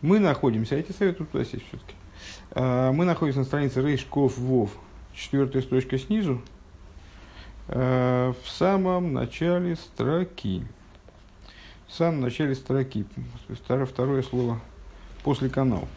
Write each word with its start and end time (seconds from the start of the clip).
Мы 0.00 0.20
находимся, 0.20 0.76
я 0.76 0.82
тебе 0.82 0.94
советую 0.94 1.26
туда 1.26 1.44
сесть 1.44 1.66
все-таки. 1.68 1.94
А, 2.52 2.92
мы 2.92 3.04
находимся 3.04 3.40
на 3.40 3.44
странице 3.44 3.82
Рейшков 3.82 4.38
Вов, 4.38 4.70
четвертая 5.12 5.62
строчка 5.62 5.98
снизу, 5.98 6.40
а, 7.66 8.32
в 8.44 8.48
самом 8.48 9.12
начале 9.12 9.74
строки. 9.74 10.64
В 11.88 11.92
самом 11.92 12.20
начале 12.20 12.54
строки. 12.54 13.06
Второе, 13.48 13.86
второе 13.86 14.22
слово 14.22 14.60
после 15.24 15.48
канал. 15.48 15.88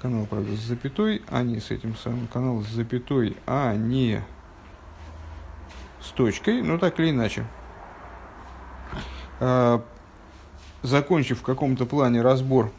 Канал, 0.00 0.26
правда, 0.26 0.56
с 0.56 0.60
запятой, 0.60 1.22
а 1.28 1.42
не 1.42 1.60
с 1.60 1.70
этим 1.70 1.96
самым. 1.96 2.28
Канал 2.28 2.62
с 2.62 2.68
запятой, 2.68 3.36
а 3.46 3.74
не 3.74 4.22
с 6.00 6.10
точкой, 6.12 6.62
но 6.62 6.78
так 6.78 6.98
или 6.98 7.10
иначе. 7.10 7.44
Закончив 10.86 11.40
в 11.40 11.42
каком-то 11.42 11.84
плане 11.84 12.22
разбор 12.22 12.70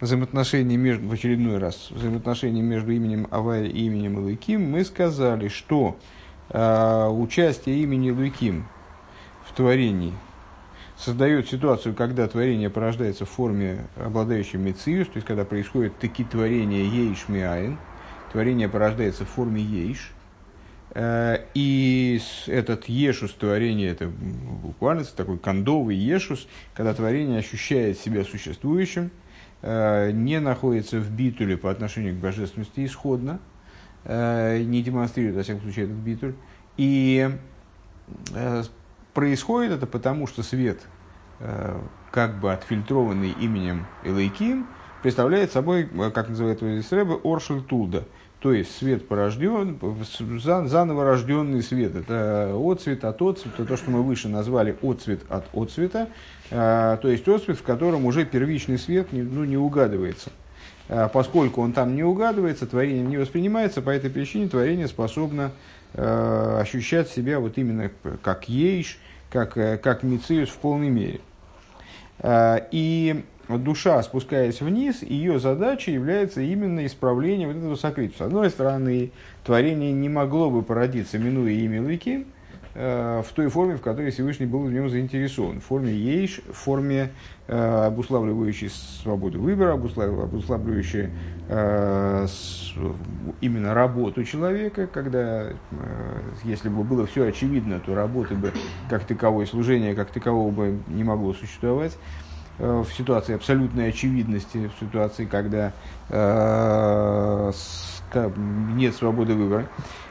взаимоотношений 0.00 0.76
между, 0.76 1.08
в 1.08 1.12
очередной 1.12 1.58
раз, 1.58 1.90
взаимоотношений 1.90 2.62
между 2.62 2.92
именем 2.92 3.26
Авая 3.32 3.64
и 3.64 3.86
именем 3.86 4.20
Илыким, 4.20 4.70
мы 4.70 4.84
сказали, 4.84 5.48
что 5.48 5.96
э, 6.50 7.08
участие 7.08 7.82
имени 7.82 8.10
Илыким 8.10 8.68
в 9.44 9.52
творении 9.52 10.12
создает 10.96 11.48
ситуацию, 11.48 11.92
когда 11.96 12.28
творение 12.28 12.70
порождается 12.70 13.24
в 13.24 13.30
форме, 13.30 13.84
обладающей 13.96 14.60
мециус, 14.60 15.08
то 15.08 15.16
есть 15.16 15.26
когда 15.26 15.44
происходит 15.44 15.98
таки 15.98 16.22
творение 16.22 16.86
ейш 16.86 17.24
миаин, 17.26 17.78
творение 18.30 18.68
порождается 18.68 19.24
в 19.24 19.28
форме 19.28 19.60
ейш, 19.60 20.12
и 20.94 22.20
этот 22.46 22.88
ешус 22.88 23.32
творения, 23.32 23.90
это 23.90 24.08
буквально 24.08 25.04
такой 25.04 25.38
кондовый 25.38 25.96
ешус, 25.96 26.46
когда 26.74 26.92
творение 26.92 27.38
ощущает 27.38 27.98
себя 27.98 28.24
существующим, 28.24 29.10
э, 29.62 30.10
не 30.12 30.38
находится 30.38 30.98
в 30.98 31.10
битуле 31.10 31.56
по 31.56 31.70
отношению 31.70 32.14
к 32.14 32.18
божественности 32.18 32.84
исходно, 32.84 33.40
э, 34.04 34.62
не 34.62 34.82
демонстрирует, 34.82 35.36
во 35.36 35.42
всяком 35.42 35.62
случае, 35.62 35.86
этот 35.86 35.96
битуль. 35.96 36.34
И 36.76 37.30
происходит 39.14 39.72
это 39.72 39.86
потому, 39.86 40.26
что 40.26 40.42
свет, 40.42 40.80
как 42.10 42.40
бы 42.40 42.52
отфильтрованный 42.52 43.30
именем 43.30 43.86
Элейким, 44.04 44.66
представляет 45.02 45.52
собой, 45.52 45.88
как 46.12 46.28
называют 46.28 46.60
его 46.60 46.72
здесь 46.72 46.90
Рэбе, 46.92 47.18
Оршель 47.22 47.62
Тулда– 47.62 48.04
то 48.42 48.52
есть 48.52 48.76
свет 48.76 49.06
порожден, 49.06 49.78
заново 50.36 51.04
рожденный 51.04 51.62
свет. 51.62 51.94
Это 51.94 52.52
отцвет 52.56 53.04
от 53.04 53.22
отцвета, 53.22 53.64
то, 53.64 53.76
что 53.76 53.92
мы 53.92 54.02
выше 54.02 54.28
назвали 54.28 54.76
отцвет 54.82 55.20
от 55.28 55.44
отцвета. 55.54 56.08
А, 56.50 56.96
то 56.96 57.08
есть 57.08 57.28
отцвет, 57.28 57.56
в 57.56 57.62
котором 57.62 58.04
уже 58.04 58.24
первичный 58.24 58.78
свет 58.78 59.08
ну, 59.12 59.44
не 59.44 59.56
угадывается. 59.56 60.30
А, 60.88 61.06
поскольку 61.08 61.62
он 61.62 61.72
там 61.72 61.94
не 61.94 62.02
угадывается, 62.02 62.66
творение 62.66 63.04
не 63.04 63.16
воспринимается, 63.16 63.80
по 63.80 63.90
этой 63.90 64.10
причине 64.10 64.48
творение 64.48 64.88
способно 64.88 65.52
а, 65.94 66.58
ощущать 66.60 67.08
себя 67.10 67.38
вот 67.38 67.58
именно 67.58 67.92
как 68.22 68.48
ейш, 68.48 68.98
как, 69.30 69.54
как 69.54 70.02
мициус 70.02 70.48
в 70.48 70.56
полной 70.56 70.90
мере. 70.90 71.20
И 72.72 73.24
душа, 73.48 74.02
спускаясь 74.02 74.60
вниз, 74.60 75.02
ее 75.02 75.38
задачей 75.38 75.92
является 75.92 76.40
именно 76.40 76.84
исправление 76.86 77.48
вот 77.48 77.56
этого 77.56 77.74
сокрытия. 77.76 78.18
С 78.18 78.20
одной 78.20 78.50
стороны, 78.50 79.10
творение 79.44 79.92
не 79.92 80.08
могло 80.08 80.50
бы 80.50 80.62
породиться, 80.62 81.18
минуя 81.18 81.52
имя 81.52 81.82
Лыки, 81.82 82.26
э, 82.74 83.22
в 83.26 83.32
той 83.32 83.48
форме, 83.48 83.76
в 83.76 83.80
которой 83.80 84.10
Всевышний 84.10 84.46
был 84.46 84.60
в 84.60 84.72
нем 84.72 84.88
заинтересован. 84.88 85.60
В 85.60 85.64
форме 85.64 85.92
ейш, 85.92 86.40
в 86.48 86.56
форме 86.56 87.10
э, 87.48 87.86
обуславливающей 87.86 88.70
свободу 88.70 89.40
выбора, 89.40 89.72
обуславливающей 89.72 91.10
э, 91.48 92.26
именно 93.40 93.74
работу 93.74 94.24
человека, 94.24 94.86
когда, 94.86 95.48
если 96.44 96.68
бы 96.68 96.84
было 96.84 97.06
все 97.06 97.26
очевидно, 97.26 97.80
то 97.80 97.94
работы 97.94 98.34
бы 98.34 98.52
как 98.88 99.04
таковой, 99.04 99.46
служения 99.46 99.94
как 99.94 100.10
такового 100.10 100.50
бы 100.50 100.78
не 100.88 101.04
могло 101.04 101.34
существовать. 101.34 101.98
Э, 102.58 102.82
в 102.86 102.92
ситуации 102.92 103.34
абсолютной 103.34 103.88
очевидности, 103.88 104.70
в 104.76 104.84
ситуации, 104.84 105.24
когда 105.24 105.72
э, 106.10 107.52
нет 108.74 108.94
свободы 108.94 109.34
выбора. 109.34 109.68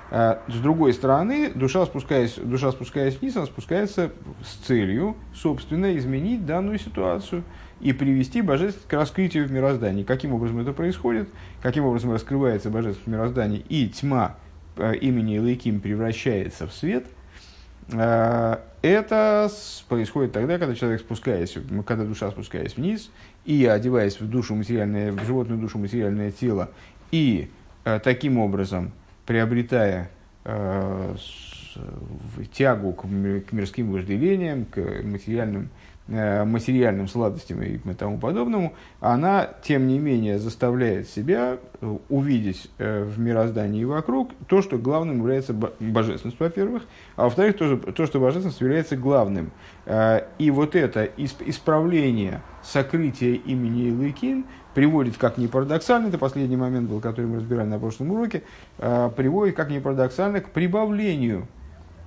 Э, 0.09 0.37
с 0.47 0.55
другой 0.55 0.93
стороны, 0.93 1.51
душа 1.53 1.85
спускаясь, 1.85 2.35
душа 2.35 2.71
спускаясь 2.71 3.19
вниз, 3.21 3.37
она 3.37 3.45
спускается 3.45 4.11
с 4.43 4.65
целью, 4.65 5.15
собственно, 5.35 5.95
изменить 5.97 6.45
данную 6.45 6.79
ситуацию 6.79 7.43
и 7.79 7.93
привести 7.93 8.41
божественность 8.41 8.87
к 8.87 8.93
раскрытию 8.93 9.47
в 9.47 9.51
мироздании. 9.51 10.03
Каким 10.03 10.33
образом 10.33 10.59
это 10.59 10.73
происходит, 10.73 11.29
каким 11.61 11.85
образом 11.85 12.11
раскрывается 12.11 12.71
божественность 12.71 13.07
в 13.07 13.09
мироздании, 13.09 13.63
и 13.69 13.87
тьма 13.87 14.37
имени 14.77 15.37
Лейким 15.37 15.79
превращается 15.79 16.65
в 16.65 16.73
свет– 16.73 17.05
это 17.89 19.49
происходит 19.89 20.31
тогда, 20.31 20.57
когда 20.57 20.75
человек 20.75 21.01
спускаясь, 21.01 21.57
когда 21.85 22.03
душа 22.05 22.31
спускаясь 22.31 22.75
вниз 22.77 23.11
и 23.45 23.65
одеваясь 23.65 24.19
в 24.19 24.29
душу 24.29 24.55
материальное, 24.55 25.11
в 25.11 25.23
животную 25.25 25.59
душу 25.59 25.77
материальное 25.77 26.31
тело, 26.31 26.71
и 27.11 27.49
э, 27.83 27.99
таким 28.03 28.37
образом 28.37 28.91
приобретая 29.25 30.09
э, 30.45 31.15
тягу 32.53 32.93
к, 32.93 33.05
мирским 33.05 33.91
вожделениям, 33.91 34.65
к 34.65 34.77
материальным 35.03 35.69
Э, 35.69 35.90
материальным 36.11 37.07
сладостям 37.07 37.61
и 37.61 37.77
тому 37.93 38.17
подобному, 38.17 38.73
она, 38.99 39.49
тем 39.63 39.87
не 39.87 39.97
менее, 39.97 40.39
заставляет 40.39 41.07
себя 41.07 41.57
э, 41.79 41.97
увидеть 42.09 42.69
э, 42.77 43.03
в 43.03 43.17
мироздании 43.19 43.85
вокруг 43.85 44.31
то, 44.47 44.61
что 44.61 44.77
главным 44.77 45.19
является 45.19 45.53
божественность, 45.53 46.39
во-первых, 46.39 46.83
а 47.15 47.23
во-вторых, 47.23 47.57
то, 47.57 47.77
то, 47.77 48.05
что 48.05 48.19
божественность 48.19 48.59
является 48.59 48.97
главным. 48.97 49.51
И 50.37 50.51
вот 50.51 50.75
это 50.75 51.05
исправление 51.17 52.41
сокрытия 52.61 53.35
имени 53.35 53.89
Илыкин 53.89 54.45
приводит, 54.75 55.17
как 55.17 55.37
ни 55.37 55.47
парадоксально, 55.47 56.07
это 56.07 56.17
последний 56.17 56.57
момент 56.57 56.89
был, 56.89 56.99
который 56.99 57.25
мы 57.25 57.37
разбирали 57.37 57.67
на 57.67 57.79
прошлом 57.79 58.11
уроке, 58.11 58.43
приводит, 58.77 59.55
как 59.55 59.69
ни 59.69 59.79
парадоксально, 59.79 60.41
к 60.41 60.51
прибавлению 60.51 61.47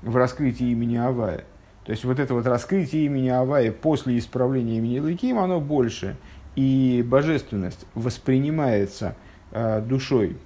в 0.03 0.17
раскрытии 0.17 0.71
имени 0.71 0.97
Авая– 0.97 1.45
то 1.85 1.93
есть 1.93 2.05
вот 2.05 2.19
это 2.19 2.35
вот 2.35 2.47
раскрытие 2.47 3.05
имени 3.05 3.29
Авая 3.29 3.71
после 3.71 4.19
исправления 4.19 4.79
имени 4.79 4.99
Лыким, 4.99 5.39
оно 5.39 5.61
больше. 5.61 6.17
И 6.57 7.05
божественность 7.07 7.85
воспринимается 7.95 9.17
э, 9.51 9.83
душой 9.83 10.37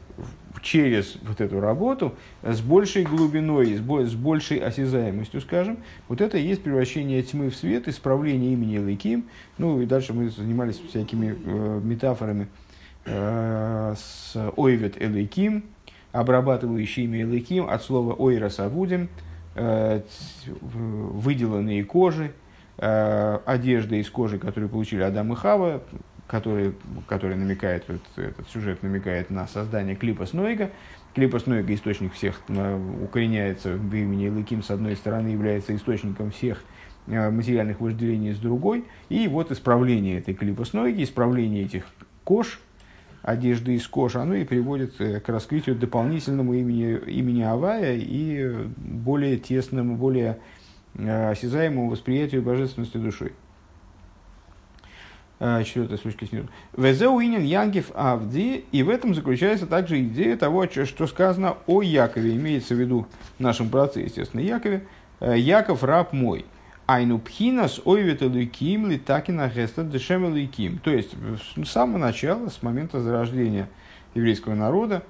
через 0.62 1.16
вот 1.22 1.41
эту 1.41 1.60
работу 1.60 2.15
с 2.43 2.60
большей 2.60 3.04
глубиной, 3.04 3.76
с, 3.76 3.81
бо- 3.81 4.04
с 4.04 4.15
большей 4.15 4.59
осязаемостью, 4.59 5.41
скажем. 5.41 5.78
Вот 6.09 6.21
это 6.21 6.38
и 6.38 6.43
есть 6.43 6.62
превращение 6.62 7.22
тьмы 7.22 7.50
в 7.50 7.56
свет, 7.56 7.87
исправление 7.87 8.55
имени 8.55 8.78
Лыким. 8.78 9.25
Ну 9.59 9.81
и 9.81 9.87
дальше 9.87 10.15
мы 10.15 10.31
занимались 10.31 10.81
всякими 10.88 11.37
э, 11.44 11.81
метафорами 11.84 12.49
э, 13.05 13.94
с 13.97 14.53
ойвет 14.56 15.00
элейким, 15.00 15.62
обрабатывающий 16.10 17.05
имя 17.05 17.22
элейким 17.22 17.69
от 17.69 17.84
слова 17.84 18.12
ойрас 18.15 18.59
авудим– 18.59 19.09
Э, 19.19 19.27
выделанные 20.60 21.84
кожи, 21.84 22.32
э, 22.78 23.38
одежда 23.44 23.96
из 23.96 24.08
кожи, 24.10 24.38
которую 24.38 24.69
получили 24.69 25.02
Адам 25.02 25.32
и 25.32 25.36
Хава, 25.36 25.82
который, 26.26 26.74
который 27.06 27.36
намекает, 27.36 27.84
вот 27.88 28.00
этот 28.16 28.48
сюжет 28.50 28.82
намекает 28.82 29.30
на 29.30 29.46
создание 29.46 29.96
клипа 29.96 30.26
Снойга. 30.26 30.70
Клипа 31.14 31.38
Снойга, 31.38 31.74
источник 31.74 32.12
всех, 32.12 32.41
э, 32.48 33.02
укореняется 33.02 33.72
в 33.72 33.94
имени 33.94 34.28
Лыким, 34.28 34.62
с 34.62 34.70
одной 34.70 34.96
стороны, 34.96 35.28
является 35.28 35.75
источником 35.75 36.30
всех 36.30 36.62
материальных 37.06 37.80
вожделений 37.80 38.34
с 38.34 38.38
другой. 38.38 38.84
И 39.08 39.28
вот 39.28 39.50
исправление 39.50 40.19
этой 40.19 40.34
клипа 40.34 40.66
Снойги, 40.66 41.04
исправление 41.04 41.64
этих 41.64 41.84
кож– 42.25 42.60
одежды 43.28 43.75
из 43.75 43.86
кожи, 43.86 44.19
оно 44.19 44.34
и 44.34 44.44
приводит 44.44 45.00
э, 45.00 45.20
к 45.20 45.28
раскрытию 45.28 45.76
дополнительному 45.76 46.54
имени, 46.54 46.98
имени 47.10 47.42
Авая 47.42 47.96
и 47.96 48.66
более 48.76 49.36
тесному, 49.36 49.96
более 49.96 50.38
э, 50.94 51.30
осязаемому 51.30 51.90
восприятию 51.90 52.42
божественности 52.42 52.96
душой. 52.96 53.32
Э, 55.40 55.62
четвертая 55.64 55.98
строчка 55.98 56.26
снизу. 56.26 56.48
Везеуинин 56.76 57.42
Янгев 57.42 57.90
Авди, 57.94 58.64
и 58.72 58.82
в 58.82 58.88
этом 58.88 59.14
заключается 59.14 59.66
также 59.66 60.00
идея 60.00 60.36
того, 60.36 60.66
что 60.66 61.06
сказано 61.06 61.58
о 61.66 61.82
Якове, 61.82 62.34
имеется 62.34 62.74
в 62.74 62.81
виду 62.81 63.06
нашем 63.38 63.69
праце, 63.69 64.00
естественно, 64.00 64.40
Якове. 64.40 64.86
Яков 65.20 65.82
раб 65.82 66.12
мой– 66.12 66.46
Айну 66.88 67.19
пхинас 67.19 67.82
ойвет 67.85 68.23
луким 68.23 68.88
литакина 68.90 69.52
геста 69.55 69.85
дешем 69.85 70.25
луким. 70.25 70.79
То 70.79 70.90
есть, 70.90 71.14
с 71.62 71.69
самого 71.69 71.99
начала, 71.99 72.49
с 72.49 72.62
момента 72.62 73.02
зарождения 73.02 73.69
еврейского 74.14 74.55
народа, 74.55 75.02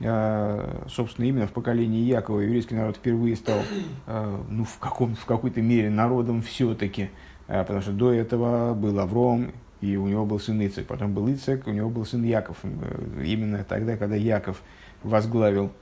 э, 0.00 0.84
собственно, 0.88 1.26
именно 1.26 1.46
в 1.46 1.52
поколении 1.52 2.00
Якова 2.00 2.40
еврейский 2.40 2.76
народ 2.76 2.96
впервые 2.96 3.36
стал, 3.36 3.60
э, 4.06 4.42
ну, 4.48 4.64
в, 4.64 4.78
каком, 4.78 5.14
в 5.14 5.26
какой-то 5.26 5.60
мере 5.60 5.90
народом 5.90 6.40
все-таки, 6.40 7.10
э, 7.46 7.60
потому 7.60 7.82
что 7.82 7.92
до 7.92 8.10
этого 8.10 8.72
был 8.72 8.98
Авром, 8.98 9.52
и 9.82 9.98
у 9.98 10.08
него 10.08 10.24
был 10.24 10.40
сын 10.40 10.58
Ицек, 10.66 10.86
потом 10.86 11.12
был 11.12 11.30
Ицек, 11.30 11.66
у 11.66 11.72
него 11.72 11.90
был 11.90 12.06
сын 12.06 12.24
Яков. 12.24 12.56
Именно 13.22 13.64
тогда, 13.64 13.98
когда 13.98 14.16
Яков 14.16 14.62
возглавил, 15.02 15.72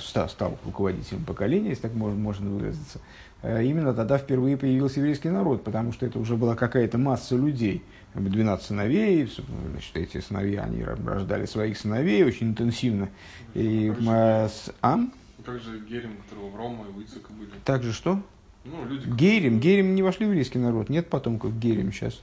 стал 0.00 0.58
руководителем 0.64 1.24
поколения, 1.24 1.70
если 1.70 1.82
так 1.82 1.94
можно, 1.94 2.18
можно 2.18 2.50
выразиться, 2.50 3.00
именно 3.42 3.92
тогда 3.92 4.18
впервые 4.18 4.56
появился 4.56 5.00
еврейский 5.00 5.30
народ, 5.30 5.64
потому 5.64 5.92
что 5.92 6.06
это 6.06 6.18
уже 6.18 6.36
была 6.36 6.54
какая-то 6.54 6.98
масса 6.98 7.36
людей. 7.36 7.82
12 8.14 8.66
сыновей, 8.66 9.30
значит, 9.70 9.96
эти 9.96 10.20
сыновья, 10.20 10.64
они 10.64 10.84
рождали 10.84 11.46
своих 11.46 11.78
сыновей 11.78 12.22
очень 12.24 12.48
интенсивно. 12.48 13.08
И, 13.54 13.92
а, 14.06 14.48
а? 14.82 14.98
Как 15.44 15.60
же 15.60 15.80
Герем, 15.88 16.16
которого 16.28 16.50
в 16.50 16.56
Рома 16.56 16.84
и 16.96 17.02
Ицека 17.02 17.32
были? 17.32 17.50
Также 17.64 17.92
что? 17.92 18.20
Ну, 18.64 18.84
люди, 18.84 19.08
Герем, 19.08 19.60
Герем 19.60 19.94
не 19.94 20.02
вошли 20.02 20.26
в 20.26 20.28
еврейский 20.28 20.58
народ, 20.58 20.88
нет 20.88 21.08
потомков 21.08 21.58
Герем 21.58 21.90
сейчас. 21.90 22.20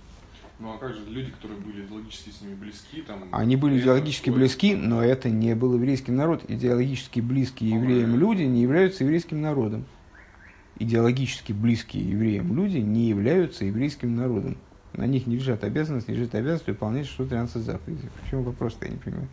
Ну 0.59 0.73
а 0.73 0.77
как 0.77 0.93
же 0.93 1.05
люди, 1.07 1.31
которые 1.31 1.59
были 1.59 1.85
идеологически 1.85 2.31
с 2.31 2.41
ними 2.41 2.53
близки? 2.53 3.01
Там, 3.01 3.29
Они 3.31 3.55
были 3.55 3.79
идеологически 3.79 4.29
близки, 4.29 4.75
но 4.75 5.01
это 5.01 5.29
не 5.29 5.55
был 5.55 5.75
еврейский 5.75 6.11
народ. 6.11 6.43
Идеологически 6.49 7.21
близкие 7.21 7.71
евреям 7.71 8.17
люди 8.17 8.43
не 8.43 8.61
являются 8.61 9.05
еврейским 9.05 9.41
народом. 9.41 9.85
Идеологически 10.79 11.51
близкие 11.51 12.09
евреям 12.09 12.55
люди 12.55 12.77
не 12.77 13.09
являются 13.09 13.65
еврейским 13.65 14.15
народом. 14.15 14.57
На 14.93 15.05
них 15.05 15.27
не 15.27 15.35
лежат 15.35 15.65
обязанности, 15.65 16.11
лежит 16.11 16.33
обязанность 16.33 16.67
выполнять 16.67 17.05
613 17.05 17.61
заповедей. 17.61 18.09
Почему 18.21 18.43
вопрос-то 18.43 18.85
я 18.85 18.91
не 18.91 18.97
понимаю? 18.97 19.27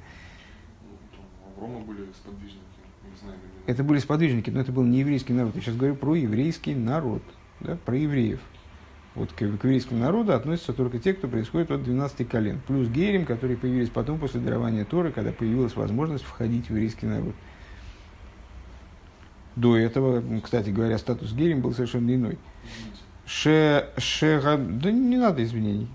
Рома 1.59 1.81
были 1.81 2.07
сподвижники, 2.13 2.61
не 3.05 3.17
знаю. 3.21 3.39
Это 3.67 3.85
были 3.85 3.99
сподвижники, 4.01 4.51
но 4.51 4.61
это 4.61 4.73
был 4.73 4.83
не 4.83 4.99
еврейский 5.01 5.33
народ. 5.33 5.55
Я 5.55 5.63
сейчас 5.63 5.77
говорю 5.77 5.95
про 5.95 6.17
еврейский 6.17 6.75
народ, 6.75 7.23
да, 7.61 7.77
про 7.77 7.97
евреев. 7.97 8.41
Вот 9.15 9.33
к, 9.33 9.37
к 9.37 9.41
еврейскому 9.41 10.01
народу 10.01 10.35
относятся 10.35 10.75
только 10.75 10.99
те, 10.99 11.15
кто 11.15 11.27
происходит 11.29 11.71
от 11.71 11.83
12 11.85 12.29
колен. 12.29 12.61
Плюс 12.67 12.89
герим, 12.89 13.25
которые 13.25 13.57
появились 13.57 13.89
потом 13.89 14.19
после 14.19 14.41
дарования 14.41 14.85
Торы, 14.85 15.13
когда 15.13 15.33
появилась 15.33 15.75
возможность 15.75 16.25
входить 16.25 16.67
в 16.67 16.71
еврейский 16.71 17.07
народ. 17.07 17.35
До 19.57 19.77
этого, 19.77 20.23
кстати 20.43 20.71
говоря, 20.71 20.99
статус 20.99 21.33
герим 21.33 21.63
был 21.63 21.73
совершенно 21.73 22.15
иной. 22.15 22.39
Ше, 23.27 23.89
ше, 23.97 24.41
да 24.59 24.91
не 24.91 25.17
надо 25.17 25.43
извинений. 25.43 25.89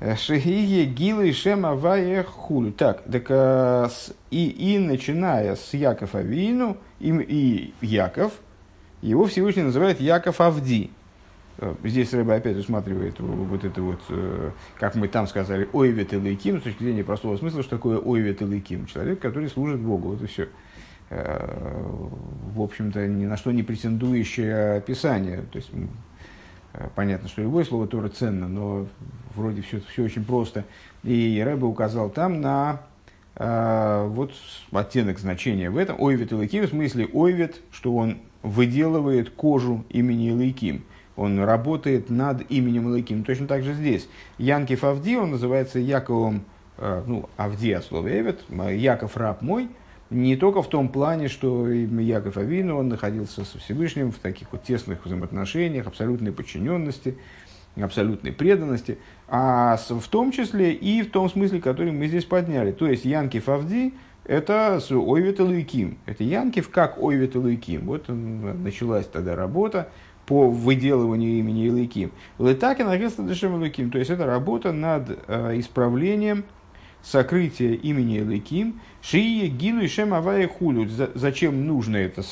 Шехие 0.00 0.84
гилы 0.84 1.32
шем 1.32 1.66
авае 1.66 2.22
хулю. 2.22 2.72
Так, 2.72 3.02
так 3.10 3.26
а, 3.30 3.88
и, 4.30 4.48
и 4.48 4.78
начиная 4.78 5.56
с 5.56 5.74
Яков 5.74 6.14
Авину, 6.14 6.76
и, 7.00 7.10
и 7.10 7.72
Яков, 7.86 8.32
его 9.02 9.26
Всевышний 9.26 9.62
называет 9.62 10.00
Яков 10.00 10.40
Авди. 10.40 10.90
Э, 11.58 11.74
здесь 11.82 12.12
Рэба 12.12 12.36
опять 12.36 12.56
усматривает 12.56 13.18
вот 13.18 13.64
это 13.64 13.82
вот, 13.82 14.00
э, 14.10 14.50
как 14.78 14.94
мы 14.94 15.08
там 15.08 15.26
сказали, 15.26 15.68
ойвет 15.72 16.12
и 16.12 16.16
лейким, 16.16 16.60
с 16.60 16.62
точки 16.62 16.84
зрения 16.84 17.02
простого 17.02 17.36
смысла, 17.36 17.62
что 17.62 17.76
такое 17.76 17.98
ойвет 17.98 18.40
и 18.42 18.44
лейким. 18.44 18.86
Человек, 18.86 19.18
который 19.18 19.48
служит 19.48 19.80
Богу, 19.80 20.10
вот 20.10 20.22
и 20.22 20.26
все. 20.26 20.48
Э, 21.10 21.84
в 22.54 22.60
общем-то, 22.60 23.06
ни 23.06 23.26
на 23.26 23.36
что 23.36 23.52
не 23.52 23.62
претендующее 23.62 24.76
описание. 24.76 25.42
То 25.52 25.58
есть, 25.58 25.70
понятно, 26.94 27.28
что 27.28 27.42
любое 27.42 27.64
слово 27.64 27.86
Тора 27.86 28.08
ценно, 28.08 28.48
но 28.48 28.86
вроде 29.34 29.62
все, 29.62 29.80
все 29.92 30.04
очень 30.04 30.24
просто. 30.24 30.64
И 31.04 31.42
Рэба 31.44 31.66
указал 31.66 32.10
там 32.10 32.40
на 32.40 32.80
вот 33.40 34.32
оттенок 34.72 35.20
значения 35.20 35.70
в 35.70 35.76
этом. 35.76 36.00
Ойвет 36.00 36.32
и 36.32 36.60
в 36.60 36.66
смысле 36.66 37.06
ойвет, 37.12 37.60
что 37.70 37.94
он 37.94 38.18
выделывает 38.42 39.30
кожу 39.30 39.84
имени 39.90 40.30
Лейким 40.30 40.82
он 41.18 41.40
работает 41.40 42.10
над 42.10 42.48
именем 42.48 42.86
Лыким. 42.86 43.24
Точно 43.24 43.48
так 43.48 43.64
же 43.64 43.74
здесь. 43.74 44.08
Янкив 44.38 44.84
Авди, 44.84 45.16
он 45.16 45.32
называется 45.32 45.80
Яковом, 45.80 46.44
э, 46.78 47.02
ну, 47.06 47.28
Авди 47.36 47.72
от 47.72 47.84
слова 47.84 48.08
Эвет, 48.08 48.40
Яков 48.48 49.16
раб 49.16 49.42
мой, 49.42 49.68
не 50.10 50.36
только 50.36 50.62
в 50.62 50.68
том 50.68 50.88
плане, 50.88 51.28
что 51.28 51.68
Яков 51.68 52.36
Авину, 52.36 52.78
он 52.78 52.88
находился 52.88 53.44
со 53.44 53.58
Всевышним 53.58 54.10
в 54.10 54.18
таких 54.18 54.50
вот 54.52 54.62
тесных 54.62 55.04
взаимоотношениях, 55.04 55.86
абсолютной 55.86 56.32
подчиненности, 56.32 57.18
абсолютной 57.76 58.32
преданности, 58.32 58.98
а 59.28 59.76
в 59.76 60.08
том 60.08 60.32
числе 60.32 60.72
и 60.72 61.02
в 61.02 61.10
том 61.10 61.28
смысле, 61.28 61.60
который 61.60 61.92
мы 61.92 62.08
здесь 62.08 62.24
подняли. 62.24 62.72
То 62.72 62.86
есть 62.86 63.04
Янкив 63.04 63.48
Авди– 63.48 63.94
это 64.24 64.80
Ойвет 64.90 65.40
Луиким. 65.40 65.98
Это 66.06 66.24
Янкив 66.24 66.70
как 66.70 67.02
Ойвет 67.02 67.34
Луиким. 67.34 67.86
Вот 67.86 68.06
началась 68.08 69.06
тогда 69.06 69.36
работа, 69.36 69.88
по 70.28 70.50
выделыванию 70.50 71.38
имени 71.38 71.64
Илыким. 71.68 72.12
Летаки 72.38 72.82
нагреста 72.82 73.22
дешем 73.22 73.56
Илыким. 73.56 73.90
То 73.90 73.98
есть 73.98 74.10
это 74.10 74.26
работа 74.26 74.72
над 74.72 75.18
э, 75.26 75.58
исправлением 75.58 76.44
сокрытия 77.02 77.74
имени 77.74 78.18
Илыким. 78.18 78.80
Шии 79.00 79.48
гилу 79.48 79.80
и 79.80 79.88
шем 79.88 80.14
авая 80.14 80.48
хулю. 80.48 80.88
Зачем 81.14 81.66
нужна 81.66 82.00
эта 82.00 82.22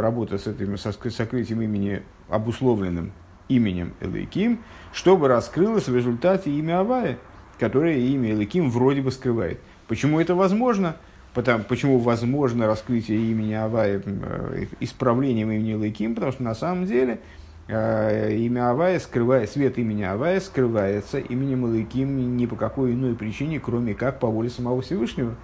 работа 0.00 0.38
с 0.38 0.46
этим 0.46 0.76
сокрытием 0.76 1.62
имени, 1.62 2.02
обусловленным 2.28 3.12
именем 3.48 3.94
Элейким, 4.00 4.60
чтобы 4.92 5.28
раскрылось 5.28 5.88
в 5.88 5.94
результате 5.94 6.50
имя 6.50 6.80
Авая, 6.80 7.18
которое 7.58 7.98
имя 7.98 8.32
Элейким 8.32 8.70
вроде 8.70 9.02
бы 9.02 9.10
скрывает. 9.10 9.60
Почему 9.86 10.20
это 10.20 10.34
возможно? 10.34 10.96
Потому, 11.34 11.64
почему 11.64 11.98
возможно 11.98 12.66
раскрытие 12.66 13.18
имени 13.18 13.54
Авая 13.54 14.00
э, 14.04 14.66
исправлением 14.80 15.50
имени 15.50 15.74
Лейким? 15.74 16.14
Потому 16.14 16.32
что 16.32 16.42
на 16.44 16.54
самом 16.54 16.86
деле 16.86 17.20
имя 17.68 18.70
Авая, 18.70 18.98
скрывая, 19.00 19.46
свет 19.46 19.78
имени 19.78 20.02
Авая 20.02 20.40
скрывается 20.40 21.18
именем 21.18 21.72
Лейким 21.72 22.36
не 22.36 22.46
по 22.46 22.56
какой 22.56 22.92
иной 22.92 23.14
причине, 23.14 23.58
кроме 23.58 23.94
как 23.94 24.20
по 24.20 24.26
воле 24.26 24.50
самого 24.50 24.82
Всевышнего. 24.82 25.34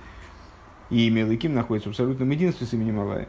И 0.90 1.06
имя 1.06 1.26
Лейким 1.26 1.54
находится 1.54 1.88
в 1.88 1.92
абсолютном 1.92 2.30
единстве 2.30 2.66
с 2.66 2.72
именем 2.72 3.00
Авая. 3.00 3.28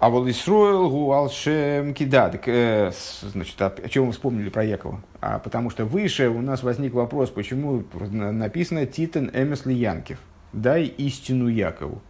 А 0.00 0.10
вот 0.10 0.28
Исроил 0.28 0.90
Гуалшем 0.90 1.94
Кида. 1.94 2.28
Так, 2.30 2.48
э, 2.48 2.90
значит, 3.22 3.62
о, 3.62 3.68
о 3.68 3.88
чем 3.88 4.06
мы 4.06 4.12
вспомнили 4.12 4.50
про 4.50 4.64
Якова? 4.64 5.00
А 5.20 5.38
потому 5.38 5.70
что 5.70 5.84
выше 5.84 6.28
у 6.28 6.42
нас 6.42 6.62
возник 6.62 6.92
вопрос, 6.92 7.30
почему 7.30 7.84
написано 8.10 8.84
Титан 8.84 9.30
Эмес 9.32 9.64
Янкев 9.64 10.18
дай 10.54 10.84
истину 10.84 11.48
Якову. 11.48 12.00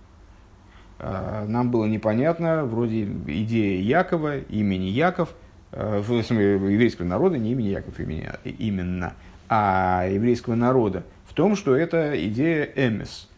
А, 0.98 1.44
нам 1.46 1.70
было 1.70 1.86
непонятно, 1.86 2.64
вроде 2.64 3.04
идея 3.04 3.80
Якова, 3.80 4.38
имени 4.38 4.86
Яков, 4.86 5.34
а, 5.72 6.00
в 6.00 6.06
смысле, 6.06 6.52
еврейского 6.54 7.06
народа, 7.06 7.38
не 7.38 7.52
имени 7.52 7.68
Яков 7.68 7.98
имени, 8.00 8.28
именно, 8.44 9.14
а 9.48 10.06
еврейского 10.08 10.54
народа, 10.54 11.04
в 11.26 11.34
том, 11.34 11.56
что 11.56 11.76
это 11.76 12.12
идея 12.28 12.70
Эмес. 12.76 13.28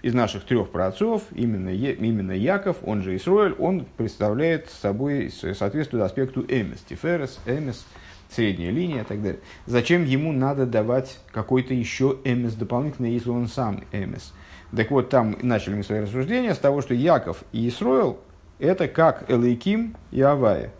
Из 0.00 0.14
наших 0.14 0.44
трех 0.44 0.70
праотцов, 0.70 1.24
именно, 1.34 1.70
именно 1.70 2.30
Яков, 2.30 2.76
он 2.84 3.02
же 3.02 3.16
Исроэль, 3.16 3.54
он 3.58 3.84
представляет 3.96 4.70
собой, 4.70 5.30
соответствует 5.30 6.04
аспекту 6.04 6.44
Эмес, 6.48 6.80
Тиферес, 6.88 7.40
Эмес– 7.46 7.84
средняя 8.30 8.70
линия 8.70 9.02
и 9.02 9.04
так 9.04 9.22
далее. 9.22 9.40
Зачем 9.66 10.04
ему 10.04 10.32
надо 10.32 10.66
давать 10.66 11.18
какой-то 11.32 11.74
еще 11.74 12.18
эмис 12.24 12.54
дополнительный, 12.54 13.12
если 13.12 13.30
он 13.30 13.48
сам 13.48 13.82
эмис? 13.92 14.34
Так 14.76 14.90
вот, 14.90 15.08
там 15.08 15.36
начали 15.42 15.74
мы 15.74 15.82
свои 15.82 16.00
рассуждения 16.00 16.54
с 16.54 16.58
того, 16.58 16.82
что 16.82 16.94
Яков 16.94 17.42
и 17.52 17.68
Исроил– 17.68 18.18
это 18.58 18.88
как 18.88 19.30
Элейким 19.30 19.96
и 20.10 20.20
Авая. 20.20 20.72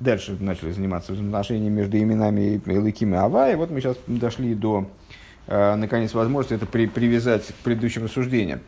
Дальше 0.00 0.36
начали 0.40 0.72
заниматься 0.72 1.12
взаимоотношениями 1.12 1.74
между 1.74 1.98
именами 1.98 2.60
Элейким 2.64 3.14
и 3.14 3.18
Авая. 3.18 3.56
Вот 3.56 3.70
мы 3.70 3.80
сейчас 3.80 3.96
дошли 4.06 4.54
до, 4.54 4.88
э, 5.46 5.74
наконец, 5.74 6.14
возможности 6.14 6.54
это 6.54 6.66
при, 6.66 6.86
привязать 6.86 7.46
к 7.46 7.54
предыдущим 7.56 8.04
рассуждениям. 8.04 8.60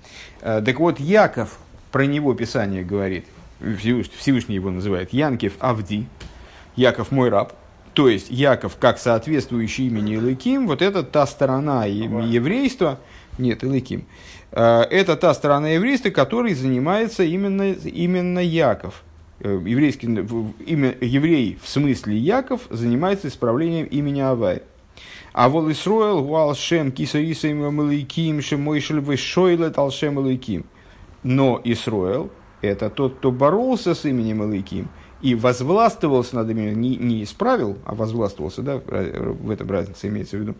Э, 0.42 0.62
так 0.64 0.78
вот, 0.78 1.00
Яков, 1.00 1.58
про 1.90 2.04
него 2.06 2.34
Писание 2.34 2.84
говорит, 2.84 3.24
Всевышний 3.58 4.56
его 4.56 4.70
называет 4.70 5.12
Янкев 5.14 5.54
Авди, 5.58 6.06
Яков 6.76 7.10
мой 7.10 7.30
раб– 7.30 7.54
то 7.96 8.10
есть 8.10 8.30
Яков 8.30 8.76
как 8.76 8.98
соответствующий 8.98 9.86
имени 9.86 10.16
Илыким, 10.16 10.66
вот 10.66 10.82
это 10.82 11.02
та 11.02 11.26
сторона 11.26 11.86
еврейства, 11.86 13.00
нет, 13.38 13.64
Илыким, 13.64 14.00
э, 14.00 14.45
это 14.60 15.16
та 15.16 15.34
сторона 15.34 15.68
еврейства, 15.68 16.10
которой 16.10 16.54
занимается 16.54 17.24
именно, 17.24 17.72
именно 17.72 18.38
Яков. 18.38 19.02
Э, 19.40 19.60
еврейский, 19.64 20.06
имя, 20.06 20.96
еврей 21.00 21.58
в 21.62 21.68
смысле 21.68 22.16
Яков 22.16 22.62
занимается 22.70 23.28
исправлением 23.28 23.86
имени 23.86 24.20
Авай. 24.20 24.62
А 25.32 25.50
вол 25.50 25.70
Исроэл 25.70 26.24
вал 26.24 26.54
шем 26.54 26.90
киса 26.90 27.20
исаим 27.30 27.82
элейким 27.82 28.40
шемойшель 28.40 29.00
вешойлет 29.00 29.78
ал 29.78 29.90
шем 29.90 30.20
элейким. 30.20 30.64
Но 31.22 31.60
Исроэл– 31.62 32.30
это 32.62 32.88
тот, 32.88 33.16
кто 33.16 33.30
боролся 33.30 33.94
с 33.94 34.06
именем 34.06 34.42
Элейким– 34.48 34.88
и 35.22 35.34
возвластвовался 35.34 36.36
над 36.36 36.50
именем, 36.50 36.80
не, 36.80 36.96
не 36.96 37.22
исправил, 37.22 37.78
а 37.84 37.94
возвластвовался, 37.94 38.62
да, 38.62 38.76
в 38.76 39.50
этом 39.50 39.70
разница 39.70 40.08
имеется 40.08 40.36
в 40.36 40.40
виду. 40.40 40.54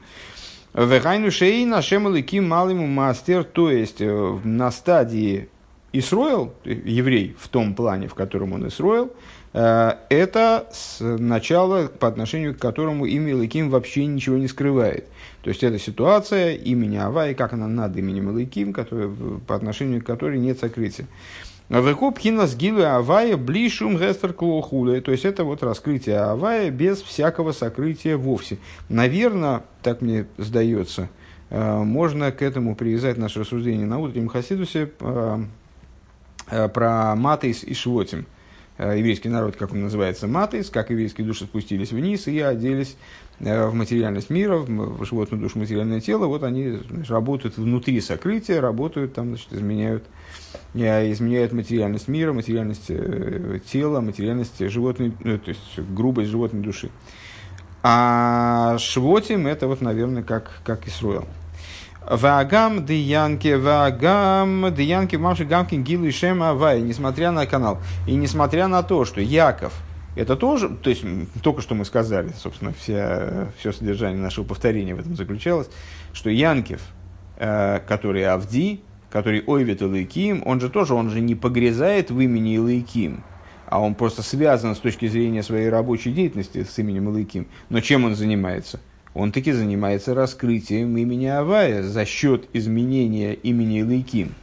Вехайну 0.77 1.31
шей 1.31 1.65
нашем 1.65 2.07
лыким 2.07 2.47
малым 2.47 2.87
мастер, 2.91 3.45
то 3.45 3.71
есть 3.71 4.03
на 4.03 4.71
стадии 4.71 5.49
Исроил, 5.95 6.53
еврей 6.67 7.35
в 7.39 7.49
том 7.49 7.75
плане, 7.75 8.09
в 8.09 8.15
котором 8.15 8.53
он 8.53 8.69
Исроил, 8.69 9.11
это 9.55 10.69
начало, 11.01 11.87
по 11.87 12.09
отношению 12.09 12.55
к 12.55 12.59
которому 12.59 13.07
имя 13.07 13.31
Илыким 13.31 13.71
вообще 13.71 14.05
ничего 14.05 14.37
не 14.37 14.49
скрывает. 14.49 15.09
То 15.41 15.49
есть 15.49 15.63
это 15.63 15.79
ситуация 15.79 16.55
имени 16.55 16.99
Авай, 16.99 17.35
как 17.35 17.55
она 17.55 17.69
над 17.69 17.97
именем 17.97 18.29
который, 18.75 19.09
по 19.47 19.55
отношению 19.55 20.03
к 20.03 20.07
которой 20.07 20.39
нет 20.39 20.59
сокрытия. 20.59 21.07
Векоп 21.69 22.19
хинас 22.19 22.55
гилу 22.55 22.85
авая 22.85 23.37
блишум 23.37 23.97
гестер 23.99 24.33
клохуле. 24.33 25.01
То 25.01 25.13
есть 25.13 25.25
это 25.25 25.45
вот 25.45 25.63
раскрытие 25.63 26.19
авая 26.19 26.71
без 26.71 27.03
всякого 27.03 27.53
сокрытия 27.53 28.17
вовсе. 28.17 28.59
Наверное, 28.89 29.63
так 29.83 30.01
мне 30.01 30.27
сдается, 30.39 31.09
э, 31.51 31.79
можно 31.83 32.31
к 32.31 32.43
этому 32.43 32.77
привязать 32.77 33.19
наше 33.19 33.41
рассуждение 33.41 33.87
на 33.87 33.99
утреннем 33.99 34.29
Хасидусе 34.29 34.93
э, 35.01 35.39
э, 36.51 36.69
про 36.69 37.17
Матейс 37.17 37.65
и 37.65 37.75
Швотим. 37.75 38.27
Еврейский 38.79 39.29
народ, 39.29 39.57
как 39.57 39.73
он 39.73 39.83
называется, 39.83 40.27
Матейс, 40.27 40.69
как 40.69 40.91
еврейские 40.91 41.27
души 41.27 41.45
спустились 41.45 41.93
вниз 41.93 42.27
и 42.27 42.39
оделись 42.41 42.97
в 43.39 43.73
материальность 43.73 44.31
мира, 44.31 44.59
в 44.59 45.05
животную 45.05 45.43
душу, 45.43 45.59
материальное 45.59 46.01
тело, 46.01 46.27
вот 46.27 46.43
они 46.43 46.79
значит, 46.89 47.11
работают 47.11 47.57
внутри 47.57 48.01
сокрытия, 48.01 48.61
работают 48.61 49.15
там, 49.15 49.29
значит, 49.29 49.53
изменяют 49.53 50.05
изменяют 50.75 51.53
материальность 51.53 52.09
мира, 52.09 52.33
материальность 52.33 52.87
э, 52.89 53.61
тела, 53.71 54.01
материальность 54.01 54.59
животной, 54.69 55.13
ну, 55.25 55.39
то 55.39 55.49
есть 55.49 55.79
грубость 55.79 56.31
животной 56.31 56.63
души. 56.63 56.91
А 57.83 58.77
швотим 58.79 59.47
это 59.47 59.69
вот, 59.69 59.81
наверное, 59.81 60.23
как, 60.23 60.61
как 60.65 60.87
Исруэл. 60.87 61.27
Вагам 62.09 62.87
Диянки, 62.87 63.55
Вагам 63.55 64.73
Диянки, 64.73 65.17
Маши 65.17 65.45
Гамкин 65.45 65.83
Гилу 65.83 66.07
и 66.07 66.27
Авай, 66.27 66.81
несмотря 66.81 67.33
на 67.33 67.47
канал. 67.47 67.79
И 68.07 68.15
несмотря 68.15 68.69
на 68.69 68.85
то, 68.85 69.05
что 69.05 69.21
Яков, 69.21 69.73
это 70.15 70.37
тоже, 70.37 70.69
то 70.69 70.89
есть 70.89 71.05
только 71.43 71.63
что 71.63 71.75
мы 71.75 71.85
сказали, 71.85 72.33
собственно, 72.41 72.73
вся, 72.73 73.49
все 73.59 73.73
содержание 73.73 74.23
нашего 74.23 74.45
повторения 74.45 74.95
в 74.95 75.01
этом 75.01 75.17
заключалось, 75.17 75.69
что 76.13 76.31
Янкев, 76.31 76.81
э, 77.39 77.81
который 77.87 78.25
Авди, 78.25 78.83
который 79.11 79.43
Ойвет 79.47 79.83
Илайким, 79.83 80.43
он 80.47 80.61
же 80.61 80.71
тоже, 80.71 80.95
он 80.95 81.11
же 81.11 81.21
не 81.21 81.35
погрязает 81.35 82.11
в 82.11 82.21
имени 82.21 82.55
Илайким, 82.55 83.25
а 83.67 83.81
он 83.81 83.97
просто 83.97 84.23
связан 84.23 84.77
с 84.77 84.79
точки 84.79 85.09
зрения 85.09 85.43
своей 85.43 85.69
рабочей 85.69 86.13
деятельности 86.13 86.63
с 86.63 86.79
именем 86.79 87.09
Илайким. 87.09 87.49
Но 87.69 87.81
чем 87.81 88.05
он 88.05 88.15
занимается? 88.15 88.81
Он 89.17 89.33
таки 89.33 89.51
занимается 89.51 90.15
раскрытием 90.15 90.95
имени 90.99 91.25
Авая 91.25 91.83
за 91.83 92.05
счет 92.05 92.45
изменения 92.53 93.33
имени 93.33 93.81
Илайким. 93.81 94.35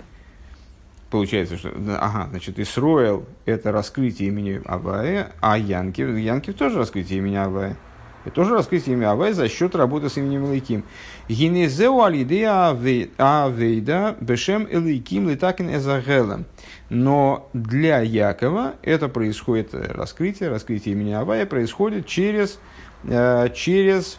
Получается, 1.12 1.58
что, 1.58 1.70
ага, 2.00 2.28
значит, 2.32 2.58
Исроэл– 2.58 3.24
это 3.46 3.72
раскрытие 3.72 4.30
имени 4.30 4.64
Авая, 4.66 5.32
а 5.42 5.60
Янкив, 5.60 6.18
Янкив 6.18 6.56
тоже 6.56 6.80
раскрытие 6.80 7.20
имени 7.20 7.36
Авая. 7.36 7.78
Это 8.26 8.34
тоже 8.34 8.56
раскрытие 8.56 8.96
имя 8.96 9.12
Авай 9.12 9.34
за 9.34 9.48
счет 9.48 9.76
работы 9.76 10.10
с 10.10 10.18
именем 10.18 10.48
Элейким. 10.48 10.86
Гинезеу 11.30 12.02
алидея 12.02 12.70
авейда 12.70 14.16
бешем 14.22 14.68
Элейким 14.72 15.30
литакин 15.30 15.76
эзагелем. 15.76 16.46
Но 16.90 17.48
для 17.54 18.00
Якова 18.00 18.74
это 18.82 19.08
происходит, 19.08 19.76
э, 19.76 19.92
раскрытие, 19.94 20.50
раскрытие 20.50 20.96
имени 20.96 21.12
Авая 21.12 21.46
происходит 21.46 22.08
через, 22.08 22.60
э, 23.04 23.50
через 23.54 24.18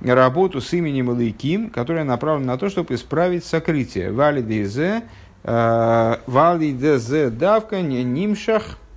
работу 0.00 0.60
с 0.60 0.72
именем 0.72 1.14
Элейким, 1.14 1.70
которая 1.70 2.04
направлена 2.04 2.52
на 2.52 2.58
то, 2.58 2.68
чтобы 2.68 2.94
исправить 2.94 3.44
сокрытие. 3.44 4.12
Валидезе, 4.12 5.02
э, 5.44 6.16
валидезе 6.26 7.30
давка 7.30 7.80
не 7.80 8.02
нимшах– 8.04 8.78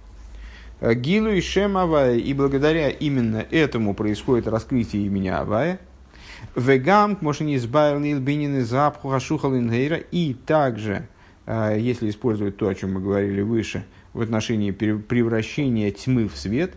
Гилу 0.82 1.30
и 1.30 1.42
Шем 1.42 1.78
Авая. 1.78 2.18
И 2.18 2.34
благодаря 2.34 2.90
именно 2.90 3.46
этому 3.52 3.94
происходит 3.94 4.48
раскрытие 4.48 5.06
имени 5.06 5.28
Авая. 5.28 5.80
Вегам, 6.56 7.18
не 7.22 7.56
избавил 7.56 8.04
Илбинин 8.04 8.66
запаху 8.66 9.10
Хашухал 9.10 9.54
И 9.56 10.36
также, 10.46 11.08
э, 11.46 11.78
если 11.80 12.10
использовать 12.10 12.58
то, 12.58 12.68
о 12.68 12.74
чем 12.74 12.94
мы 12.94 13.00
говорили 13.00 13.42
выше, 13.42 13.86
в 14.14 14.22
отношении 14.22 14.72
превращения 14.72 15.92
тьмы 15.92 16.28
в 16.28 16.36
свет, 16.36 16.74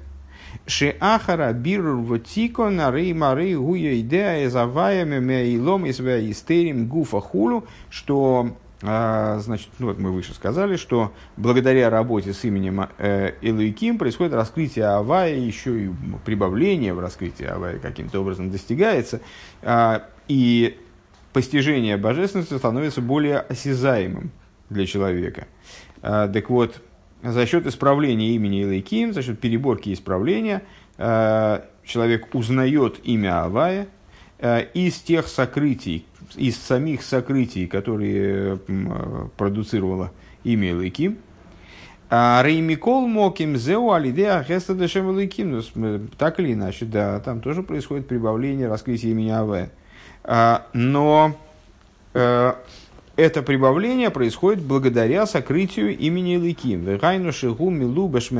Шеахара 0.66 1.52
бирур 1.52 1.96
вотико 1.96 2.70
нарей 2.70 3.12
марей 3.12 3.54
гуя 3.56 3.98
идея 4.00 4.46
из 4.46 4.54
авая 4.56 5.04
мемеилом 5.04 5.86
из 5.86 6.00
истерим 6.00 6.86
гуфа 6.86 7.20
хулу, 7.20 7.66
что 7.90 8.56
а, 8.86 9.38
значит, 9.38 9.68
ну 9.78 9.86
вот 9.86 9.98
мы 9.98 10.12
выше 10.12 10.34
сказали, 10.34 10.76
что 10.76 11.12
благодаря 11.38 11.88
работе 11.88 12.34
с 12.34 12.44
именем 12.44 12.88
э, 12.98 13.32
Элуиким 13.40 13.96
происходит 13.96 14.34
раскрытие 14.34 14.86
Авая, 14.86 15.36
еще 15.36 15.86
и 15.86 15.90
прибавление 16.26 16.92
в 16.92 17.00
раскрытии 17.00 17.46
Авая 17.46 17.78
каким-то 17.78 18.20
образом 18.20 18.50
достигается, 18.50 19.20
а, 19.62 20.04
и 20.28 20.78
постижение 21.32 21.96
божественности 21.96 22.58
становится 22.58 23.00
более 23.00 23.38
осязаемым 23.38 24.30
для 24.68 24.84
человека. 24.84 25.46
А, 26.02 26.28
так 26.28 26.50
вот, 26.50 26.82
за 27.24 27.46
счет 27.46 27.66
исправления 27.66 28.34
имени 28.34 28.62
Элейким, 28.62 29.12
за 29.12 29.22
счет 29.22 29.40
переборки 29.40 29.92
исправления, 29.92 30.62
человек 30.96 32.34
узнает 32.34 33.00
имя 33.02 33.44
Авая 33.44 33.88
из 34.74 34.98
тех 35.00 35.26
сокрытий, 35.26 36.04
из 36.36 36.56
самих 36.56 37.02
сокрытий, 37.02 37.66
которые 37.66 38.58
продуцировала 39.36 40.12
имя 40.44 40.72
Элайким, 40.72 41.18
а 42.10 42.42
Реймикол 42.44 43.06
Моким 43.08 43.56
Зеу 43.56 43.90
Алидеа 43.90 44.44
Хеста 44.44 44.74
Дешем 44.74 45.10
Элайким. 45.10 45.62
Ну, 45.74 46.00
так 46.18 46.38
или 46.38 46.52
иначе, 46.52 46.84
да, 46.84 47.18
там 47.20 47.40
тоже 47.40 47.62
происходит 47.62 48.06
прибавление, 48.06 48.68
раскрытие 48.68 49.12
имени 49.12 49.30
Аве. 49.30 49.70
А, 50.22 50.66
но 50.72 51.36
э, 52.12 52.52
это 53.16 53.42
прибавление 53.42 54.10
происходит 54.10 54.62
благодаря 54.62 55.26
сокрытию 55.26 55.96
имени 55.96 56.36
Ликим. 56.36 56.84
Вегайну 56.84 57.32
шигу 57.32 57.70
милубеш 57.70 58.30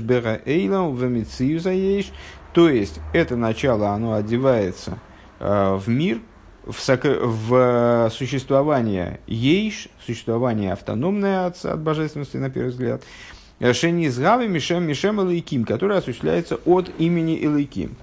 бера 0.00 0.40
эйлам 0.44 0.94
в 0.94 1.26
То 2.52 2.68
есть, 2.68 3.00
это 3.12 3.36
начало, 3.36 3.88
оно 3.90 4.14
одевается– 4.14 4.98
Э, 5.42 5.74
в 5.74 5.88
мир, 5.88 6.20
в, 6.64 6.78
сок... 6.78 7.00
в 7.04 8.10
существование 8.14 9.18
ейш, 9.26 9.88
существование 10.06 10.72
автономное 10.72 11.46
от, 11.46 11.64
от 11.64 11.80
божественности, 11.80 12.36
на 12.36 12.48
первый 12.48 12.68
взгляд, 12.68 13.02
Шени 13.60 14.06
Згавы 14.06 14.46
Мишем 14.46 14.84
Мишем 14.84 15.20
Элейким, 15.20 15.64
которое 15.64 15.98
осуществляется 15.98 16.60
от 16.64 16.92
имени 16.98 17.44
Элейким. 17.44 17.96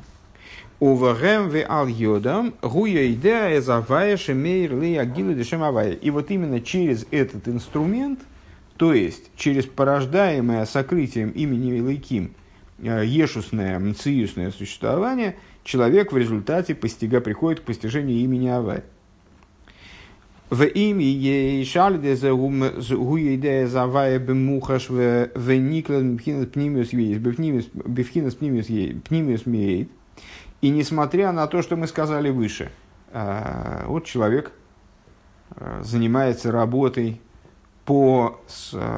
Увагем 0.80 1.50
ве 1.50 1.66
ал 1.68 1.88
йодам 1.88 2.54
гуя 2.62 3.12
идея 3.12 3.58
эзавая 3.58 4.16
шемейр 4.18 4.80
ли 4.80 4.96
агилы 4.96 5.34
дешем 5.34 5.64
авая. 5.64 5.92
И 5.92 6.10
вот 6.10 6.32
именно 6.32 6.62
через 6.62 7.06
этот 7.12 7.48
инструмент, 7.48 8.20
то 8.78 8.94
есть 8.94 9.30
через 9.36 9.66
порождаемое 9.66 10.66
сокрытием 10.66 11.32
имени 11.32 11.80
Элейким, 11.80 12.34
э, 12.82 13.04
ешусное, 13.06 13.78
мциюсное 13.80 14.52
существование– 14.52 15.36
человек 15.70 16.12
в 16.12 16.18
результате 16.18 16.76
постига, 16.76 17.22
приходит 17.22 17.62
к 17.62 17.64
постижению 17.64 18.18
имени 18.18 18.48
Авай. 18.48 18.84
В 20.50 20.66
имя 20.66 21.06
Ешальде 21.06 22.16
за 22.16 22.34
гуидея 22.34 23.68
завая 23.68 24.18
бемухаш 24.18 24.90
в 24.90 25.54
никлен 25.60 26.18
пнимиус 26.18 26.92
есть, 26.92 27.20
бифхинус 27.20 28.34
пнимиус 28.34 29.46
меет. 29.46 29.90
И 30.62 30.70
несмотря 30.70 31.32
на 31.32 31.48
то, 31.48 31.62
что 31.62 31.76
мы 31.76 31.88
сказали 31.88 32.30
выше, 32.30 32.72
а, 33.12 33.86
вот 33.88 34.06
человек 34.06 34.52
а, 35.52 35.82
занимается 35.84 36.52
работой 36.52 37.22
по 37.86 38.40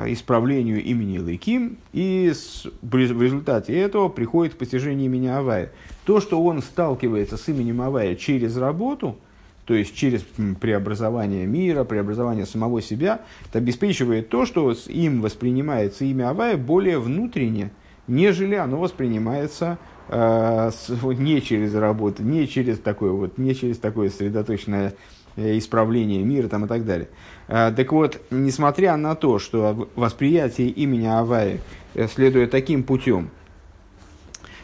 исправлению 0.05 0.83
имени 0.83 1.17
Лыким, 1.17 1.77
и 1.93 2.33
в 2.81 2.95
результате 2.97 3.79
этого 3.79 4.09
приходит 4.09 4.55
к 4.55 4.57
постижению 4.57 5.05
имени 5.05 5.27
Авая. 5.27 5.71
То, 6.03 6.19
что 6.19 6.43
он 6.43 6.61
сталкивается 6.61 7.37
с 7.37 7.47
именем 7.47 7.81
Авая 7.81 8.15
через 8.15 8.57
работу, 8.57 9.15
то 9.63 9.75
есть 9.75 9.95
через 9.95 10.25
преобразование 10.59 11.45
мира, 11.45 11.85
преобразование 11.85 12.45
самого 12.45 12.81
себя, 12.81 13.21
это 13.47 13.59
обеспечивает 13.59 14.27
то, 14.27 14.45
что 14.45 14.75
им 14.87 15.21
воспринимается 15.21 16.03
имя 16.03 16.31
Авая 16.31 16.57
более 16.57 16.99
внутренне, 16.99 17.71
нежели 18.11 18.55
оно 18.55 18.77
воспринимается 18.77 19.77
э, 20.09 20.71
не 21.17 21.41
через 21.41 21.73
работу, 21.73 22.23
не 22.23 22.45
через 22.47 22.77
такое 22.77 23.11
вот, 23.11 23.37
не 23.37 23.55
через 23.55 23.77
такое 23.77 24.09
сосредоточенное 24.09 24.93
э, 25.37 25.57
исправление 25.57 26.21
мира 26.23 26.49
там, 26.49 26.65
и 26.65 26.67
так 26.67 26.85
далее. 26.85 27.07
Э, 27.47 27.71
так 27.75 27.91
вот, 27.93 28.21
несмотря 28.29 28.97
на 28.97 29.15
то, 29.15 29.39
что 29.39 29.89
восприятие 29.95 30.67
имени 30.67 31.07
Авая 31.07 31.59
э, 31.95 32.07
следует 32.07 32.51
таким 32.51 32.83
путем, 32.83 33.29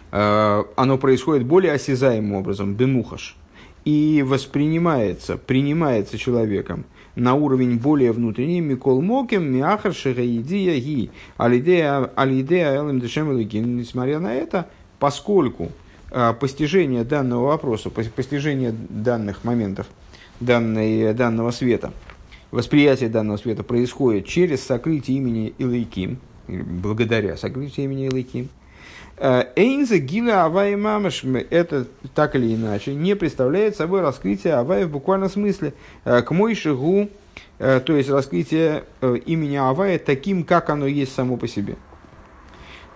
оно 0.10 0.98
происходит 0.98 1.46
более 1.46 1.74
осязаемым 1.74 2.36
образом, 2.36 2.76
бемухаш, 2.76 3.36
и 3.84 4.24
воспринимается, 4.26 5.36
принимается 5.36 6.18
человеком 6.18 6.86
на 7.18 7.34
уровень 7.34 7.80
более 7.80 8.12
внутренний, 8.12 8.62
Микол 8.62 9.02
Моким, 9.02 9.52
Миахар 9.52 9.94
Шегаидия 9.94 10.80
Ги, 10.80 11.10
Алидея 11.36 12.12
Элем 12.16 13.00
Дешем 13.00 13.36
Несмотря 13.36 14.20
на 14.20 14.34
это, 14.34 14.70
поскольку 15.00 15.70
а, 16.12 16.34
постижение 16.34 17.04
данного 17.04 17.48
вопроса, 17.48 17.90
постижение 17.90 18.72
данных 18.72 19.44
моментов, 19.44 19.88
данной, 20.40 21.14
данного 21.16 21.50
света, 21.50 21.92
восприятие 22.52 23.10
данного 23.10 23.38
света 23.38 23.64
происходит 23.64 24.28
через 24.28 24.64
сокрытие 24.64 25.18
имени 25.18 25.56
Илайким, 25.58 26.20
благодаря 26.48 27.36
сокрытию 27.36 27.86
имени 27.86 28.10
Илайким, 28.10 28.50
а, 29.20 29.52
Эйнза 29.56 29.98
гила 29.98 30.46
авай 30.46 30.76
мамаш, 30.76 31.24
это 31.24 31.88
так 32.14 32.36
или 32.36 32.54
иначе 32.54 32.94
не 32.94 33.16
представляет 33.16 33.76
собой 33.76 34.02
раскрытие 34.02 34.54
авая 34.54 34.86
в 34.86 34.92
буквальном 34.92 35.30
смысле. 35.30 35.74
А, 36.06 36.22
к 36.22 36.30
мой 36.32 36.54
шагу, 36.54 37.10
то 37.58 37.84
есть 37.88 38.10
раскрытие 38.10 38.84
э, 39.02 39.16
имени 39.26 39.56
авая 39.56 39.98
таким, 39.98 40.44
как 40.44 40.70
оно 40.70 40.86
есть 40.86 41.16
само 41.16 41.38
по 41.38 41.48
себе. 41.48 41.76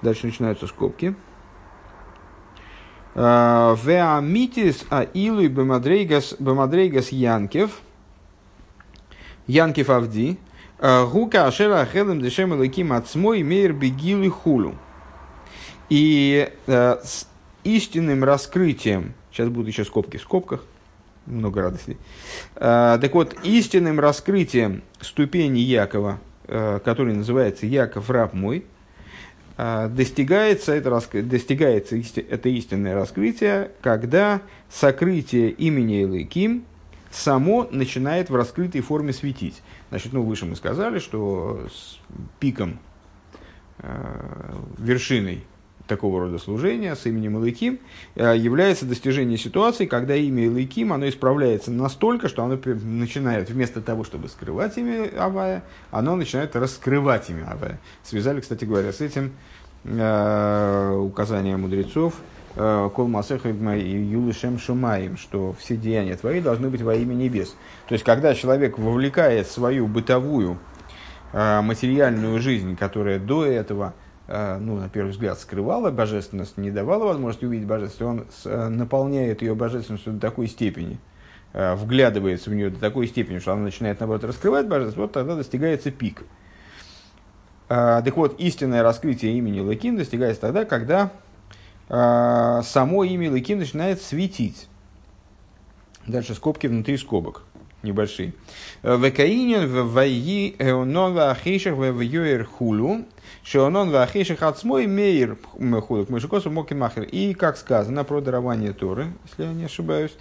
Дальше 0.03 0.27
начинаются 0.27 0.67
скобки. 0.67 1.15
Веамитис 3.15 4.85
а 4.91 5.01
илуй 5.01 5.47
бемадрейгас 5.47 7.09
Янкев. 7.09 7.81
Янкев 9.47 9.89
Авди. 9.89 10.37
Гука 10.79 11.47
ашера 11.47 11.81
ахелем 11.81 12.21
дешем 12.21 12.61
леким 12.61 12.93
ацмой 12.93 13.41
мейр 13.41 13.73
бегилы 13.73 14.29
хулу. 14.29 14.75
И 15.91 16.49
э, 16.67 16.97
с 17.03 17.27
истинным 17.65 18.23
раскрытием, 18.23 19.13
сейчас 19.29 19.49
будут 19.49 19.67
еще 19.67 19.83
скобки 19.83 20.15
в 20.15 20.21
скобках, 20.21 20.63
много 21.25 21.61
радости. 21.61 21.97
Э, 22.55 22.97
так 23.01 23.13
вот, 23.13 23.35
истинным 23.43 23.99
раскрытием 23.99 24.83
ступени 25.01 25.59
Якова, 25.59 26.21
э, 26.47 26.79
который 26.85 27.13
называется 27.13 27.65
Яков 27.65 28.09
раб 28.09 28.33
мой, 28.33 28.63
а, 29.57 29.89
достигается 29.89 30.71
это, 30.71 30.97
достигается 31.23 31.97
это 31.97 32.47
истинное 32.47 32.95
раскрытие, 32.95 33.71
когда 33.81 34.41
сокрытие 34.69 35.51
имени 35.51 36.05
Элейким 36.05 36.63
само 37.11 37.67
начинает 37.69 38.29
в 38.29 38.35
раскрытой 38.35 38.79
форме 38.79 39.11
светить. 39.11 39.61
Значит, 39.89 40.13
ну, 40.13 40.23
выше 40.23 40.45
мы 40.45 40.55
сказали, 40.55 40.99
что 40.99 41.67
с 41.69 41.99
пиком, 42.39 42.79
э, 43.79 44.53
вершиной 44.77 45.43
такого 45.91 46.21
рода 46.21 46.37
служения 46.37 46.95
с 46.95 47.05
именем 47.05 47.35
Илыким 47.35 47.79
э, 48.15 48.37
является 48.37 48.85
достижение 48.85 49.37
ситуации, 49.37 49.85
когда 49.85 50.15
имя 50.15 50.45
Илыким 50.45 50.93
оно 50.93 51.09
исправляется 51.09 51.69
настолько, 51.69 52.29
что 52.29 52.45
оно 52.45 52.57
начинает 52.65 53.49
вместо 53.49 53.81
того, 53.81 54.05
чтобы 54.05 54.29
скрывать 54.29 54.77
имя 54.77 55.09
Авая, 55.19 55.63
оно 55.91 56.15
начинает 56.15 56.55
раскрывать 56.55 57.29
имя 57.29 57.45
Авая. 57.51 57.77
Связали, 58.03 58.39
кстати 58.39 58.63
говоря, 58.63 58.93
с 58.93 59.01
этим 59.01 59.33
э, 59.83 60.95
указание 60.97 61.57
мудрецов 61.57 62.13
э, 62.55 62.89
Кол 62.95 63.09
Масеха 63.09 63.49
Юлишем 63.49 64.59
Шумаем, 64.59 65.17
что 65.17 65.53
все 65.59 65.75
деяния 65.75 66.15
твои 66.15 66.39
должны 66.39 66.69
быть 66.69 66.81
во 66.81 66.95
имя 66.95 67.13
небес. 67.13 67.53
То 67.89 67.95
есть, 67.95 68.05
когда 68.05 68.33
человек 68.33 68.79
вовлекает 68.79 69.47
свою 69.47 69.87
бытовую 69.87 70.57
материальную 71.33 72.41
жизнь, 72.41 72.75
которая 72.75 73.17
до 73.17 73.45
этого 73.45 73.93
Э, 73.93 74.10
ну, 74.31 74.77
на 74.77 74.87
первый 74.87 75.09
взгляд, 75.09 75.37
скрывала 75.39 75.91
божественность, 75.91 76.57
не 76.57 76.71
давала 76.71 77.05
возможности 77.05 77.43
увидеть 77.43 77.67
божественность, 77.67 78.45
он 78.45 78.51
э, 78.51 78.67
наполняет 78.69 79.41
ее 79.41 79.55
божественностью 79.55 80.13
до 80.13 80.19
такой 80.21 80.47
степени, 80.47 80.99
э, 81.51 81.75
вглядывается 81.75 82.49
в 82.49 82.53
нее 82.53 82.69
до 82.69 82.79
такой 82.79 83.07
степени, 83.07 83.39
что 83.39 83.51
она 83.51 83.63
начинает, 83.63 83.99
наоборот, 83.99 84.23
раскрывать 84.23 84.67
божественность, 84.67 84.97
вот 84.97 85.11
тогда 85.11 85.35
достигается 85.35 85.91
пик. 85.91 86.23
Так 87.67 88.17
вот, 88.17 88.37
истинное 88.37 88.83
раскрытие 88.83 89.37
имени 89.37 89.61
Лакин 89.61 89.95
достигается 89.95 90.41
тогда, 90.41 90.65
когда 90.65 91.09
само 91.87 93.05
имя 93.05 93.31
Лакин 93.31 93.59
начинает 93.59 94.01
светить. 94.01 94.67
Дальше 96.05 96.35
скобки 96.35 96.67
внутри 96.67 96.97
скобок 96.97 97.43
небольшие. 97.83 98.33
Векаинин 98.83 99.67
в 99.67 99.93
вайи 99.93 100.55
эонон 100.59 101.13
вахишах 101.13 101.75
в 101.75 102.01
юэр 102.01 102.45
хулу, 102.45 103.05
шеонон 103.43 103.91
вахишах 103.91 104.43
отсмой 104.43 104.87
мейр 104.87 105.37
хулу, 105.87 106.05
мышекосу 106.09 106.51
моки 106.51 106.73
махер. 106.73 107.03
И, 107.03 107.33
как 107.33 107.57
сказано 107.57 108.03
про 108.03 108.21
дарование 108.21 108.73
Торы, 108.73 109.07
если 109.27 109.43
я 109.43 109.53
не 109.53 109.65
ошибаюсь, 109.65 110.15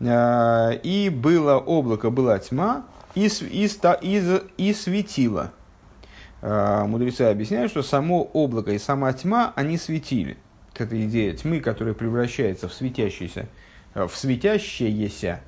и 0.00 1.10
было 1.14 1.58
облако, 1.58 2.10
была 2.10 2.38
тьма, 2.38 2.86
и, 3.14 3.26
и, 3.26 3.68
и, 3.68 4.40
и 4.56 4.72
светило. 4.72 5.52
Мудрецы 6.40 7.22
объясняют, 7.22 7.70
что 7.70 7.82
само 7.82 8.24
облако 8.24 8.72
и 8.72 8.78
сама 8.78 9.12
тьма, 9.12 9.52
они 9.54 9.78
светили. 9.78 10.36
Это 10.74 11.00
идея 11.04 11.34
тьмы, 11.34 11.60
которая 11.60 11.94
превращается 11.94 12.66
в 12.66 12.72
светящийся, 12.74 13.46
в 13.94 14.10
светящееся, 14.12 15.42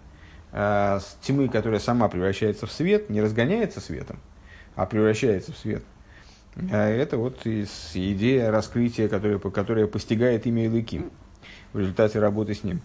э, 0.55 1.01
тьмы, 1.21 1.49
которая 1.49 1.81
сама 1.81 2.09
превращается 2.09 2.67
в 2.67 2.73
свет, 2.73 3.11
не 3.11 3.21
разгоняется 3.21 3.81
светом, 3.81 4.21
а 4.77 4.87
превращается 4.87 5.53
в 5.53 5.59
свет. 5.59 5.83
А 6.71 6.89
это 6.89 7.19
вот 7.19 7.45
из, 7.47 7.91
идея 7.95 8.51
раскрытия, 8.51 9.09
которая, 9.09 9.39
которая 9.39 9.87
постигает 9.87 10.47
имя 10.47 10.67
Илыким 10.67 11.11
в 11.73 11.81
результате 11.81 12.21
работы 12.21 12.55
с 12.55 12.63
ним. 12.63 12.81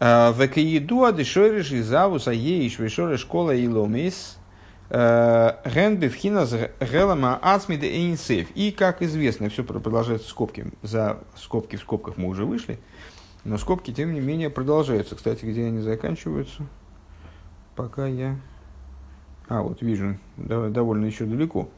А, 0.00 0.32
Векаиду 0.32 1.04
адешориш 1.04 1.70
и 1.72 1.82
завуса 1.82 2.32
еиш 2.32 2.78
вешориш 2.78 3.20
школа 3.20 3.54
и 3.54 3.68
ломис 3.68 4.38
а, 4.90 5.60
ген 5.66 5.98
бифхина 5.98 6.46
гелама 6.80 7.38
ацмиде 7.42 7.88
эйнсейф. 7.88 8.48
И, 8.54 8.70
как 8.70 9.02
известно, 9.02 9.50
все 9.50 9.64
продолжается 9.64 10.26
в 10.26 10.30
скобки. 10.30 10.66
За 10.82 11.20
скобки 11.36 11.76
в 11.76 11.80
скобках 11.80 12.16
мы 12.16 12.28
уже 12.28 12.46
вышли. 12.46 12.78
Но 13.44 13.58
скобки, 13.58 13.92
тем 13.92 14.14
не 14.14 14.20
менее, 14.20 14.48
продолжаются. 14.48 15.14
Кстати, 15.14 15.44
где 15.44 15.66
они 15.66 15.80
заканчиваются? 15.80 16.62
Пока 17.76 18.06
я... 18.06 18.36
А, 19.48 19.62
вот 19.62 19.82
вижу, 19.82 20.18
довольно 20.36 21.06
еще 21.06 21.24
далеко. 21.24 21.68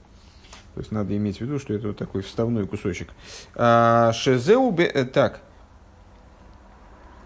То 0.74 0.80
есть 0.80 0.92
надо 0.92 1.16
иметь 1.16 1.38
в 1.38 1.40
виду, 1.40 1.58
что 1.58 1.72
это 1.74 1.88
вот 1.88 1.96
такой 1.96 2.22
вставной 2.22 2.66
кусочек. 2.66 3.08
А, 3.54 4.12
Шезеу... 4.12 4.74
Э, 4.78 5.04
так. 5.04 5.40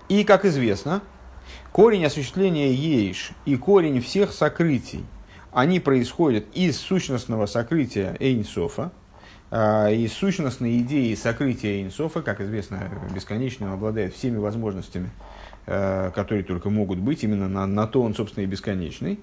И, 0.08 0.24
как 0.24 0.44
известно, 0.44 1.02
корень 1.72 2.04
осуществления 2.04 2.72
ейш 2.72 3.32
и 3.44 3.56
корень 3.56 4.00
всех 4.00 4.32
сокрытий, 4.32 5.04
они 5.52 5.80
происходят 5.80 6.46
из 6.54 6.78
сущностного 6.78 7.46
сокрытия 7.46 8.16
Эйнсофа, 8.20 8.92
а, 9.50 9.90
из 9.90 10.12
сущностной 10.12 10.78
идеи 10.78 11.14
сокрытия 11.14 11.82
Эйнсофа, 11.82 12.22
как 12.22 12.40
известно, 12.40 12.88
бесконечным 13.12 13.72
обладает 13.72 14.14
всеми 14.14 14.38
возможностями 14.38 15.10
которые 15.66 16.42
только 16.42 16.68
могут 16.70 16.98
быть, 16.98 17.22
именно 17.22 17.48
на, 17.48 17.66
на 17.66 17.86
то 17.86 18.02
он, 18.02 18.14
собственно, 18.14 18.44
и 18.44 18.46
бесконечный. 18.46 19.20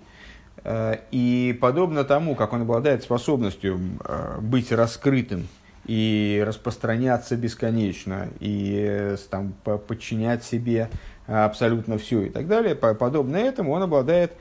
Э, 0.63 0.97
и 1.11 1.57
подобно 1.59 2.03
тому, 2.03 2.35
как 2.35 2.53
он 2.53 2.63
обладает 2.63 3.03
способностью 3.03 3.79
э, 4.03 4.39
быть 4.41 4.71
раскрытым 4.71 5.47
и 5.85 6.43
распространяться 6.45 7.37
бесконечно, 7.37 8.27
и 8.41 9.15
там, 9.29 9.53
подчинять 9.87 10.43
себе 10.43 10.89
абсолютно 11.27 11.97
все 11.97 12.23
и 12.23 12.29
так 12.29 12.47
далее, 12.47 12.75
подобно 12.75 13.37
этому 13.37 13.71
он 13.71 13.83
обладает 13.83 14.33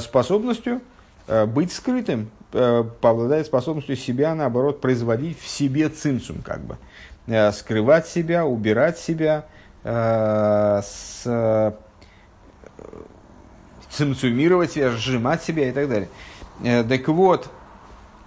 способностью 0.00 0.80
быть 1.48 1.72
скрытым, 1.72 2.30
обладает 2.52 3.46
способностью 3.46 3.96
себя, 3.96 4.36
наоборот, 4.36 4.80
производить 4.80 5.40
в 5.40 5.48
себе 5.48 5.88
цинцум, 5.88 6.42
как 6.44 6.60
бы. 6.60 6.76
Скрывать 7.52 8.06
себя, 8.06 8.46
убирать 8.46 8.96
себя, 8.96 9.46
Э, 9.46 9.53
с, 9.84 11.22
э, 11.26 11.72
цимцумировать 13.90 14.72
себя, 14.72 14.90
сжимать 14.90 15.42
себя 15.42 15.68
и 15.68 15.72
так 15.72 15.88
далее. 15.88 16.08
Э, 16.62 16.82
так 16.84 17.06
вот, 17.08 17.50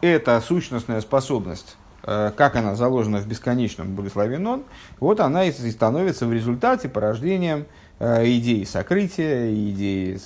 эта 0.01 0.39
сущностная 0.41 1.01
способность, 1.01 1.75
как 2.03 2.55
она 2.55 2.75
заложена 2.75 3.17
в 3.17 3.27
бесконечном 3.27 3.95
благословен 3.95 4.63
вот 4.99 5.19
она 5.19 5.43
и 5.45 5.51
становится 5.51 6.27
в 6.27 6.31
результате 6.31 6.87
порождением 6.87 7.65
идеи 7.99 8.63
сокрытия, 8.63 9.51
идеи 9.51 10.19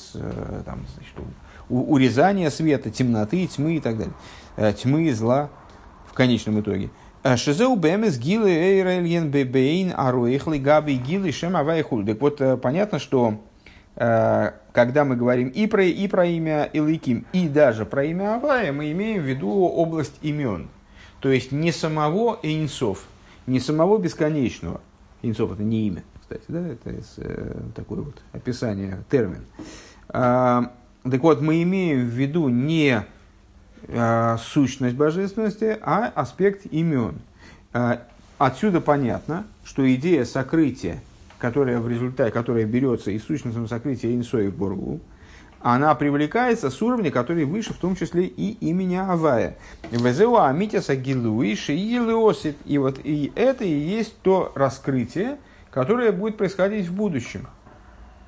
там, 0.66 0.86
значит, 0.94 1.14
урезания 1.70 2.50
света, 2.50 2.92
темноты, 2.92 3.48
тьмы 3.48 3.78
и 3.78 3.80
так 3.80 3.96
далее. 3.98 4.74
Тьмы 4.74 5.08
и 5.08 5.12
зла 5.14 5.50
в 6.06 6.14
конечном 6.14 6.60
итоге– 6.60 6.90
Э, 7.01 7.01
שזהו 7.24 7.76
באמת 7.76 8.18
גילוי 8.18 8.50
אור 8.50 8.80
עליון 8.80 9.30
באין 9.30 9.94
ערוך 9.96 10.58
לגבי 10.58 10.96
גילוי 10.96 11.32
שם 11.32 11.56
הוי' 11.56 11.78
כו'. 11.78 12.06
Так 12.06 12.20
вот, 12.20 12.42
э, 12.42 12.58
понятно, 12.58 12.98
что 12.98 13.40
э, 13.96 14.52
когда 14.72 15.06
мы 15.06 15.16
говорим 15.16 15.50
и 15.50 15.68
про, 15.68 15.84
и 15.84 16.08
про 16.08 16.26
имя 16.26 16.64
Илыким, 16.64 17.26
и 17.32 17.48
даже 17.48 17.86
про 17.86 18.06
имя 18.06 18.36
Авая, 18.36 18.74
мы 18.74 18.92
имеем 18.92 19.22
в 19.22 19.26
виду 19.26 19.50
область 19.50 20.18
имен. 20.24 20.70
То 21.20 21.30
есть 21.30 21.52
не 21.52 21.72
самого 21.72 22.40
Эйнсов, 22.42 23.06
не 23.46 23.60
самого 23.60 24.00
бесконечного. 24.00 24.82
Эйнсов 25.22 25.52
это 25.52 25.62
не 25.62 25.88
имя, 25.88 26.04
кстати, 26.20 26.44
да, 26.48 26.68
это 26.68 27.72
такое 27.76 28.02
вот 28.02 28.20
описание, 28.34 28.98
термин. 29.12 29.46
А, 30.10 30.72
Так 31.04 31.22
вот, 31.22 31.42
мы 31.42 31.64
имеем 31.64 32.00
в 32.02 32.10
виду 32.10 32.50
не 32.50 33.06
э, 33.88 34.38
сущность 34.40 34.96
божественности, 34.96 35.78
а 35.82 36.12
аспект 36.14 36.66
имен. 36.72 37.20
Э, 37.74 37.98
отсюда 38.38 38.82
понятно, 38.82 39.46
что 39.64 39.92
идея 39.96 40.26
сокрытия, 40.26 41.00
которая 41.38 41.80
в 41.80 41.90
результате, 41.90 42.32
которая 42.32 42.66
берется 42.66 43.12
из 43.12 43.24
сущностного 43.24 43.68
сокрытия 43.68 44.14
Инсои 44.14 44.48
в 44.48 44.56
Боргу, 44.56 45.00
она 45.64 45.94
привлекается 45.94 46.72
с 46.72 46.82
уровня, 46.82 47.12
который 47.12 47.46
выше, 47.46 47.74
в 47.74 47.78
том 47.78 47.96
числе 47.96 48.26
и 48.26 48.52
имени 48.68 48.96
Авая. 48.96 49.58
Везеуа 49.92 50.50
Амитиса 50.50 50.96
Гилуиши 50.96 51.74
и 51.76 51.96
И 52.66 52.78
вот 52.78 53.00
и 53.04 53.32
это 53.36 53.64
и 53.64 53.70
есть 53.70 54.18
то 54.24 54.52
раскрытие, 54.56 55.38
которое 55.70 56.12
будет 56.12 56.38
происходить 56.38 56.88
в 56.88 56.94
будущем 56.94 57.48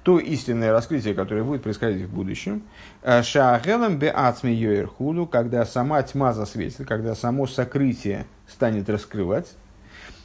то 0.04 0.20
истинное 0.20 0.72
раскрытие, 0.74 1.14
которое 1.14 1.44
будет 1.44 1.64
происходить 1.64 2.08
в 2.08 2.14
будущем, 2.14 2.64
э, 3.02 3.24
шаагелем 3.24 3.98
бе 3.98 4.12
ацми 4.12 4.54
йоерхуду, 4.54 5.26
когда 5.26 5.66
сама 5.66 6.04
тьма 6.04 6.34
засветит, 6.34 6.86
когда 6.86 7.16
само 7.16 7.48
сокрытие 7.48 8.26
станет 8.48 8.90
раскрывать, 8.90 9.56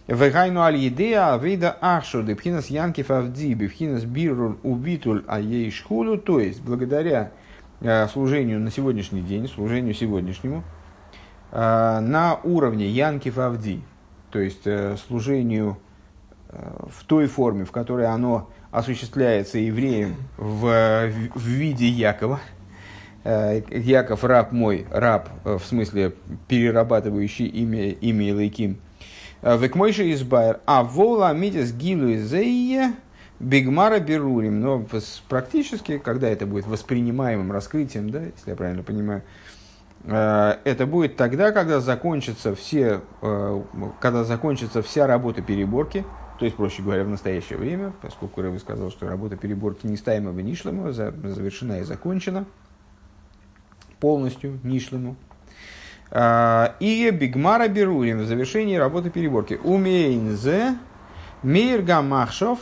Вегайну 0.08 0.62
аль 0.62 0.76
едея 0.76 1.34
авейда 1.34 1.76
ахшу 1.82 2.22
депхинас 2.22 2.68
янкив 2.68 3.10
авди 3.10 3.52
бифхинас 3.52 4.04
бирур 4.04 4.58
убитуль 4.62 5.22
аейшхуду, 5.28 6.16
то 6.16 6.40
есть 6.40 6.62
благодаря 6.62 7.30
э, 7.80 8.08
служению 8.08 8.58
на 8.58 8.70
сегодняшний 8.70 9.20
день, 9.20 9.46
служению 9.48 9.94
сегодняшнему, 9.94 10.64
э, 11.52 12.00
на 12.00 12.40
уровне 12.42 12.88
янкив 12.88 13.38
авди, 13.38 13.82
то 14.30 14.38
есть 14.40 14.66
служению 15.06 15.76
в 16.48 17.04
той 17.04 17.26
форме, 17.26 17.64
в 17.64 17.72
которой 17.72 18.06
оно 18.06 18.48
осуществляется 18.70 19.58
евреем 19.58 20.16
в, 20.36 21.10
в 21.34 21.46
виде 21.46 21.86
Якова. 21.86 22.40
Э, 23.24 23.62
Яков 23.70 24.24
раб 24.24 24.52
мой, 24.52 24.86
раб 24.90 25.28
э, 25.44 25.58
в 25.58 25.64
смысле 25.64 26.14
перерабатывающий 26.46 27.46
имя, 27.46 27.90
имя 27.90 28.30
Илайким. 28.30 28.78
Э, 29.42 29.58
Векмойши 29.58 30.12
избайр. 30.12 30.60
А 30.66 30.82
вола 30.82 31.32
митис 31.32 31.72
гилу 31.72 32.14
изея 32.14 32.94
бигмара 33.40 33.98
берурим. 33.98 34.60
Но 34.60 34.84
практически, 35.28 35.98
когда 35.98 36.28
это 36.28 36.46
будет 36.46 36.66
воспринимаемым 36.66 37.52
раскрытием, 37.52 38.10
да, 38.10 38.22
если 38.22 38.50
я 38.50 38.56
правильно 38.56 38.82
понимаю, 38.82 39.22
это 40.04 40.86
будет 40.86 41.16
тогда, 41.16 41.50
когда 41.50 41.80
закончатся 41.80 42.54
все, 42.54 43.00
когда 44.00 44.22
закончится 44.22 44.80
вся 44.80 45.08
работа 45.08 45.42
переборки, 45.42 46.04
то 46.38 46.44
есть, 46.44 46.56
проще 46.56 46.82
говоря, 46.82 47.04
в 47.04 47.08
настоящее 47.08 47.58
время, 47.58 47.92
поскольку 48.00 48.40
Рэбби 48.42 48.58
сказал, 48.58 48.90
что 48.90 49.08
работа 49.08 49.36
переборки 49.36 49.86
нестаемого 49.86 50.38
Нишлема 50.38 50.92
завершена 50.92 51.80
и 51.80 51.82
закончена 51.82 52.44
полностью 53.98 54.60
Нишлему. 54.62 55.16
А, 56.10 56.76
и 56.78 57.10
Бигмара 57.10 57.66
Берурин 57.66 58.22
в 58.22 58.26
завершении 58.26 58.76
работы 58.76 59.10
переборки. 59.10 59.58
Умейнзе 59.64 60.76
Мейр 61.42 61.82
Гамахшов 61.82 62.60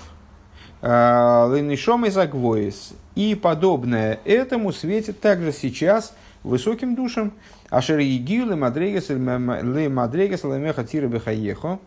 а, 0.81 1.55
Ленишом 1.55 2.07
и 2.07 2.11
Загвоис. 2.11 2.95
И 3.15 3.35
подобное 3.35 4.21
этому 4.25 4.73
светит 4.73 5.21
также 5.21 5.53
сейчас 5.53 6.15
высоким 6.43 6.95
душам. 6.95 7.33
Ашер 7.69 7.99
Егил 7.99 8.53
и 8.53 8.55
Мадрегес 8.55 9.11
Лемеха 9.11 10.85
Тира 10.85 11.09
Бехаехо 11.09 11.79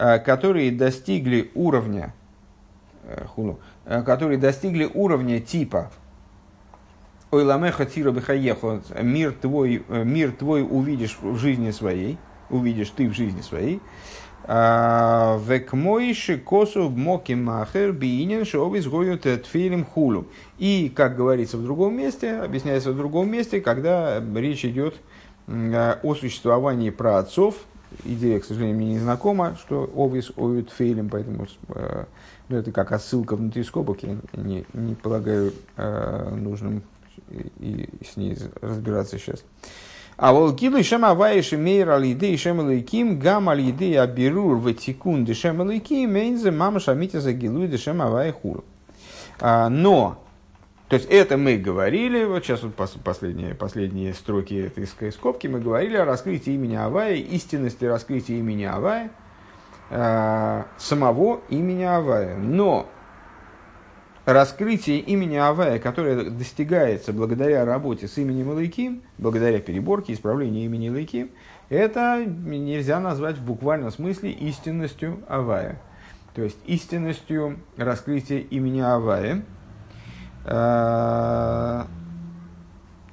которые 0.00 0.72
достигли 0.72 1.50
уровня, 1.54 2.14
э, 3.04 3.26
хулу, 3.26 3.60
э, 3.84 4.02
которые 4.02 4.38
достигли 4.38 4.88
уровня 4.92 5.40
типа 5.40 5.90
Ойламеха 7.30 7.84
тира 7.84 8.10
бихаехо, 8.10 8.80
мир 9.02 9.32
твой, 9.32 9.84
мир 9.88 10.32
твой 10.32 10.62
увидишь 10.62 11.18
в 11.20 11.36
жизни 11.36 11.70
своей, 11.70 12.16
увидишь 12.48 12.90
ты 12.90 13.08
в 13.08 13.12
жизни 13.12 13.42
своей. 13.42 13.82
Векмойши 14.48 16.38
косу 16.38 16.88
моки 16.88 17.34
махер 17.34 17.92
биинен 17.92 18.44
шоубис 18.44 18.86
гоют 18.88 19.22
тфилим 19.22 19.84
хулу. 19.84 20.26
И, 20.58 20.90
как 20.96 21.14
говорится 21.14 21.56
в 21.56 21.62
другом 21.62 21.94
месте, 21.94 22.36
объясняется 22.38 22.90
в 22.90 22.96
другом 22.96 23.30
месте, 23.30 23.60
когда 23.60 24.20
речь 24.34 24.64
идет 24.64 24.96
о 25.46 26.14
существовании 26.14 26.90
праотцов, 26.90 27.54
идея, 28.04 28.40
к 28.40 28.44
сожалению, 28.44 28.76
мне 28.76 28.86
не 28.88 28.98
знакома, 28.98 29.56
что 29.60 29.90
обвис 29.94 30.32
оют 30.36 30.70
фейлем, 30.70 31.08
поэтому 31.08 31.46
э, 31.68 32.04
ну, 32.48 32.56
это 32.56 32.72
как 32.72 32.92
отсылка 32.92 33.36
внутри 33.36 33.62
скобок, 33.62 34.02
я 34.02 34.16
не, 34.32 34.64
не 34.72 34.94
полагаю 34.94 35.52
э, 35.76 36.34
нужным 36.34 36.82
и, 37.30 37.88
и 38.00 38.04
с 38.04 38.16
ней 38.16 38.36
разбираться 38.60 39.18
сейчас. 39.18 39.42
А 40.16 40.34
волкилу 40.34 40.76
и 40.76 40.82
шем 40.82 41.04
аваиши 41.06 41.56
мейр 41.56 41.90
алиды 41.90 42.32
и 42.32 42.36
шем 42.36 42.60
алейким 42.60 43.18
гам 43.18 43.48
алиды 43.48 43.96
абирур 43.96 44.56
ватикун 44.56 45.24
дешем 45.24 45.62
алейким 45.62 46.12
мейнзе 46.12 46.50
мама 46.50 46.78
шамите 46.78 47.20
за 47.20 47.32
гилу 47.32 47.64
и 47.64 47.68
дешем 47.68 48.02
аваихур. 48.02 48.62
А, 49.40 49.70
но 49.70 50.22
то 50.90 50.96
есть 50.96 51.08
это 51.08 51.36
мы 51.36 51.56
говорили, 51.56 52.24
вот 52.24 52.44
сейчас 52.44 52.64
вот 52.64 52.74
последние, 52.74 53.54
последние 53.54 54.12
строки 54.12 54.54
этой 54.54 55.12
скобки, 55.12 55.46
мы 55.46 55.60
говорили 55.60 55.96
о 55.96 56.04
раскрытии 56.04 56.52
имени 56.52 56.74
Авая, 56.74 57.14
истинности 57.14 57.84
раскрытия 57.84 58.38
имени 58.38 58.64
Авая, 58.64 59.12
э, 59.90 60.64
самого 60.78 61.42
имени 61.48 61.84
Авая. 61.84 62.36
Но 62.36 62.88
раскрытие 64.24 64.98
имени 64.98 65.36
Авая, 65.36 65.78
которое 65.78 66.28
достигается 66.28 67.12
благодаря 67.12 67.64
работе 67.64 68.08
с 68.08 68.18
именем 68.18 68.50
Лайким, 68.50 69.02
благодаря 69.16 69.60
переборке, 69.60 70.12
исправлению 70.12 70.64
имени 70.64 70.88
Лайким, 70.88 71.30
это 71.68 72.24
нельзя 72.26 72.98
назвать 72.98 73.36
в 73.36 73.44
буквальном 73.44 73.92
смысле 73.92 74.32
истинностью 74.32 75.22
Авая. 75.28 75.80
То 76.34 76.42
есть 76.42 76.58
истинностью 76.66 77.60
раскрытия 77.76 78.40
имени 78.40 78.80
Авая– 78.80 79.44
а, 80.44 81.86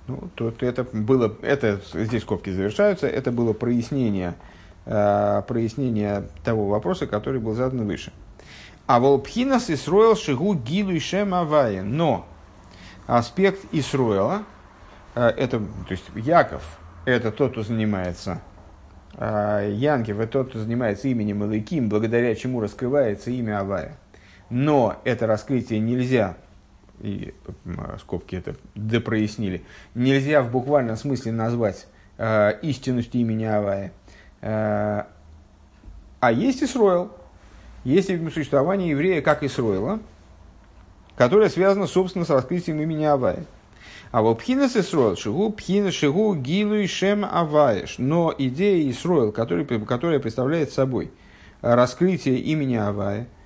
ну, 0.08 0.30
тут 0.36 0.64
это 0.64 0.86
было, 0.94 1.36
это, 1.42 1.82
здесь 1.94 2.22
скобки 2.22 2.50
завершаются, 2.50 3.08
это 3.08 3.32
было 3.32 3.54
прояснение, 3.54 4.36
э, 4.86 5.42
прояснение 5.48 6.30
того 6.46 6.68
вопроса, 6.68 7.08
который 7.08 7.42
был 7.42 7.54
задан 7.54 7.86
выше. 7.86 8.14
А 8.86 9.02
волпхинас 9.02 9.70
Исроил 9.70 10.16
шигу 10.16 10.54
гилу 10.54 10.92
и 10.92 11.00
шем 11.00 11.34
авая. 11.34 11.84
Но 11.84 12.26
аспект 13.06 13.66
Исроила, 13.74 14.44
э, 15.16 15.28
это, 15.28 15.60
то 15.60 15.92
есть 15.92 16.06
Яков, 16.16 16.64
это 17.04 17.32
тот, 17.32 17.52
кто 17.52 17.64
занимается 17.64 18.42
Янкев, 19.20 20.20
это 20.20 20.32
тот, 20.32 20.50
кто 20.50 20.60
занимается 20.60 21.08
именем 21.08 21.44
Илыким, 21.44 21.90
благодаря 21.90 22.36
чему 22.36 22.62
раскрывается 22.62 23.32
имя 23.32 23.62
Авая. 23.62 23.98
Но 24.52 25.02
это 25.06 25.26
раскрытие 25.26 25.80
нельзя 25.80 26.38
и 27.02 27.34
скобки 28.00 28.36
это 28.36 28.56
допрояснили, 28.76 29.64
нельзя 29.96 30.42
в 30.42 30.52
буквальном 30.52 30.96
смысле 30.96 31.32
назвать 31.32 31.88
э, 32.18 32.60
истинностью 32.62 33.22
имени 33.22 33.46
Авая. 33.46 33.92
Э, 34.42 35.04
а 36.20 36.32
есть 36.32 36.64
Исроил, 36.64 37.12
есть 37.84 38.10
существование 38.34 38.90
еврея 38.90 39.22
как 39.22 39.44
Исроила, 39.44 40.00
которое 41.16 41.50
связано, 41.50 41.88
собственно, 41.88 42.26
с 42.26 42.30
раскрытием 42.30 42.82
имени 42.82 43.06
Авая. 43.06 43.46
А 44.12 44.22
вот 44.22 44.40
пхинас 44.40 44.76
Исроил, 44.76 45.16
шигу 45.18 45.52
пхинас 45.52 45.94
шигу 45.94 46.34
гилу 46.36 46.76
и 46.76 46.88
шем 46.88 47.26
Аваеш. 47.26 47.96
Но 47.98 48.34
идея 48.38 48.90
Исроил, 48.90 49.32
которая, 49.32 49.66
которая 49.66 50.20
представляет 50.20 50.72
собой 50.72 51.12
раскрытие 51.62 52.40
имени 52.40 52.76
Авая– 52.76 53.28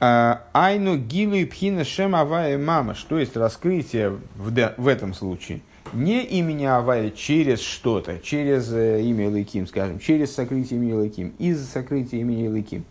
айну 0.00 0.96
гилу 0.96 1.34
и 1.34 1.44
пхина 1.44 1.84
шем 1.84 2.14
авая 2.14 2.58
мамаш, 2.58 3.02
то 3.04 3.18
есть 3.18 3.36
раскрытие 3.36 4.18
в, 4.36 4.74
в 4.76 4.86
этом 4.86 5.14
случае 5.14 5.62
не 5.92 6.24
имени 6.24 6.64
Авая 6.64 7.10
через 7.10 7.60
что-то, 7.60 8.18
через 8.18 8.72
э, 8.72 9.02
имя 9.02 9.28
Лыким, 9.28 9.66
скажем, 9.66 9.98
через 9.98 10.34
сокрытие 10.34 10.78
имени 10.78 10.92
Лыким, 10.92 11.34
из 11.38 11.68
сокрытия 11.68 12.20
имени 12.20 12.48
Лыким, 12.48 12.84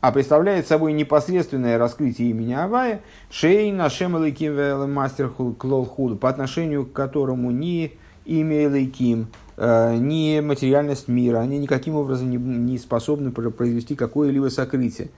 а 0.00 0.12
представляет 0.12 0.66
собой 0.66 0.92
непосредственное 0.92 1.78
раскрытие 1.78 2.30
имени 2.30 2.52
Авая, 2.52 3.00
шей 3.30 3.72
нашем 3.72 4.14
Лыким 4.14 4.92
мастер 4.92 5.28
клол 5.30 5.84
худу, 5.84 6.16
по 6.16 6.28
отношению 6.28 6.86
к 6.86 6.92
которому 6.92 7.50
ни 7.50 7.92
имя 8.24 8.68
Лыким, 8.68 9.28
э, 9.56 9.96
ни 9.96 10.40
материальность 10.40 11.08
мира, 11.08 11.38
они 11.38 11.58
никаким 11.58 11.94
образом 11.94 12.30
не, 12.30 12.36
не 12.36 12.78
способны 12.78 13.30
произвести 13.30 13.94
какое-либо 13.94 14.48
сокрытие. 14.48 15.08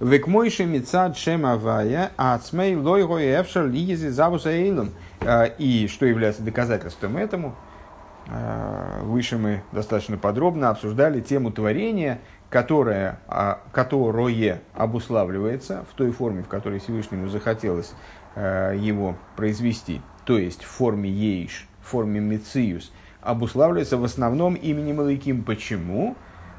Векмойши 0.00 0.64
мецад 0.64 1.18
шем 1.18 1.44
авая, 1.44 2.12
ацмей 2.16 2.74
лой 2.74 3.06
гой 3.06 3.38
эфшер 3.38 3.66
лиези 3.66 4.08
завуса 4.08 4.48
эйлом. 4.48 4.92
А, 5.20 5.44
и 5.44 5.88
что 5.88 6.06
является 6.06 6.42
доказательством 6.42 7.18
этому, 7.18 7.54
а, 8.26 9.02
выше 9.02 9.36
мы 9.36 9.62
достаточно 9.72 10.16
подробно 10.16 10.70
обсуждали 10.70 11.20
тему 11.20 11.50
творения, 11.52 12.20
которое, 12.48 13.20
а, 13.28 13.60
которое 13.72 14.62
обуславливается 14.72 15.84
в 15.92 15.94
той 15.94 16.12
форме, 16.12 16.44
в 16.44 16.48
которой 16.48 16.80
Всевышнему 16.80 17.28
захотелось 17.28 17.92
его 18.36 19.16
произвести, 19.34 20.00
то 20.24 20.38
есть 20.38 20.62
в 20.62 20.68
форме 20.68 21.10
ейш, 21.10 21.66
в 21.82 21.88
форме 21.88 22.20
мециус, 22.20 22.92
обуславливается 23.20 23.96
в 23.96 24.04
основном 24.04 24.54
именем 24.54 25.00
Илайким. 25.00 25.42
Почему? 25.42 26.16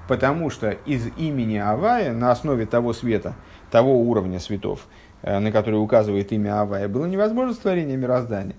Потому 0.08 0.50
что 0.50 0.72
из 0.72 1.08
имени 1.18 1.58
Авая 1.58 2.14
на 2.14 2.32
основе 2.32 2.66
того 2.66 2.94
света, 2.94 3.36
того 3.70 4.02
уровня 4.02 4.40
светов, 4.40 4.88
э, 5.22 5.40
на 5.40 5.52
который 5.52 5.76
указывает 5.76 6.32
имя 6.32 6.62
Авая, 6.62 6.88
было 6.88 7.06
невозможно 7.06 7.54
творение 7.54 7.98
мироздания. 7.98 8.56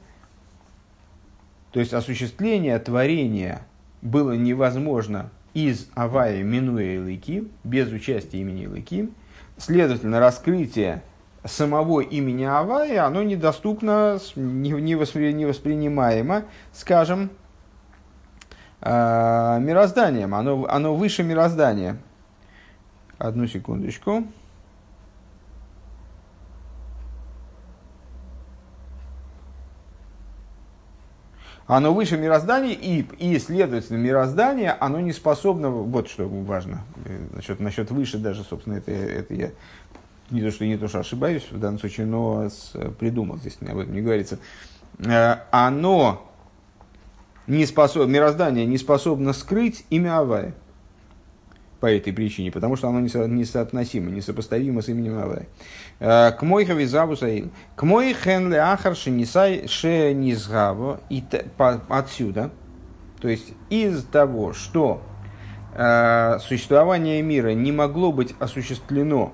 То 1.73 1.81
есть 1.81 1.93
осуществление 1.93 2.79
творения 2.79 3.63
было 4.03 4.33
невозможно 4.33 5.31
из 5.55 5.89
Авая, 5.95 6.43
минуя 6.43 6.97
Илайким, 6.97 7.51
без 7.65 7.91
участия 7.91 8.39
имени 8.39 8.65
Илайким. 8.65 9.15
Следовательно, 9.57 10.21
раскрытие 10.21 11.03
самого 11.45 12.01
имени 12.01 12.45
Авая, 12.45 13.05
оно 13.05 13.23
недоступно, 13.23 14.19
не 14.37 14.95
воспринимаемо, 14.95 16.45
скажем, 16.73 17.31
э, 18.83 19.59
мирозданием. 19.61 20.35
Оно, 20.35 20.67
оно 20.69 20.95
выше 20.95 21.23
мироздания. 21.23 21.97
Одну 23.19 23.47
секундочку. 23.47 24.25
оно 31.67 31.95
выше 31.95 32.19
мироздания, 32.19 32.73
и, 32.73 33.07
и, 33.19 33.39
следовательно, 33.39 33.97
мироздание, 33.97 34.73
оно 34.73 35.01
не 35.01 35.13
способно, 35.13 35.71
вот 35.71 36.09
что 36.09 36.29
важно, 36.29 36.83
э, 37.05 37.19
насчет, 37.35 37.61
насчет 37.61 37.91
выше 37.91 38.19
даже, 38.19 38.43
собственно, 38.45 38.75
это, 38.75 38.91
это 38.91 39.33
я 39.33 39.51
не 40.31 40.43
то, 40.43 40.51
что 40.51 40.67
не 40.67 40.77
то, 40.77 40.89
что 40.89 40.99
ошибаюсь 40.99 41.47
в 41.51 41.59
данном 41.59 41.79
случае, 41.79 42.07
но 42.07 42.49
с, 42.49 42.73
придумал, 42.99 43.39
здесь 43.39 43.57
об 43.63 43.79
этом 43.79 43.95
не 43.95 44.03
говорится, 44.03 44.39
э, 44.99 45.37
оно 45.51 46.32
не 47.47 47.67
способ, 47.67 48.09
мироздание 48.09 48.67
не 48.67 48.79
способно 48.79 49.33
скрыть 49.33 49.85
имя 49.91 50.19
Авая 50.19 50.55
по 51.83 51.87
этой 51.87 52.13
причине, 52.13 52.53
потому 52.53 52.77
что 52.77 52.89
оно 52.89 53.01
несоотносимо, 53.01 54.09
несопоставимо 54.09 54.83
с 54.83 54.89
именем 54.89 55.19
Авая. 55.19 55.49
Э, 55.99 56.31
к 56.31 56.43
мой 56.43 56.65
хавизаву 56.65 57.17
саил. 57.17 57.51
К 57.75 57.83
мой 57.83 58.13
хенле 58.15 58.61
ахар 58.61 58.95
шенисай 58.95 59.67
шенизгаво. 59.67 61.01
И 61.11 61.25
отсюда, 61.89 62.51
то 63.21 63.27
есть 63.27 63.53
из 63.69 64.05
того, 64.05 64.53
что 64.53 65.03
э, 65.75 66.39
существование 66.41 67.21
мира 67.21 67.53
не 67.53 67.73
могло 67.73 68.13
быть 68.13 68.37
осуществлено, 68.39 69.33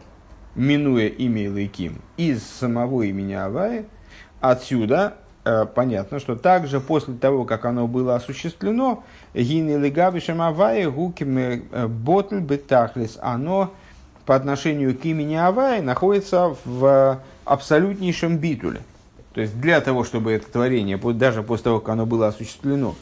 минуя 0.54 1.08
имя 1.08 1.44
Илайким, 1.44 2.00
из 2.16 2.42
самого 2.42 3.02
имени 3.02 3.34
Авая, 3.34 3.84
отсюда 4.40 5.18
понятно, 5.74 6.18
что 6.18 6.36
также 6.36 6.80
после 6.80 7.14
того, 7.14 7.44
как 7.44 7.64
оно 7.64 7.86
было 7.86 8.16
осуществлено, 8.16 9.04
гины 9.34 9.76
легавишем 9.76 10.42
авая 10.42 10.90
гуким 10.90 11.38
э, 11.38 11.86
ботль 11.86 12.40
бетахлис, 12.40 13.18
оно 13.20 13.72
по 14.28 14.36
отношению 14.36 14.94
к 14.94 15.06
имени 15.06 15.36
Авая 15.36 15.80
находится 15.80 16.54
в 16.66 17.18
абсолютнейшем 17.46 18.36
битуле. 18.36 18.80
То 19.32 19.40
есть 19.40 19.58
для 19.58 19.80
того, 19.80 20.04
чтобы 20.04 20.32
это 20.32 20.52
творение, 20.52 20.98
даже 20.98 21.42
после 21.42 21.64
того, 21.64 21.80
как 21.80 21.88
оно 21.90 22.04
было 22.04 22.28
осуществлено, 22.28 22.94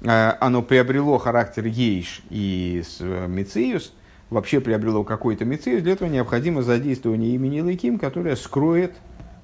э, 0.00 0.32
оно 0.40 0.62
приобрело 0.62 1.18
характер 1.18 1.66
ейш 1.66 2.22
и 2.30 2.82
мециус, 3.00 3.92
вообще 4.30 4.60
приобрело 4.60 5.04
какой-то 5.04 5.44
мециус, 5.44 5.82
для 5.82 5.92
этого 5.92 6.08
необходимо 6.08 6.62
задействование 6.62 7.34
имени 7.34 7.60
Лыким, 7.60 7.98
которое 7.98 8.36
скроет 8.36 8.94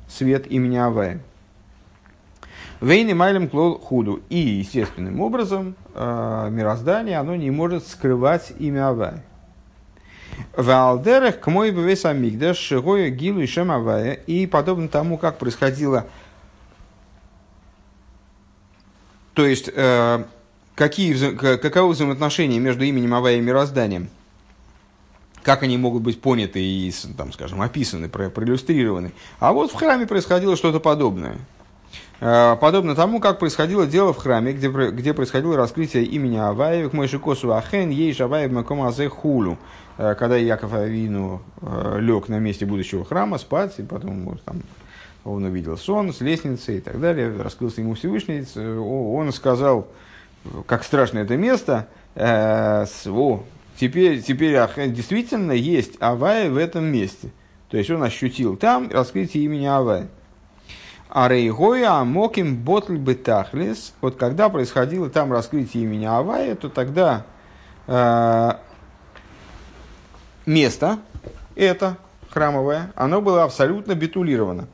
свет 0.09 0.51
имени 0.51 0.77
Авая. 0.77 1.21
Вейны 2.81 3.15
майлем 3.15 3.49
клол 3.49 3.79
худу. 3.79 4.21
И 4.29 4.39
естественным 4.39 5.21
образом 5.21 5.77
э, 5.95 6.49
мироздание 6.51 7.19
оно 7.19 7.35
не 7.37 7.51
может 7.51 7.87
скрывать 7.87 8.53
имя 8.59 8.89
Авая. 8.89 9.25
В 10.55 10.69
Алдерах 10.71 11.41
к 11.41 11.47
мой 11.47 11.71
бвес 11.71 12.05
амигдаш 12.05 12.59
шигою 12.59 13.15
гилу 13.15 13.41
и 13.41 13.47
шем 13.47 13.71
Авая. 13.71 14.13
И 14.13 14.47
подобно 14.47 14.89
тому, 14.89 15.17
как 15.17 15.39
происходило 15.39 16.07
То 19.37 19.45
есть, 19.45 19.71
э, 19.73 20.25
какие, 20.75 21.35
каковы 21.59 21.93
взаимоотношения 21.93 22.59
между 22.59 22.85
именем 22.85 23.13
Авая 23.13 23.37
и 23.37 23.41
мирозданием? 23.43 24.09
Как 25.43 25.63
они 25.63 25.77
могут 25.77 26.03
быть 26.03 26.23
поняты 26.23 26.61
и, 26.61 26.93
там, 27.19 27.33
скажем, 27.35 27.61
описаны, 27.61 28.09
проиллюстрированы? 28.09 29.13
А 29.39 29.53
вот 29.53 29.71
в 29.71 29.75
храме 29.75 30.07
происходило 30.07 30.57
что-то 30.57 30.81
подобное. 30.81 31.37
Э, 32.21 32.57
подобно 32.59 32.95
тому, 32.95 33.21
как 33.21 33.39
происходило 33.39 33.87
дело 33.87 34.13
в 34.13 34.17
храме, 34.17 34.53
где, 34.53 34.69
где 34.69 35.13
происходило 35.13 35.57
раскрытие 35.57 36.05
имени 36.05 36.39
Аваев, 36.39 36.93
Мойшикосу 36.93 37.53
Ахен, 37.53 37.91
ей 37.91 38.15
Аваев 38.15 38.53
Макомазе 38.53 39.09
Хулу, 39.09 39.59
э, 39.99 40.15
когда 40.19 40.37
Яков 40.37 40.73
Авину 40.73 41.43
э, 41.61 41.99
лег 42.01 42.29
на 42.29 42.39
месте 42.39 42.65
будущего 42.65 43.05
храма 43.05 43.37
спать, 43.39 43.75
и 43.79 43.83
потом 43.83 44.39
там, 44.47 44.63
он 45.25 45.45
увидел 45.45 45.77
сон 45.77 46.13
с 46.13 46.21
лестницей 46.21 46.79
и 46.79 46.81
так 46.81 46.99
далее, 47.01 47.37
раскрылся 47.39 47.83
ему 47.83 47.95
Всевышний, 47.95 48.47
он 48.57 49.31
сказал, 49.33 49.89
как 50.67 50.85
страшно 50.85 51.19
это 51.19 51.37
место, 51.37 51.89
о, 52.15 53.43
теперь, 53.77 54.23
теперь 54.23 54.55
Ахен 54.57 54.95
действительно 54.95 55.53
есть 55.53 55.97
Авай 56.01 56.49
в 56.49 56.57
этом 56.57 56.87
месте. 56.87 57.31
То 57.69 57.77
есть 57.77 57.91
он 57.91 58.03
ощутил 58.03 58.57
там 58.57 58.89
раскрытие 58.91 59.45
имени 59.45 59.67
Авая. 59.67 60.09
А 61.09 61.29
рейгоя 61.29 62.01
амоким 62.01 62.57
ботль 62.57 62.97
бетахлис. 62.97 63.95
Вот 64.01 64.17
когда 64.17 64.49
происходило 64.49 65.09
там 65.09 65.33
раскрытие 65.33 65.85
имени 65.85 66.05
Авая, 66.05 66.55
то 66.57 66.69
тогда 66.69 67.25
э, 67.87 68.53
место 70.47 70.99
это 71.55 71.97
храмовое, 72.31 72.93
оно 72.97 73.23
было 73.23 73.45
абсолютно 73.45 73.95
битулировано. 73.95 74.69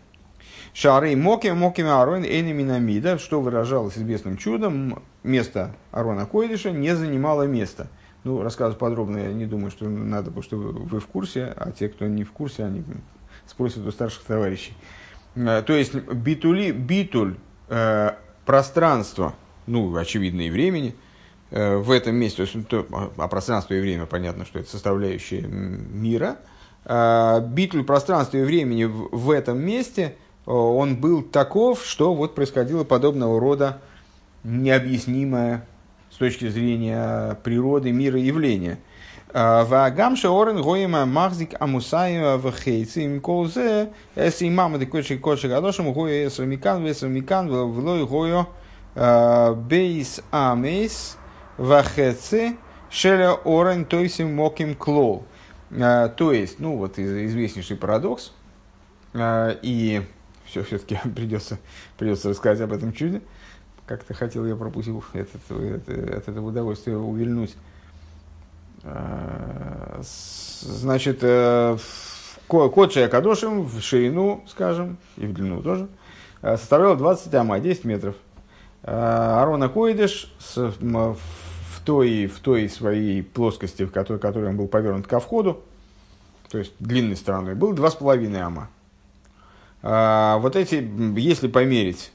Шары 0.75 1.15
моки 1.17 1.49
моки 1.49 1.83
арон 1.83 2.25
эйнаминамида, 2.25 3.19
что 3.19 3.41
выражалось 3.43 3.99
известным 3.99 4.39
чудом, 4.39 5.03
место 5.23 5.75
Арона 5.91 6.25
Койдыша 6.25 6.71
не 6.71 6.97
занимало 6.97 7.43
места. 7.43 7.89
Ну, 8.25 8.43
рассказывать 8.43 8.79
подробно 8.79 9.19
я 9.19 9.33
не 9.33 9.45
думаю, 9.45 9.71
что 9.71 9.89
надо, 9.89 10.27
потому 10.27 10.43
что 10.43 10.57
вы 10.57 10.99
в 10.99 11.07
курсе, 11.07 11.53
а 11.57 11.73
те, 11.73 11.89
кто 11.89 12.07
не 12.07 12.25
в 12.25 12.33
курсе, 12.33 12.65
они 12.65 12.85
спросят 13.47 13.87
у 13.87 13.91
старших 13.91 14.23
товарищей. 14.23 14.73
Э, 15.35 15.63
то 15.67 15.75
есть 15.75 15.95
битули, 15.95 16.71
битуль 16.71 17.37
э, 17.69 18.11
пространства, 18.45 19.35
ну, 19.67 19.95
очевидно, 19.97 20.43
и 20.43 20.51
времени, 20.51 20.95
э, 21.51 21.77
в 21.77 21.91
этом 21.91 22.17
месте, 22.17 22.39
то 22.39 22.43
есть, 22.43 22.69
то, 22.69 22.87
а 23.17 23.29
пространство 23.29 23.75
и 23.75 23.81
время, 23.81 24.07
понятно, 24.07 24.45
что 24.45 24.59
это 24.59 24.71
составляющие 24.71 25.43
мира, 25.43 26.37
битуль 26.85 27.85
пространства 27.85 28.39
и 28.39 28.43
времени 28.43 28.85
в, 28.85 29.09
в 29.13 29.31
этом 29.31 29.65
месте, 29.65 30.17
он 30.47 30.97
был 30.97 31.23
таков, 31.23 31.85
что 31.85 32.13
вот 32.13 32.35
происходило 32.35 32.83
подобного 32.83 33.39
рода 33.39 33.81
необъяснимое 34.43 35.65
с 36.11 36.17
точки 36.17 36.49
зрения 36.49 37.39
природы, 37.45 37.93
мира 37.93 38.19
явления– 38.19 38.79
Шеорен 39.33 40.61
гоима 40.61 41.07
махзик 41.07 41.55
амусаю 41.61 42.39
в 42.39 42.53
хейцы 42.53 43.05
им 43.05 43.21
колзе 43.21 43.93
эс 44.15 44.43
имам 44.43 44.79
де 44.79 44.87
кочи 44.87 45.17
кочи 45.17 45.47
гадошем 45.47 45.93
гою 45.93 46.27
эс 46.27 46.39
микан 46.39 46.85
вес 46.85 47.03
микан 47.03 47.49
влой 47.49 48.05
гою 48.07 48.47
бейс 48.95 50.21
амейс 50.31 51.17
вахеце 51.57 52.57
шеля 52.91 53.33
орен 53.33 53.85
тойсим 53.87 54.35
моким 54.35 54.75
клол. 54.75 55.25
То 55.71 56.33
есть, 56.33 56.61
ну 56.61 56.77
вот 56.77 56.99
известнейший 56.99 57.77
парадокс, 57.77 58.33
и 59.15 60.03
все 60.45 60.63
все-таки 60.63 60.99
придется, 61.17 61.59
придется 61.97 62.29
рассказать 62.29 62.61
об 62.61 62.73
этом 62.73 62.93
чуде. 62.93 63.23
Как-то 63.87 64.15
хотел 64.15 64.47
я 64.47 64.55
пропустил 64.55 65.03
этот, 65.15 65.41
это, 65.51 66.19
от 66.19 66.29
этого 66.29 66.49
удовольствия 66.49 66.97
увильнуть. 66.97 67.57
Э, 68.85 70.01
значит, 70.03 71.19
э, 71.23 71.77
код 72.49 72.93
Шиакадошим 72.93 73.63
в 73.63 73.81
ширину, 73.81 74.45
скажем, 74.49 74.97
и 75.17 75.27
в 75.27 75.33
длину 75.33 75.63
тоже, 75.63 75.89
э, 76.43 76.57
составлял 76.57 76.97
20 76.97 77.33
ама, 77.35 77.61
10 77.61 77.85
метров. 77.85 78.17
Арона 78.85 79.69
Койдыш 79.69 80.35
в 80.57 81.17
той, 81.85 82.27
в 82.27 82.41
той 82.41 82.69
своей 82.69 83.23
плоскости, 83.23 83.85
в 83.85 83.93
которой, 83.93 84.19
которой 84.19 84.49
он 84.49 84.57
был 84.57 84.67
повернут 84.67 85.07
ко 85.07 85.21
входу, 85.21 85.63
то 86.51 86.59
есть 86.59 86.73
длинной 86.81 87.15
стороной, 87.17 87.55
был 87.55 87.75
2,5 87.75 88.37
ама. 88.41 88.69
Вот 90.41 90.57
эти, 90.57 90.85
если 91.17 91.47
померить, 91.47 92.13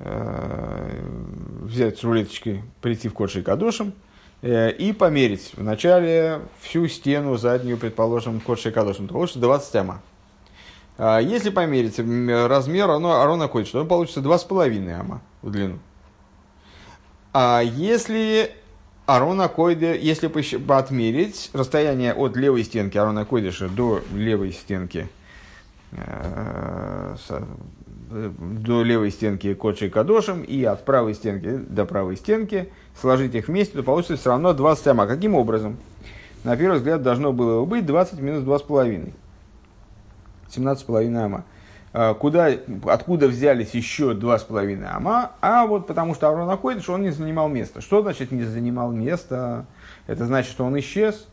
взять 0.00 1.98
с 1.98 2.02
рулеточкой, 2.02 2.64
прийти 2.80 3.08
в 3.08 3.14
Кодши 3.14 3.42
Кадошем, 3.44 3.92
и 4.46 4.92
померить 4.92 5.52
вначале 5.56 6.40
всю 6.60 6.86
стену 6.88 7.36
заднюю, 7.36 7.78
предположим, 7.78 8.40
кодшей 8.40 8.72
кадошем, 8.72 9.08
то 9.08 9.14
получится 9.14 9.40
20 9.40 9.76
ама. 9.76 10.02
Если 10.98 11.50
померить 11.50 11.98
размер 11.98 12.90
Арона 12.90 13.48
Койдыша, 13.48 13.72
то 13.72 13.84
получится 13.84 14.20
2,5 14.20 14.92
ама 14.92 15.20
в 15.42 15.50
длину. 15.50 15.78
А 17.32 17.60
если 17.60 18.50
Арона 19.06 19.48
Койда, 19.48 19.94
если 19.94 20.26
отмерить 20.78 21.50
расстояние 21.52 22.12
от 22.12 22.36
левой 22.36 22.64
стенки 22.64 22.98
Арона 22.98 23.24
Койдыша 23.24 23.68
до 23.68 24.02
левой 24.12 24.52
стенки 24.52 25.08
э, 25.92 27.16
до 28.08 28.82
левой 28.82 29.10
стенки 29.10 29.54
Кодши 29.54 29.90
Кадошем 29.90 30.42
и 30.42 30.62
от 30.64 30.84
правой 30.84 31.14
стенки 31.14 31.56
до 31.56 31.84
правой 31.84 32.16
стенки, 32.16 32.70
сложить 33.00 33.34
их 33.34 33.48
вместе, 33.48 33.76
то 33.76 33.82
получится 33.82 34.16
все 34.16 34.30
равно 34.30 34.52
20 34.52 34.86
ама. 34.88 35.06
Каким 35.06 35.34
образом? 35.34 35.76
На 36.44 36.56
первый 36.56 36.78
взгляд 36.78 37.02
должно 37.02 37.32
было 37.32 37.64
быть 37.64 37.84
20 37.84 38.20
минус 38.20 38.44
2,5. 38.44 39.12
17,5 40.54 41.16
ама. 41.16 41.44
А, 41.98 42.12
куда, 42.12 42.50
откуда 42.84 43.26
взялись 43.26 43.70
еще 43.70 44.12
два 44.12 44.38
с 44.38 44.42
половиной 44.42 44.88
ама, 44.88 45.32
а 45.40 45.66
вот 45.66 45.86
потому 45.86 46.14
что 46.14 46.28
Аврон 46.28 46.46
находит, 46.46 46.82
что 46.82 46.92
он 46.92 47.02
не 47.02 47.10
занимал 47.10 47.48
место. 47.48 47.80
Что 47.80 48.02
значит 48.02 48.32
не 48.32 48.44
занимал 48.44 48.92
место? 48.92 49.64
Это 50.06 50.26
значит, 50.26 50.50
что 50.50 50.66
он 50.66 50.78
исчез? 50.78 51.26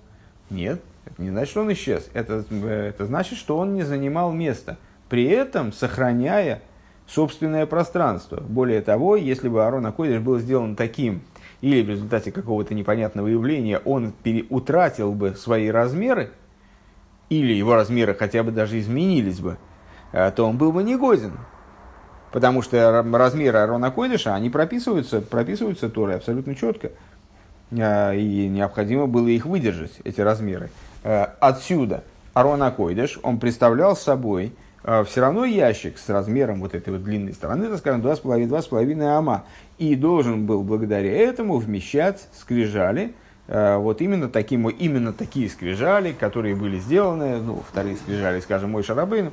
Нет, 0.50 0.82
это 1.06 1.22
не 1.22 1.32
значит, 1.32 1.50
что 1.50 1.62
он 1.62 1.74
исчез. 1.74 2.10
Это, 2.14 2.46
это 2.50 3.06
значит, 3.06 3.38
что 3.38 3.58
он 3.58 3.74
не 3.74 3.84
занимал 3.84 4.32
место, 4.32 4.78
при 5.14 5.26
этом 5.26 5.72
сохраняя 5.72 6.64
собственное 7.06 7.68
пространство. 7.68 8.42
Более 8.42 8.82
того, 8.82 9.16
если 9.16 9.48
бы 9.48 9.64
Арон 9.64 9.86
Акодиш 9.86 10.20
был 10.22 10.40
сделан 10.40 10.76
таким, 10.76 11.22
или 11.62 11.84
в 11.84 11.90
результате 11.90 12.32
какого-то 12.32 12.74
непонятного 12.74 13.28
явления 13.28 13.78
он 13.78 14.14
утратил 14.50 15.12
бы 15.12 15.36
свои 15.36 15.68
размеры, 15.68 16.32
или 17.30 17.54
его 17.54 17.76
размеры 17.76 18.16
хотя 18.16 18.42
бы 18.42 18.50
даже 18.50 18.80
изменились 18.80 19.40
бы, 19.40 19.58
Э, 20.14 20.32
то 20.32 20.48
он 20.48 20.58
был 20.58 20.72
бы 20.72 20.82
негоден. 20.82 21.34
Потому 22.32 22.64
что 22.64 23.04
размеры 23.12 23.60
Арона 23.60 23.92
Койдыша, 23.92 24.34
они 24.34 24.50
прописываются, 24.50 25.22
прописываются 25.22 25.90
Торой 25.90 26.16
абсолютно 26.16 26.56
четко. 26.56 26.90
Э, 27.70 28.16
и 28.16 28.48
необходимо 28.48 29.06
было 29.06 29.28
их 29.28 29.46
выдержать, 29.46 30.00
эти 30.04 30.22
размеры. 30.22 30.72
Э, 31.04 31.28
отсюда 31.40 32.04
Арона 32.34 32.72
Койдыш, 32.72 33.20
он 33.22 33.40
представлял 33.40 33.96
собой 33.96 34.54
все 34.84 35.22
равно 35.22 35.46
ящик 35.46 35.98
с 35.98 36.10
размером 36.10 36.60
вот 36.60 36.76
этой 36.76 36.92
вот 36.92 37.04
длинной 37.04 37.34
стороны, 37.34 37.66
это, 37.66 37.78
скажем, 37.78 38.02
2,5-2,5 38.02 39.02
ама. 39.06 39.46
И 39.78 39.96
должен 39.96 40.46
был 40.46 40.64
благодаря 40.64 41.12
этому 41.12 41.58
вмещать 41.58 42.28
скрижали, 42.38 43.14
вот 43.48 44.02
именно, 44.02 44.30
таким, 44.30 44.70
именно 44.70 45.14
такие 45.14 45.50
скрижали, 45.50 46.12
которые 46.14 46.56
были 46.56 46.80
сделаны, 46.80 47.42
ну, 47.42 47.62
вторые 47.70 47.98
скрижали, 47.98 48.40
скажем, 48.40 48.72
мой 48.72 48.84
Шарабейну, 48.84 49.32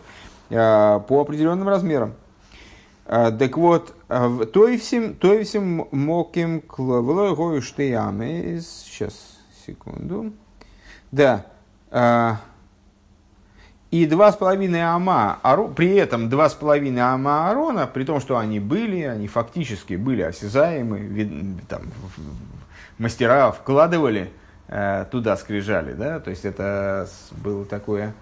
Э, 0.51 1.01
по 1.07 1.21
определенным 1.21 1.69
размерам. 1.69 2.15
Так 3.07 3.57
вот, 3.57 3.95
э, 4.09 4.47
Тойвсим, 4.53 5.15
Тойвсим 5.15 5.89
Моким 5.91 6.61
Клавлой 6.61 7.61
Штеяме. 7.61 8.61
Сейчас, 8.61 9.39
секунду. 9.67 10.33
Да. 11.11 11.47
И 13.91 14.07
два 14.07 14.31
с 14.31 14.37
половиной 14.37 14.83
ама, 14.83 15.41
при 15.75 15.97
этом 15.97 16.29
два 16.29 16.49
с 16.49 16.55
половиной 16.55 17.03
ама 17.03 17.51
Арона, 17.51 17.89
при 17.89 18.05
том, 18.05 18.21
что 18.21 18.39
они 18.39 18.61
были, 18.61 19.03
они 19.03 19.27
фактически 19.27 19.95
были 19.95 20.23
осязаемы, 20.23 21.59
там, 21.69 21.83
мастера 22.99 23.51
вкладывали 23.51 24.31
туда 25.11 25.37
скрижали, 25.37 25.95
да, 25.95 26.21
то 26.21 26.31
есть 26.31 26.45
это 26.45 27.09
было 27.43 27.65
такое, 27.65 28.15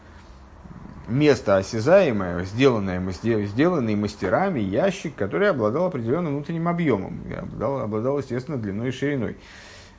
место 1.08 1.56
осязаемое, 1.56 2.44
сделанное, 2.44 3.02
сделанный 3.12 3.96
мастерами 3.96 4.60
ящик, 4.60 5.14
который 5.14 5.50
обладал 5.50 5.86
определенным 5.86 6.36
внутренним 6.36 6.68
объемом, 6.68 7.20
обладал, 7.38 7.80
обладал 7.80 8.18
естественно, 8.18 8.56
длиной 8.56 8.88
и 8.88 8.92
шириной. 8.92 9.36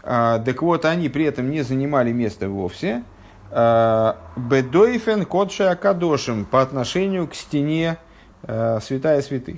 А, 0.01 0.39
так 0.39 0.61
вот, 0.61 0.85
они 0.85 1.09
при 1.09 1.25
этом 1.25 1.49
не 1.49 1.61
занимали 1.61 2.11
место 2.11 2.49
вовсе. 2.49 3.03
А, 3.51 4.17
Бедойфен 4.35 5.25
кодша 5.25 5.71
акадошим 5.71 6.45
по 6.45 6.61
отношению 6.61 7.27
к 7.27 7.35
стене 7.35 7.97
а, 8.43 8.79
святая 8.81 9.21
святых. 9.21 9.57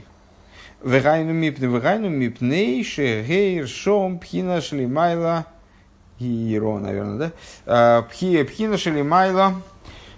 Вегайну 0.83 1.33
мипней 1.33 2.83
шегейр 2.83 3.67
шом 3.67 4.19
пхина 4.19 4.61
шлимайла 4.61 5.45
Гиро, 6.19 6.79
наверное, 6.79 7.17
да? 7.17 7.31
А, 7.65 8.01
пхина 8.03 8.77
шлимайла 8.77 9.55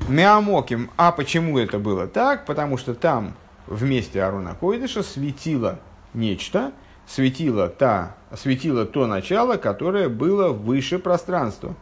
Миамоким. 0.07 0.91
А 0.97 1.11
почему 1.11 1.57
это 1.57 1.79
было 1.79 2.07
так? 2.07 2.45
Потому 2.45 2.77
что 2.77 2.93
там 2.93 3.33
вместе 3.67 4.21
Арона 4.21 4.55
Койдыша 4.59 5.01
светило 5.01 5.79
нечто, 6.13 6.71
светило, 7.07 7.69
та, 7.69 8.15
светило 8.35 8.85
то 8.85 9.07
начало, 9.07 9.57
которое 9.57 10.09
было 10.09 10.49
выше 10.49 10.99
пространства. 10.99 11.75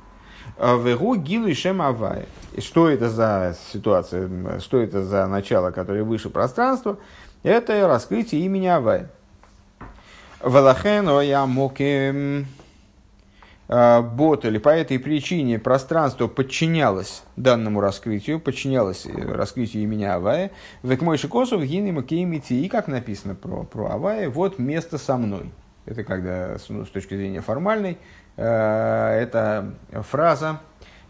Вегу 0.57 1.15
гилу 1.15 1.47
и 1.47 1.53
шем 1.53 1.81
авай. 1.81 2.25
Что 2.57 2.89
это 2.89 3.09
за 3.09 3.55
ситуация, 3.71 4.59
что 4.59 4.79
это 4.79 5.03
за 5.03 5.25
начало, 5.27 5.71
которое 5.71 6.03
выше 6.03 6.29
пространства? 6.29 6.97
Это 7.43 7.87
раскрытие 7.87 8.41
имени 8.41 8.67
Авай. 8.67 9.07
Валахен 10.41 11.09
я 11.21 11.45
моким 11.45 12.45
а, 13.67 14.01
бот 14.01 14.43
или 14.45 14.57
по 14.57 14.69
этой 14.69 14.99
причине 14.99 15.57
пространство 15.57 16.27
подчинялось 16.27 17.23
данному 17.37 17.79
раскрытию, 17.79 18.39
подчинялось 18.39 19.05
э, 19.05 19.33
раскрытию 19.33 19.83
имени 19.83 20.03
Авая, 20.03 20.51
век 20.83 21.01
мой 21.01 21.17
шикосов 21.17 21.63
гины 21.63 21.97
и 22.49 22.69
как 22.69 22.87
написано 22.87 23.33
про, 23.33 23.63
про 23.63 23.91
Авая, 23.91 24.29
вот 24.29 24.59
место 24.59 24.97
со 24.97 25.15
мной. 25.17 25.51
Это 25.85 26.03
когда, 26.03 26.57
ну, 26.69 26.85
с 26.85 26.89
точки 26.89 27.15
зрения 27.15 27.41
формальной, 27.41 27.97
это 28.43 29.73
фраза 30.09 30.59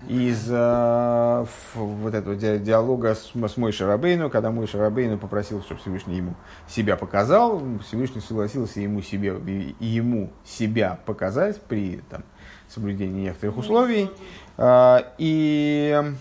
из 0.07 0.47
э, 0.49 1.45
вот 1.75 2.13
этого 2.13 2.35
диалога 2.35 3.13
с, 3.13 3.31
с 3.33 3.57
Мой 3.57 3.71
Шарабейну, 3.71 4.29
когда 4.29 4.49
Мой 4.49 4.67
Шарабейну 4.67 5.17
попросил, 5.17 5.61
чтобы 5.61 5.79
Всевышний 5.79 6.17
ему 6.17 6.35
себя 6.67 6.95
показал, 6.97 7.61
Всевышний 7.85 8.21
согласился 8.21 8.79
ему, 8.79 9.01
себе, 9.01 9.35
ему 9.79 10.31
себя 10.43 10.99
показать 11.05 11.61
при 11.61 12.01
там, 12.09 12.23
соблюдение 12.67 13.25
некоторых 13.25 13.57
условий. 13.57 14.09
А, 14.57 15.13
и 15.17 16.13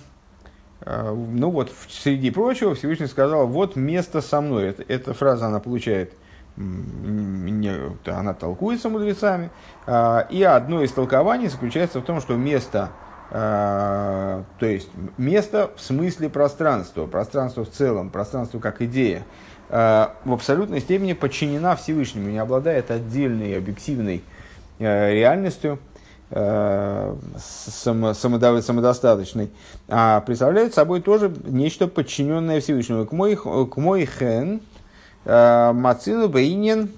ну 0.86 1.50
вот, 1.50 1.72
среди 1.88 2.30
прочего, 2.30 2.74
Всевышний 2.74 3.06
сказал, 3.06 3.46
вот 3.46 3.76
место 3.76 4.20
со 4.22 4.40
мной. 4.40 4.68
Это, 4.68 4.84
эта 4.88 5.12
фраза, 5.12 5.46
она 5.46 5.60
получает, 5.60 6.14
она 8.06 8.34
толкуется 8.34 8.88
мудрецами. 8.88 9.50
А, 9.86 10.26
и 10.30 10.42
одно 10.42 10.82
из 10.82 10.92
толкований 10.92 11.48
заключается 11.48 12.00
в 12.00 12.04
том, 12.04 12.20
что 12.20 12.36
место, 12.36 12.90
то 13.30 14.44
есть 14.60 14.88
место 15.16 15.70
в 15.76 15.80
смысле 15.80 16.28
пространства, 16.28 17.06
пространство 17.06 17.64
в 17.64 17.70
целом, 17.70 18.10
пространство 18.10 18.58
как 18.58 18.82
идея, 18.82 19.24
в 19.68 20.32
абсолютной 20.32 20.80
степени 20.80 21.12
подчинена 21.12 21.76
Всевышнему, 21.76 22.28
не 22.28 22.38
обладает 22.38 22.90
отдельной 22.90 23.56
объективной 23.56 24.24
реальностью, 24.80 25.78
самодостаточный, 28.62 29.50
а 29.88 30.20
представляет 30.20 30.74
собой 30.74 31.00
тоже 31.00 31.32
нечто 31.44 31.86
подчиненное 31.88 32.60
Всевышнему. 32.60 33.06
К 33.06 33.12
мой, 33.12 33.36
к 33.36 33.76
мой 33.76 34.06
хен, 34.06 34.60
э, 34.60 34.69
мацину 35.24 36.28
бейнин, 36.28 36.90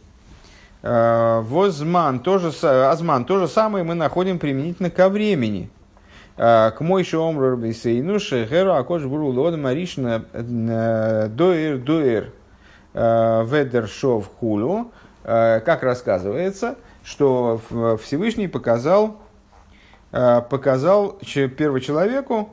э, 0.83 1.41
возман, 1.43 2.21
тоже, 2.21 2.53
азман, 2.63 3.25
то 3.25 3.39
же 3.39 3.49
самое. 3.49 3.85
Мы 3.85 3.95
находим 3.95 4.39
применительно 4.39 4.91
ко 4.91 5.09
времени. 5.09 5.71
К 6.37 6.77
мой 6.81 7.05
шеомру 7.05 7.57
бисейну 7.57 8.19
шехеру 8.19 8.73
акош 8.73 9.05
буру 9.05 9.29
лода 9.29 9.59
маришна 9.59 10.25
доир 10.33 11.77
доир 11.79 12.33
ведер 12.95 13.87
шов 13.87 14.31
хулу, 14.41 14.93
как 15.23 15.83
рассказывается, 15.83 16.77
что 17.05 17.61
Всевышний 18.03 18.49
показал 18.49 19.19
Э, 20.13 20.43
показал 20.43 21.19
первочеловеку 21.23 22.51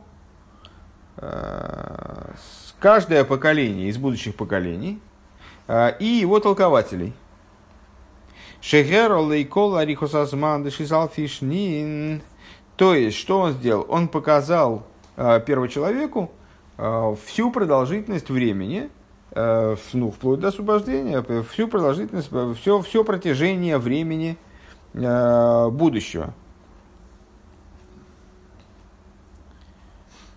э, 1.18 2.32
каждое 2.80 3.26
поколение 3.26 3.90
из 3.90 3.98
будущих 3.98 4.36
поколений 4.36 5.02
э, 5.02 5.09
Э, 5.70 5.96
и 6.00 6.06
его 6.06 6.40
толкователей. 6.40 7.14
Шехер 8.60 9.16
лейкол 9.20 9.78
арихосазман 9.78 10.64
дешизалфишнин. 10.64 12.24
То 12.76 12.96
есть, 12.96 13.18
что 13.18 13.40
он 13.40 13.54
сделал? 13.54 13.86
Он 13.88 14.08
показал 14.08 14.88
э, 15.16 15.40
первому 15.46 15.68
человеку 15.68 16.32
э, 16.78 17.16
всю 17.24 17.52
продолжительность 17.52 18.30
времени, 18.30 18.90
ну, 19.36 20.10
вплоть 20.10 20.40
до 20.40 20.48
освобождения, 20.48 21.24
всю 21.44 21.68
продолжительность, 21.68 22.32
все, 22.60 22.82
все 22.82 23.04
протяжение 23.04 23.78
времени 23.78 24.38
будущего. 24.92 26.34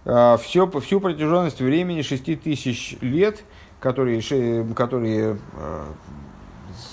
Все, 0.05 0.71
всю 0.83 1.01
протяженность 1.01 1.63
времени 1.63 2.03
6000 2.03 2.99
лет– 3.01 3.45
которые, 3.83 4.65
которые 4.75 5.37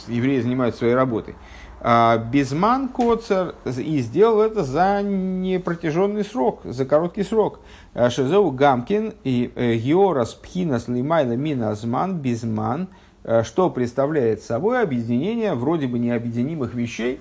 евреи 0.08 0.42
занимаются 0.42 0.80
своей 0.80 0.96
работой. 0.96 1.36
Безман 2.32 2.90
Коцер 2.90 3.56
и 3.66 4.00
сделал 4.00 4.42
это 4.42 4.64
за 4.64 5.02
непротяженный 5.02 6.26
срок, 6.26 6.62
за 6.66 6.86
короткий 6.86 7.24
срок. 7.24 7.62
Шизеу 8.10 8.52
Гамкин 8.52 9.14
и 9.24 9.80
Георас 9.82 10.34
Пхинас 10.34 10.90
Лимайла 10.90 11.38
Миназман 11.38 12.18
Безман– 12.18 12.90
Э, 13.24 13.44
что 13.44 13.70
представляет 13.70 14.42
собой 14.42 14.82
объединение 14.82 15.54
вроде 15.54 15.88
бы 15.88 16.00
необъединимых 16.00 16.74
вещей, 16.74 17.20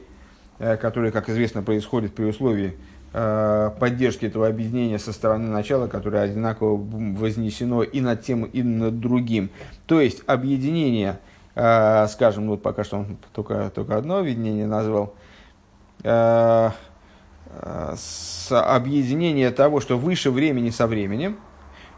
э, 0.59 0.77
которые, 0.77 1.13
как 1.13 1.29
известно, 1.29 1.63
происходят 1.63 2.15
при 2.15 2.25
условии 2.25 2.69
э, 2.69 2.79
поддержки 3.13 4.27
этого 4.27 4.47
объединения 4.49 4.99
со 4.99 5.13
стороны 5.13 5.49
начала, 5.49 5.87
которое 5.87 6.23
одинаково 6.23 6.77
вознесено 6.77 7.83
и 7.83 8.01
над 8.01 8.23
тем, 8.23 8.45
и 8.45 8.63
над 8.63 9.01
другим. 9.01 9.51
То 9.87 10.01
есть 10.01 10.23
объединение, 10.27 11.19
скажем, 11.55 12.49
вот 12.49 12.63
пока 12.63 12.85
что 12.85 12.99
он 12.99 13.17
только, 13.33 13.71
только 13.75 13.97
одно 13.97 14.19
объединение 14.19 14.67
назвал, 14.67 15.15
с 17.97 18.51
объединение 18.51 19.51
того, 19.51 19.81
что 19.81 19.97
выше 19.99 20.31
времени 20.31 20.71
со 20.71 20.87
временем– 20.87 21.37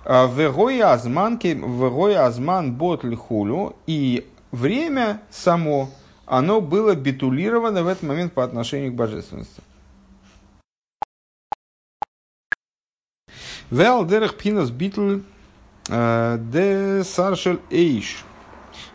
вегоя 0.02 0.94
азман 0.94 2.72
ботль 2.72 3.14
хулю, 3.14 3.74
и 3.86 4.26
время 4.50 5.20
само, 5.30 5.90
оно 6.24 6.62
было 6.62 6.94
битулировано 6.94 7.82
в 7.82 7.86
этот 7.86 8.04
момент 8.04 8.32
по 8.32 8.42
отношению 8.42 8.92
к 8.92 8.94
божественности. 8.94 9.60
Вел 13.70 14.04
дерех 14.04 14.36
пинас 14.36 14.70
битл 14.70 15.18
э, 15.88 16.38
де 16.52 17.04
саршель 17.04 17.60
эйш. 17.70 18.24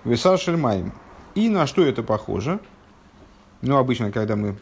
Весаршель 0.03 0.57
майм. 0.57 0.93
И 1.33 1.49
на 1.49 1.67
что 1.67 1.83
это 1.83 2.03
похоже? 2.03 2.59
Ну, 3.61 3.77
обычно, 3.77 4.11
когда 4.11 4.35
мы 4.35 4.57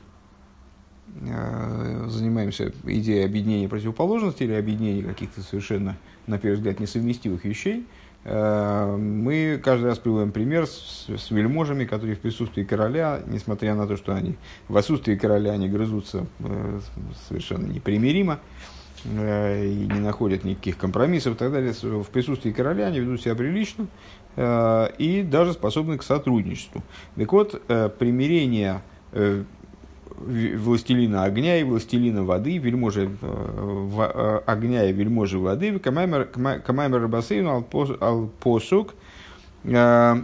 Э, 1.21 2.05
занимаемся 2.09 2.73
идеей 2.85 3.25
объединения 3.25 3.69
противоположностей 3.69 4.45
или 4.45 4.53
объединения 4.53 5.03
каких-то 5.03 5.41
совершенно, 5.41 5.95
на 6.25 6.39
первый 6.39 6.55
взгляд, 6.55 6.79
несовместимых 6.79 7.45
вещей, 7.45 7.85
э, 8.23 8.97
мы 8.97 9.61
каждый 9.63 9.85
раз 9.85 9.99
приводим 9.99 10.31
пример 10.31 10.65
с, 10.65 11.07
с 11.07 11.29
вельможами, 11.29 11.85
которые 11.85 12.15
в 12.15 12.19
присутствии 12.19 12.63
короля, 12.63 13.21
несмотря 13.27 13.75
на 13.75 13.85
то, 13.85 13.95
что 13.95 14.15
они 14.15 14.37
в 14.67 14.75
отсутствии 14.75 15.15
короля, 15.15 15.51
они 15.51 15.69
грызутся 15.69 16.25
совершенно 17.29 17.67
непримиримо 17.67 18.39
и 19.05 19.87
не 19.91 19.99
находят 19.99 20.43
никаких 20.43 20.77
компромиссов 20.77 21.35
и 21.35 21.37
так 21.37 21.51
далее. 21.51 21.73
В 21.73 22.07
присутствии 22.09 22.51
короля 22.51 22.87
они 22.87 22.99
ведут 22.99 23.21
себя 23.21 23.35
прилично 23.35 23.87
и 24.37 25.27
даже 25.29 25.53
способны 25.53 25.97
к 25.97 26.03
сотрудничеству. 26.03 26.81
Так 27.15 27.31
вот, 27.33 27.61
примирение 27.99 28.81
властелина 30.25 31.23
огня 31.23 31.59
и 31.59 31.63
властелина 31.63 32.23
воды, 32.23 32.57
вельможи 32.57 33.09
э, 33.21 33.89
э, 33.97 34.41
огня 34.45 34.85
и 34.89 34.93
вельможи 34.93 35.37
воды, 35.37 35.79
камаймер 35.79 37.01
рабасейну 37.01 37.65
ал 38.01 38.29
посук, 38.39 38.95
э, 39.63 40.15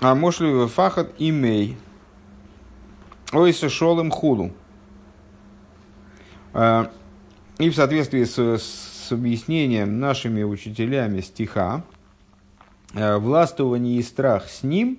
а 0.00 0.14
мошли 0.14 0.66
фахат 0.68 1.12
имей, 1.18 1.76
ойса 3.32 3.68
шолем 3.68 4.10
хулу. 4.10 4.52
И 7.58 7.70
в 7.70 7.74
соответствии 7.74 8.24
с, 8.24 8.36
с 8.36 9.12
объяснением 9.12 10.00
нашими 10.00 10.42
учителями 10.42 11.20
стиха, 11.20 11.84
властвование 12.92 13.98
и 13.98 14.02
страх 14.02 14.48
с 14.48 14.62
ним, 14.62 14.98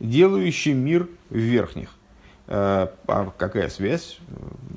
делающий 0.00 0.74
мир 0.74 1.08
верхних. 1.30 1.90
А 2.46 3.32
какая 3.36 3.68
связь? 3.68 4.18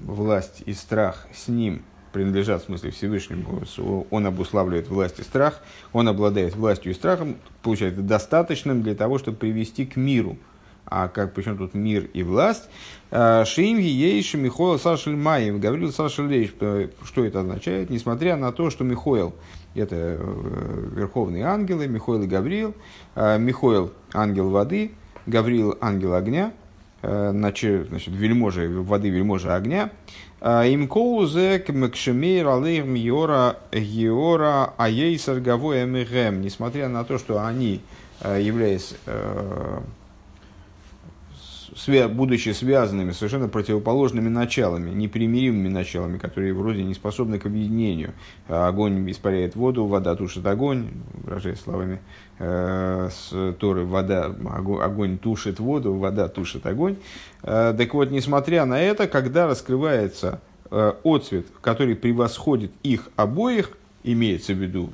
Власть 0.01 0.63
и 0.65 0.74
страх 0.74 1.28
с 1.34 1.47
ним 1.47 1.84
принадлежат, 2.11 2.63
в 2.63 2.65
смысле, 2.65 2.91
Всевышнему. 2.91 3.63
Он 4.09 4.26
обуславливает 4.26 4.89
власть 4.89 5.19
и 5.19 5.24
страх. 5.24 5.61
Он 5.93 6.07
обладает 6.07 6.55
властью 6.55 6.91
и 6.91 6.95
страхом. 6.95 7.38
Получается, 7.61 8.01
достаточным 8.01 8.82
для 8.82 8.95
того, 8.95 9.19
чтобы 9.19 9.38
привести 9.38 9.86
к 9.86 9.95
миру. 9.95 10.38
А 10.86 11.07
как, 11.07 11.34
причем 11.34 11.57
тут 11.57 11.73
мир 11.73 12.09
и 12.13 12.23
власть? 12.23 12.69
А, 13.11 13.45
Шиимги 13.45 13.88
Ейши 13.88 14.38
Михоил 14.38 14.79
Сашель 14.79 15.15
Маев. 15.15 15.59
Говорил 15.59 15.91
Сашель. 15.91 16.51
Что 17.03 17.25
это 17.25 17.41
означает? 17.41 17.89
Несмотря 17.89 18.36
на 18.36 18.51
то, 18.51 18.69
что 18.69 18.84
Михоил 18.84 19.34
это 19.73 19.95
э, 19.95 20.89
верховные 20.95 21.45
ангелы, 21.45 21.88
Михоил 21.88 22.23
и 22.23 22.27
Гавриил. 22.27 22.75
А, 23.15 23.38
Михоил– 23.38 23.91
ангел 24.13 24.49
воды, 24.49 24.91
Гавриил– 25.25 25.77
ангел 25.82 26.13
огня– 26.13 26.53
значит, 27.01 27.88
вельможи 28.07 28.69
воды, 28.69 29.09
вельможи 29.09 29.51
огня. 29.51 29.91
А, 30.39 30.65
им 30.65 30.88
коузе 30.88 31.59
кмекшемейр 31.59 32.47
алейх 32.47 32.86
миора 32.86 33.57
геора 33.71 34.73
аейсар 34.77 35.39
гавоя 35.39 35.86
мегем. 35.86 36.41
Несмотря 36.41 36.89
на 36.89 37.03
то, 37.03 37.17
что 37.17 37.45
они, 37.45 37.82
а, 38.21 38.38
являясь 38.38 38.95
э, 41.88 42.07
будучи 42.07 42.49
связанными 42.49 43.11
совершенно 43.11 43.47
противоположными 43.47 44.30
началами, 44.30 44.89
непримиримыми 44.91 45.67
началами, 45.67 46.17
которые 46.17 46.53
вроде 46.53 46.84
не 46.84 46.93
способны 46.93 47.39
к 47.39 47.45
объединению. 47.45 48.13
Огонь 48.47 49.09
испаряет 49.09 49.55
воду, 49.55 49.86
вода 49.86 50.15
тушит 50.15 50.45
огонь, 50.45 50.89
выражаясь 51.13 51.59
словами 51.59 51.99
э, 52.39 53.09
с 53.11 53.53
Торы, 53.59 53.86
вода, 53.86 54.26
огонь 54.82 55.17
тушит 55.17 55.59
воду, 55.59 55.93
вода 55.93 56.28
тушит 56.28 56.65
огонь. 56.65 56.97
Э, 57.43 57.74
так 57.78 57.93
вот, 57.93 58.11
несмотря 58.11 58.65
на 58.65 58.80
это, 58.80 59.07
когда 59.07 59.47
раскрывается 59.47 60.41
э, 60.69 60.93
отцвет, 61.03 61.47
который 61.61 61.95
превосходит 61.95 62.72
их 62.84 63.09
обоих, 63.15 63.78
имеется 64.03 64.53
в 64.53 64.57
виду 64.57 64.89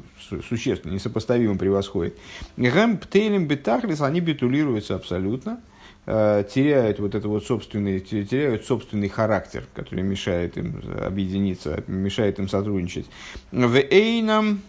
существенно, 0.50 0.94
несопоставимо 0.94 1.58
превосходит, 1.58 2.18
гэм 2.58 2.98
птейлем 2.98 3.48
бетахлис, 3.48 4.02
они 4.02 4.20
битулируются 4.20 4.96
абсолютно– 4.96 5.60
теряют 6.08 7.00
вот 7.00 7.16
это 7.16 7.28
вот 7.28 7.46
собственный, 7.46 8.00
теряют 8.00 8.64
собственный 8.66 9.10
характер, 9.10 9.66
который 9.74 10.06
мешает 10.06 10.58
им 10.58 10.82
объединиться, 11.06 11.84
мешает 11.88 12.40
им 12.40 12.48
сотрудничать. 12.48 13.08
В 13.52 13.76
Эйнам 13.76 14.62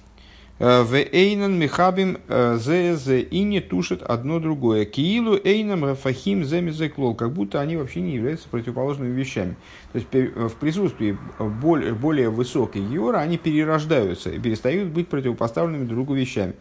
э, 0.59 0.83
в 0.83 0.95
Эйнан 0.95 1.57
Михабим 1.57 2.19
э, 2.27 2.59
зе 2.59 3.21
и 3.21 3.43
не 3.43 3.61
тушит 3.61 4.03
одно 4.03 4.41
другое. 4.41 4.85
Киилу 4.85 5.39
Эйнам 5.45 5.85
Рафахим 5.85 6.45
Земизеклол, 6.45 7.15
как 7.15 7.33
будто 7.33 7.61
они 7.61 7.77
вообще 7.77 8.01
не 8.01 8.17
являются 8.17 8.49
противоположными 8.49 9.15
вещами. 9.15 9.55
То 9.93 9.99
есть 10.01 10.09
в 10.35 10.57
присутствии 10.57 11.17
более, 11.39 11.95
более 11.95 12.31
высокой 12.31 12.83
Геора 12.83 13.19
они 13.19 13.39
перерождаются 13.39 14.31
и 14.31 14.41
перестают 14.41 14.89
быть 14.89 15.07
противопоставленными 15.07 15.85
друг 15.85 15.99
другу 15.99 16.15
вещами. 16.15 16.55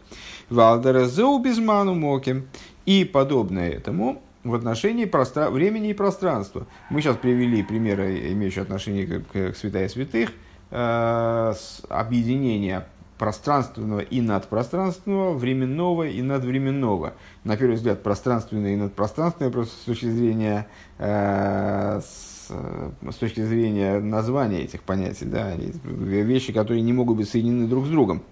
Валдера 0.50 1.06
Зеу 1.06 1.40
Безману 1.40 1.94
Моки 1.94 2.44
и 2.86 3.04
подобное 3.04 3.70
этому 3.70 4.22
в 4.44 4.54
отношении 4.54 5.04
простра... 5.04 5.50
времени 5.50 5.90
и 5.90 5.94
пространства. 5.94 6.66
Мы 6.90 7.00
сейчас 7.00 7.16
привели 7.16 7.62
примеры, 7.62 8.32
имеющие 8.32 8.62
отношение 8.62 9.06
к, 9.06 9.32
к, 9.32 9.56
святая 9.56 9.88
святых, 9.88 10.30
э, 10.70 11.54
объединения 11.88 12.86
пространственного 13.18 14.00
и 14.00 14.20
надпространственного, 14.20 15.34
временного 15.34 16.04
и 16.04 16.22
надвременного. 16.22 17.14
На 17.44 17.56
первый 17.56 17.74
взгляд, 17.74 18.02
пространственное 18.02 18.74
и 18.74 18.76
надпространственное, 18.76 19.50
просто 19.50 19.74
с 19.74 19.84
точки 19.84 20.06
зрения, 20.06 20.68
э, 20.98 22.00
с, 22.00 22.48
с 22.48 23.14
точки 23.16 23.40
зрения 23.40 23.98
названия 23.98 24.62
этих 24.62 24.82
понятий, 24.82 25.24
да, 25.24 25.52
вещи, 25.56 26.52
которые 26.52 26.82
не 26.82 26.92
могут 26.92 27.16
быть 27.16 27.28
соединены 27.28 27.66
друг 27.66 27.86
с 27.86 27.88
другом. 27.88 28.22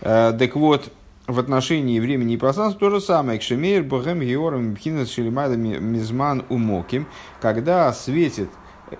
Э, 0.00 0.32
так 0.38 0.54
вот, 0.54 0.92
в 1.32 1.38
отношении 1.38 2.00
времени 2.00 2.34
и 2.34 2.36
пространства 2.36 2.80
то 2.80 2.90
же 2.90 3.00
самое. 3.00 3.38
Кшемейр, 3.38 3.82
Богем, 3.82 4.20
Геором, 4.20 4.74
Бхинас, 4.74 5.10
Шелимайда, 5.10 5.56
Мизман, 5.56 6.44
Умоким, 6.48 7.06
когда 7.40 7.92
светит 7.92 8.50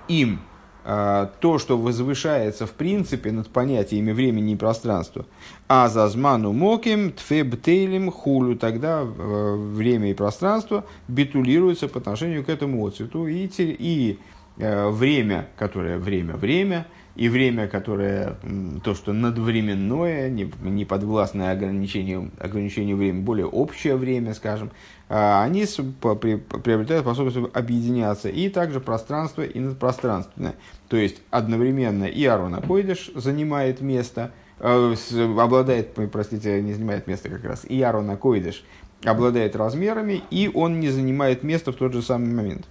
им 0.08 0.40
э, 0.84 1.28
то, 1.40 1.58
что 1.58 1.78
возвышается 1.78 2.66
в 2.66 2.72
принципе 2.72 3.32
над 3.32 3.48
понятиями 3.48 4.12
времени 4.12 4.52
и 4.52 4.56
пространства, 4.56 5.26
а 5.68 5.88
за 5.88 6.08
зману 6.08 6.52
моким, 6.52 7.12
тфебтейлем, 7.12 8.10
хулю, 8.10 8.56
тогда 8.56 9.02
э, 9.02 9.54
время 9.56 10.10
и 10.10 10.14
пространство 10.14 10.84
битулируются 11.08 11.88
по 11.88 11.98
отношению 11.98 12.44
к 12.44 12.48
этому 12.48 12.86
отцвету 12.86 13.26
и, 13.26 13.48
и 13.56 14.18
время, 14.56 15.48
которое 15.56 15.96
время-время, 15.96 16.86
и 17.16 17.28
время, 17.28 17.66
которое 17.68 18.36
то, 18.84 18.94
что 18.94 19.12
надвременное, 19.12 20.30
не, 20.30 20.50
не 20.62 20.84
подвластное 20.84 21.52
ограничению, 21.52 22.30
ограничению 22.38 22.96
времени, 22.96 23.22
более 23.22 23.46
общее 23.46 23.96
время, 23.96 24.34
скажем, 24.34 24.70
а, 25.08 25.42
они 25.42 25.64
приобретают 25.64 27.02
способность 27.02 27.36
объединяться. 27.52 28.28
И 28.28 28.48
также 28.48 28.80
пространство 28.80 29.42
и 29.42 29.58
надпространственное. 29.58 30.54
То 30.88 30.96
есть 30.96 31.20
одновременно 31.30 32.04
и 32.04 32.24
Арона 32.24 32.62
Койдыш 32.62 33.10
занимает 33.14 33.80
место, 33.80 34.30
э, 34.60 34.94
обладает, 35.38 35.94
простите, 36.12 36.62
не 36.62 36.74
занимает 36.74 37.06
место 37.06 37.28
как 37.28 37.44
раз, 37.44 37.64
и 37.64 37.82
Арона 37.82 38.16
Койдыш 38.16 38.64
обладает 39.04 39.56
размерами, 39.56 40.22
и 40.30 40.50
он 40.52 40.78
не 40.80 40.90
занимает 40.90 41.42
места 41.42 41.72
в 41.72 41.76
тот 41.76 41.92
же 41.92 42.02
самый 42.02 42.32
момент. 42.32 42.66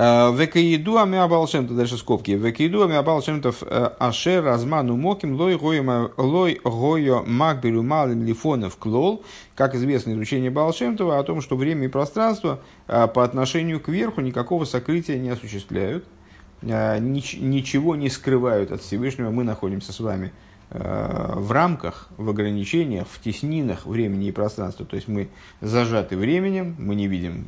Э, 0.00 0.32
Векаиду 0.32 0.96
амиабалшемтов, 0.98 1.76
дальше 1.76 1.96
скобки. 1.96 2.30
Векаиду 2.30 2.84
амиабалшемтов 2.84 3.64
э, 3.64 3.90
ашер 3.98 4.44
разману 4.44 4.96
моким 4.96 5.34
лой 5.34 5.56
гойо 5.56 7.24
макберу 7.26 7.82
малым 7.82 8.22
лифонов 8.24 8.76
клол. 8.76 9.24
Как 9.56 9.74
известно 9.74 10.12
из 10.12 10.18
учения 10.18 10.50
Балшемтова 10.50 11.18
о 11.18 11.24
том, 11.24 11.40
что 11.40 11.56
время 11.56 11.86
и 11.86 11.88
пространство 11.88 12.60
э, 12.86 13.08
по 13.08 13.24
отношению 13.24 13.80
к 13.80 13.88
верху 13.88 14.20
никакого 14.20 14.64
сокрытия 14.66 15.18
не 15.18 15.30
осуществляют, 15.30 16.04
ничего 16.62 17.96
не 17.96 18.08
скрывают 18.08 18.70
от 18.70 18.82
Всевышнего. 18.82 19.30
Мы 19.30 19.42
находимся 19.42 19.92
с 19.92 19.98
вами 19.98 20.30
Э, 20.30 20.47
в 20.70 21.50
рамках, 21.50 22.08
в 22.18 22.28
ограничениях, 22.28 23.06
в 23.08 23.22
теснинах 23.22 23.86
времени 23.86 24.28
и 24.28 24.32
пространства. 24.32 24.84
То 24.84 24.96
есть 24.96 25.08
мы 25.08 25.28
зажаты 25.62 26.16
временем, 26.16 26.76
мы 26.78 26.94
не 26.94 27.06
видим 27.06 27.46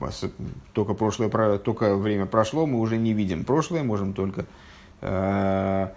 э, 0.00 0.28
только 0.72 0.94
прошлое, 0.94 1.58
только 1.58 1.96
время 1.96 2.24
прошло, 2.24 2.64
мы 2.66 2.78
уже 2.80 2.96
не 2.96 3.12
видим 3.12 3.44
прошлое, 3.44 3.82
можем 3.82 4.14
только 4.14 4.46
э, 5.02 5.88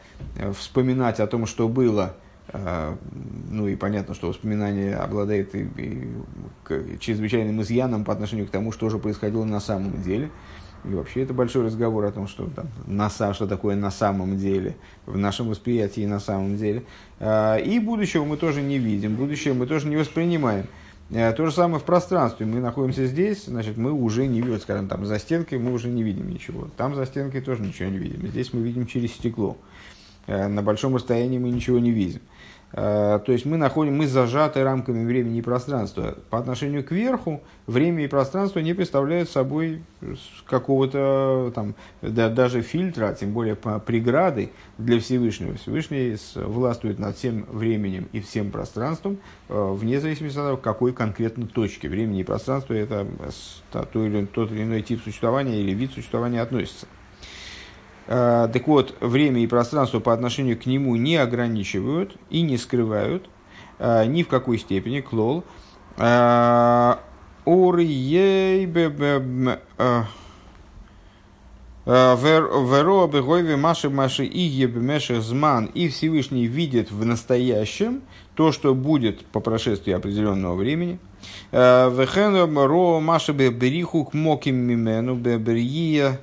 вспоминать 0.54 1.22
о 1.22 1.28
том, 1.28 1.46
что 1.46 1.70
было. 1.70 2.16
Ну 2.52 3.68
и 3.68 3.76
понятно, 3.76 4.16
что 4.16 4.30
воспоминание 4.30 4.96
обладает 4.96 5.54
и, 5.54 5.70
и 5.78 6.98
чрезвычайным 7.00 7.62
изъяном 7.62 8.04
по 8.04 8.12
отношению 8.12 8.48
к 8.48 8.50
тому, 8.50 8.72
что 8.72 8.90
же 8.90 8.98
происходило 8.98 9.46
на 9.46 9.60
самом 9.60 10.02
деле. 10.02 10.32
И 10.86 10.94
вообще 10.94 11.24
это 11.24 11.34
большой 11.34 11.66
разговор 11.66 12.06
о 12.06 12.12
том, 12.12 12.28
что, 12.28 12.48
там, 12.48 12.68
на, 12.88 13.10
что 13.10 13.48
такое 13.48 13.76
на 13.76 13.92
самом 13.92 14.38
деле, 14.38 14.76
в 15.06 15.18
нашем 15.18 15.50
восприятии 15.50 16.06
на 16.06 16.20
самом 16.20 16.58
деле. 16.58 16.84
А, 17.20 17.58
и 17.58 17.80
будущего 17.80 18.24
мы 18.26 18.38
тоже 18.38 18.62
не 18.62 18.78
видим, 18.78 19.16
будущее 19.16 19.54
мы 19.54 19.68
тоже 19.68 19.88
не 19.88 19.98
воспринимаем. 19.98 20.68
А, 21.12 21.34
то 21.34 21.46
же 21.46 21.52
самое 21.52 21.80
в 21.80 21.84
пространстве. 21.84 22.46
Мы 22.46 22.60
находимся 22.60 23.06
здесь, 23.06 23.46
значит, 23.46 23.78
мы 23.78 23.92
уже 23.92 24.28
не 24.28 24.42
видим, 24.42 24.60
скажем, 24.60 24.88
там 24.88 25.06
за 25.06 25.20
стенкой 25.20 25.60
мы 25.60 25.74
уже 25.74 25.90
не 25.90 26.04
видим 26.04 26.30
ничего. 26.30 26.70
Там 26.78 26.96
за 26.96 27.06
стенкой 27.06 27.42
тоже 27.42 27.62
ничего 27.64 27.90
не 27.90 27.98
видим. 27.98 28.28
Здесь 28.28 28.54
мы 28.54 28.62
видим 28.62 28.86
через 28.86 29.14
стекло. 29.14 29.58
А, 30.28 30.48
на 30.48 30.62
большом 30.62 30.96
расстоянии 30.96 31.40
мы 31.40 31.50
ничего 31.50 31.80
не 31.80 31.92
видим. 31.92 32.22
Э, 32.72 33.20
то 33.26 33.32
есть 33.32 33.46
мы 33.46 33.58
находим, 33.58 33.98
мы 33.98 34.08
зажаты 34.08 34.64
рамками 34.64 35.06
времени 35.06 35.40
и 35.40 35.42
пространства. 35.42 36.16
По 36.30 36.38
отношению 36.38 36.84
к 36.84 36.92
верху, 36.92 37.42
время 37.68 38.06
и 38.06 38.08
пространство 38.08 38.60
не 38.60 38.74
представляют 38.74 39.30
собой 39.30 39.82
какого-то 40.46 41.52
там, 41.56 41.76
да, 42.02 42.30
даже 42.30 42.62
фильтра, 42.62 43.16
тем 43.20 43.34
более 43.34 43.56
преграды 43.56 44.52
для 44.78 45.00
Всевышнего. 45.00 45.56
Всевышний 45.56 46.16
властвует 46.36 47.00
над 47.00 47.18
всем 47.18 47.46
временем 47.50 48.08
и 48.12 48.22
всем 48.22 48.52
пространством, 48.52 49.18
э, 49.50 49.72
вне 49.74 50.00
зависимости 50.00 50.38
от 50.38 50.46
того, 50.46 50.58
какой 50.58 50.94
конкретно 50.94 51.48
точки 51.48 51.88
времени 51.88 52.22
и 52.22 52.24
пространства 52.24 52.74
это 52.74 53.08
тот 53.72 54.52
или 54.52 54.64
иной 54.64 54.82
тип 54.82 55.02
существования 55.04 55.62
или 55.62 55.72
вид 55.72 55.92
существования 55.92 56.42
относится. 56.42 56.88
Э, 58.12 58.50
так 58.52 58.68
вот, 58.68 58.96
время 59.02 59.44
и 59.44 59.48
пространство 59.48 60.00
по 60.00 60.12
отношению 60.14 60.60
к 60.60 60.66
нему 60.66 60.96
не 60.96 61.16
ограничивают 61.16 62.18
и 62.32 62.42
не 62.42 62.58
скрывают 62.58 63.30
э, 63.78 64.06
ни 64.08 64.24
в 64.24 64.28
какой 64.28 64.58
степени 64.58 65.00
клол. 65.00 65.44
Э, 65.98 66.96
Веро 71.86 73.08
бегойве 73.08 73.56
маши 73.58 73.90
маши 73.90 74.24
и 74.26 74.42
ебмеших 74.42 75.24
зман 75.24 75.66
и 75.66 75.88
Всевышний 75.88 76.46
видит 76.46 76.92
в 76.92 77.04
настоящем 77.04 78.02
то, 78.36 78.52
что 78.52 78.76
будет 78.76 79.26
по 79.26 79.40
прошествии 79.40 79.94
определенного 79.94 80.54
времени. 80.56 81.00
Вехен 81.52 82.36
ро 82.56 83.00
маши 83.00 83.32
бериху 83.32 84.06
к 84.06 84.14
моким 84.14 84.58
мимену 84.58 85.16
бебрия 85.16 86.20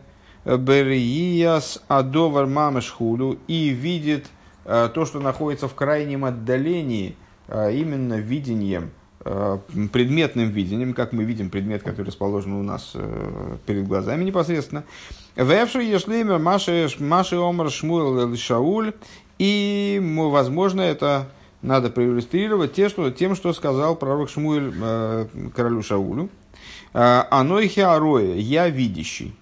Берияс 0.47 1.82
Адовар 1.88 2.47
Мамешхулю 2.47 3.38
и 3.49 3.70
видит 3.70 4.26
э, 4.64 4.88
то, 4.94 5.05
что 5.05 5.18
находится 5.18 5.66
в 5.66 5.74
крайнем 5.74 6.24
отдалении, 6.24 7.16
э, 7.49 7.74
именно 7.74 8.14
видением, 8.14 8.92
э, 9.24 9.59
предметным 9.92 10.51
видением, 10.51 10.94
как 10.94 11.12
мы 11.12 11.24
видим 11.24 11.51
предмет, 11.51 11.82
который 11.82 12.07
расположен 12.07 12.53
у 12.53 12.62
нас 12.62 12.94
перед 13.66 13.88
глазами 13.88 14.22
непосредственно. 14.22 14.84
Вевши 15.34 15.82
Ешлеймер 15.82 16.38
Маши 16.38 16.88
Омар 17.32 17.70
Шмуэл 17.70 18.36
Шауль. 18.36 18.92
И, 19.38 20.01
возможно, 20.01 20.80
это 20.80 21.28
надо 21.61 21.90
проиллюстрировать 21.90 22.72
те, 22.72 22.88
что, 22.88 23.11
тем, 23.11 23.34
что 23.34 23.53
сказал 23.53 23.97
пророк 23.97 24.30
Шмуэль 24.30 24.72
королю 25.55 25.82
Шаулю. 25.82 26.30
Анойхи 26.94 27.80
Ароя, 27.80 28.36
я 28.36 28.70
видящий. 28.70 29.34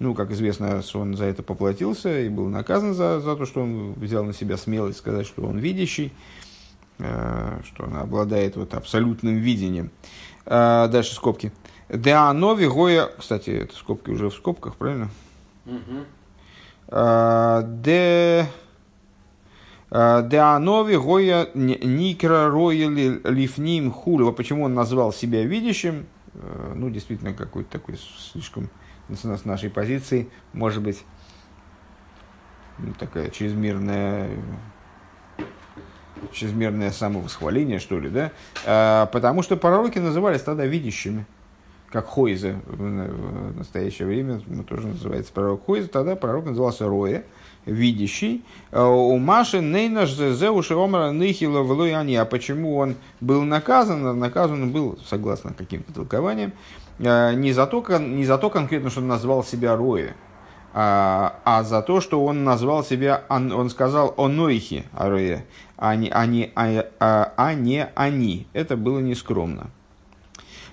Ну, 0.00 0.14
как 0.14 0.32
известно, 0.32 0.82
он 0.94 1.16
за 1.16 1.26
это 1.26 1.42
поплатился 1.42 2.20
и 2.20 2.28
был 2.28 2.48
наказан 2.48 2.94
за, 2.94 3.20
за 3.20 3.36
то, 3.36 3.46
что 3.46 3.62
он 3.62 3.92
взял 3.94 4.24
на 4.24 4.32
себя 4.32 4.56
смелость 4.56 4.98
сказать, 4.98 5.26
что 5.26 5.42
он 5.42 5.58
видящий, 5.58 6.12
э, 6.98 7.60
что 7.64 7.84
он 7.84 7.96
обладает 7.96 8.56
вот 8.56 8.74
абсолютным 8.74 9.36
видением. 9.36 9.90
Э, 10.46 10.88
дальше 10.90 11.14
скобки. 11.14 11.52
Деанови 11.88 12.66
Гоя... 12.66 13.08
Кстати, 13.18 13.50
это 13.50 13.76
скобки 13.76 14.10
уже 14.10 14.30
в 14.30 14.34
скобках, 14.34 14.76
правильно? 14.76 15.10
Э, 16.88 17.62
де... 17.64 18.46
Деанови 19.90 20.96
Гоя 20.96 21.46
Никра 21.54 22.50
Роя 22.50 22.88
Лифним 22.88 23.92
Хулева. 23.92 24.32
Почему 24.32 24.64
он 24.64 24.74
назвал 24.74 25.12
себя 25.12 25.44
видящим? 25.44 26.06
Э, 26.34 26.72
ну, 26.74 26.90
действительно, 26.90 27.32
какой-то 27.32 27.70
такой 27.70 27.96
слишком 28.32 28.70
с 29.08 29.44
нашей 29.44 29.70
позиции, 29.70 30.28
может 30.52 30.82
быть, 30.82 31.04
ну, 32.78 32.92
такая 32.98 33.30
чрезмерная 33.30 34.30
чрезмерное 36.32 36.90
самовосхваление, 36.90 37.78
что 37.78 37.98
ли, 37.98 38.08
да? 38.08 38.32
А, 38.66 39.06
потому 39.06 39.42
что 39.42 39.56
пророки 39.56 39.98
назывались 39.98 40.42
тогда 40.42 40.64
видящими, 40.64 41.26
как 41.90 42.06
Хойзе 42.06 42.60
в 42.66 43.56
настоящее 43.56 44.08
время, 44.08 44.40
тоже 44.66 44.88
называется 44.88 45.32
пророк 45.32 45.66
Хойзе, 45.66 45.88
тогда 45.88 46.16
пророк 46.16 46.46
назывался 46.46 46.88
Роя, 46.88 47.24
видящий. 47.66 48.44
А, 48.70 48.86
у 48.88 49.18
Маши 49.18 49.60
Нейнаш 49.60 50.12
Зеуши 50.12 50.74
Омара 50.74 51.10
Нихила 51.10 51.62
Влуяни. 51.62 52.14
А 52.16 52.24
почему 52.24 52.76
он 52.76 52.96
был 53.20 53.42
наказан? 53.42 54.18
Наказан 54.18 54.70
был, 54.70 54.98
согласно 55.04 55.52
каким-то 55.52 55.92
толкованиям, 55.92 56.52
Э, 56.98 57.34
не 57.34 57.52
за 57.52 57.66
то, 57.66 57.84
не 57.98 58.24
за 58.24 58.38
то 58.38 58.50
конкретно, 58.50 58.90
что 58.90 59.00
он 59.00 59.08
назвал 59.08 59.42
себя 59.42 59.76
Роя, 59.76 60.14
а, 60.72 61.40
а 61.44 61.62
за 61.62 61.82
то, 61.82 62.00
что 62.00 62.24
он 62.24 62.44
назвал 62.44 62.84
себя, 62.84 63.24
он, 63.28 63.52
он 63.52 63.70
сказал 63.70 64.14
«онойхи 64.16 64.84
Ароя», 64.92 65.44
а 65.76 65.94
не, 65.96 66.08
а, 66.10 66.26
не, 66.26 66.50
а, 66.54 66.86
а, 67.00 67.32
а 67.36 67.54
не 67.54 67.86
«они». 67.94 68.46
Это 68.52 68.76
было 68.76 68.98
нескромно. 68.98 69.70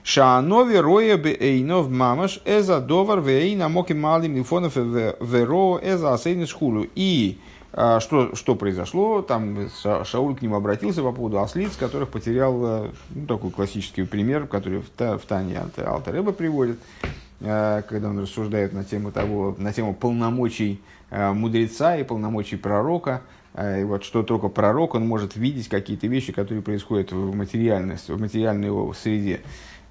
Шаанови 0.04 0.78
роя 0.78 1.18
бе 1.18 1.38
эйнов 1.40 1.90
мамаш 1.90 2.42
эза 2.46 2.80
довар 2.82 3.20
вейна 3.20 3.70
моки 3.70 3.94
малим 3.94 4.36
лифонов 4.36 4.76
веро 4.76 5.80
эза 5.84 6.14
асейны 6.14 6.48
шхулу. 6.48 6.88
И 6.96 7.38
а, 7.74 8.00
что, 8.00 8.36
что 8.36 8.56
произошло? 8.56 9.22
Там 9.22 9.70
Шауль 10.04 10.36
к 10.36 10.42
ним 10.42 10.56
обратился 10.56 11.04
по 11.04 11.12
поводу 11.12 11.40
ослиц, 11.40 11.76
которых 11.76 12.10
потерял, 12.10 12.90
ну, 13.12 13.28
такой 13.28 13.52
классический 13.52 14.04
пример, 14.04 14.48
который 14.48 14.80
в, 14.80 14.90
в 14.98 15.26
Тане 15.28 15.62
Алтареба 15.78 16.32
приводит, 16.32 16.80
когда 17.40 18.10
он 18.10 18.20
рассуждает 18.20 18.74
на 18.74 18.84
тему, 18.84 19.12
того, 19.12 19.56
на 19.58 19.72
тему 19.72 19.94
полномочий 19.94 20.82
э, 21.10 21.32
мудреца 21.32 21.96
и 21.98 22.04
полномочий 22.04 22.58
пророка. 22.58 23.22
И 23.58 23.84
вот 23.84 24.06
что 24.06 24.24
только 24.24 24.48
пророк, 24.48 24.96
он 24.96 25.06
может 25.06 25.36
видеть 25.36 25.68
какие-то 25.68 26.08
вещи, 26.08 26.32
которые 26.32 26.62
происходят 26.62 27.12
в, 27.12 27.36
материальности, 27.36 28.12
в 28.12 28.20
материальной 28.20 28.70
среде. 28.96 29.42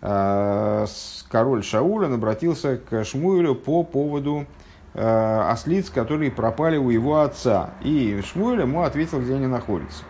Король 0.00 1.62
Шауль 1.62 2.06
обратился 2.06 2.78
к 2.78 3.04
Шмуилю 3.04 3.54
по 3.54 3.82
поводу 3.82 4.46
Э, 4.92 5.50
ослиц, 5.50 5.88
которые 5.88 6.32
пропали 6.32 6.76
у 6.76 6.90
его 6.90 7.20
отца. 7.20 7.70
И 7.80 8.20
Шмуэль 8.26 8.62
ему 8.62 8.82
ответил, 8.82 9.20
где 9.20 9.34
они 9.34 9.46
находятся. 9.46 10.02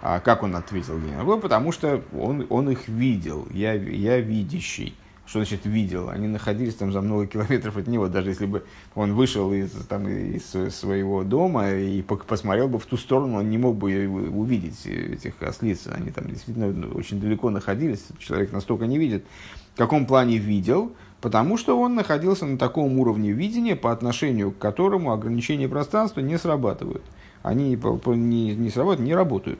А 0.00 0.20
как 0.20 0.44
он 0.44 0.54
ответил, 0.54 0.96
где 0.98 1.08
они 1.08 1.16
находятся? 1.16 1.42
Потому 1.42 1.72
что 1.72 2.02
он, 2.16 2.46
он 2.48 2.70
их 2.70 2.86
видел, 2.86 3.48
я, 3.50 3.72
я 3.72 4.20
видящий. 4.20 4.96
Что 5.28 5.40
значит 5.40 5.66
видел? 5.66 6.08
Они 6.08 6.26
находились 6.26 6.76
там 6.76 6.90
за 6.90 7.02
много 7.02 7.26
километров 7.26 7.76
от 7.76 7.86
него. 7.86 8.08
Даже 8.08 8.30
если 8.30 8.46
бы 8.46 8.64
он 8.94 9.12
вышел 9.12 9.52
из, 9.52 9.70
там, 9.86 10.08
из 10.08 10.74
своего 10.74 11.22
дома 11.22 11.70
и 11.70 12.00
посмотрел 12.00 12.66
бы 12.68 12.78
в 12.78 12.86
ту 12.86 12.96
сторону, 12.96 13.36
он 13.36 13.50
не 13.50 13.58
мог 13.58 13.76
бы 13.76 14.08
увидеть 14.08 14.86
этих 14.86 15.34
ослиц. 15.42 15.86
Они 15.88 16.10
там 16.12 16.28
действительно 16.28 16.72
очень 16.94 17.20
далеко 17.20 17.50
находились. 17.50 18.06
Человек 18.18 18.52
настолько 18.52 18.86
не 18.86 18.96
видит. 18.96 19.26
В 19.74 19.76
каком 19.76 20.06
плане 20.06 20.38
видел? 20.38 20.92
Потому 21.20 21.58
что 21.58 21.78
он 21.78 21.94
находился 21.94 22.46
на 22.46 22.56
таком 22.56 22.98
уровне 22.98 23.32
видения, 23.32 23.76
по 23.76 23.92
отношению 23.92 24.50
к 24.50 24.56
которому 24.56 25.12
ограничения 25.12 25.68
пространства 25.68 26.20
не 26.20 26.38
срабатывают. 26.38 27.02
Они 27.42 27.76
не, 27.76 28.54
не 28.54 28.70
срабатывают, 28.70 29.06
не 29.06 29.14
работают. 29.14 29.58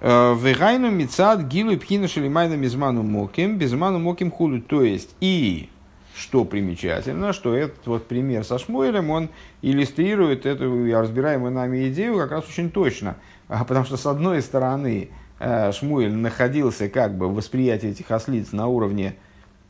Э, 0.00 0.36
Вегайну 0.38 0.90
мицад 0.90 1.48
гилу 1.48 1.76
пхина 1.76 2.06
шелимайна 2.06 2.54
мизману 2.54 3.02
моким, 3.02 3.58
безману 3.58 3.98
моким 3.98 4.30
худу. 4.30 4.60
То 4.60 4.82
есть, 4.82 5.14
и 5.20 5.70
что 6.14 6.44
примечательно, 6.44 7.32
что 7.32 7.54
этот 7.54 7.86
вот 7.86 8.06
пример 8.06 8.44
со 8.44 8.58
Шмуэлем, 8.58 9.10
он 9.10 9.28
иллюстрирует 9.62 10.46
эту 10.46 10.92
разбираемую 10.92 11.52
нами 11.52 11.88
идею 11.88 12.16
как 12.18 12.30
раз 12.30 12.48
очень 12.48 12.70
точно. 12.70 13.16
А 13.48 13.64
потому 13.64 13.84
что, 13.84 13.96
с 13.96 14.06
одной 14.06 14.40
стороны, 14.42 15.10
э, 15.40 15.72
Шмуэль 15.72 16.12
находился 16.12 16.88
как 16.88 17.16
бы 17.16 17.28
в 17.28 17.34
восприятии 17.34 17.88
этих 17.88 18.10
ослиц 18.10 18.52
на 18.52 18.68
уровне 18.68 19.16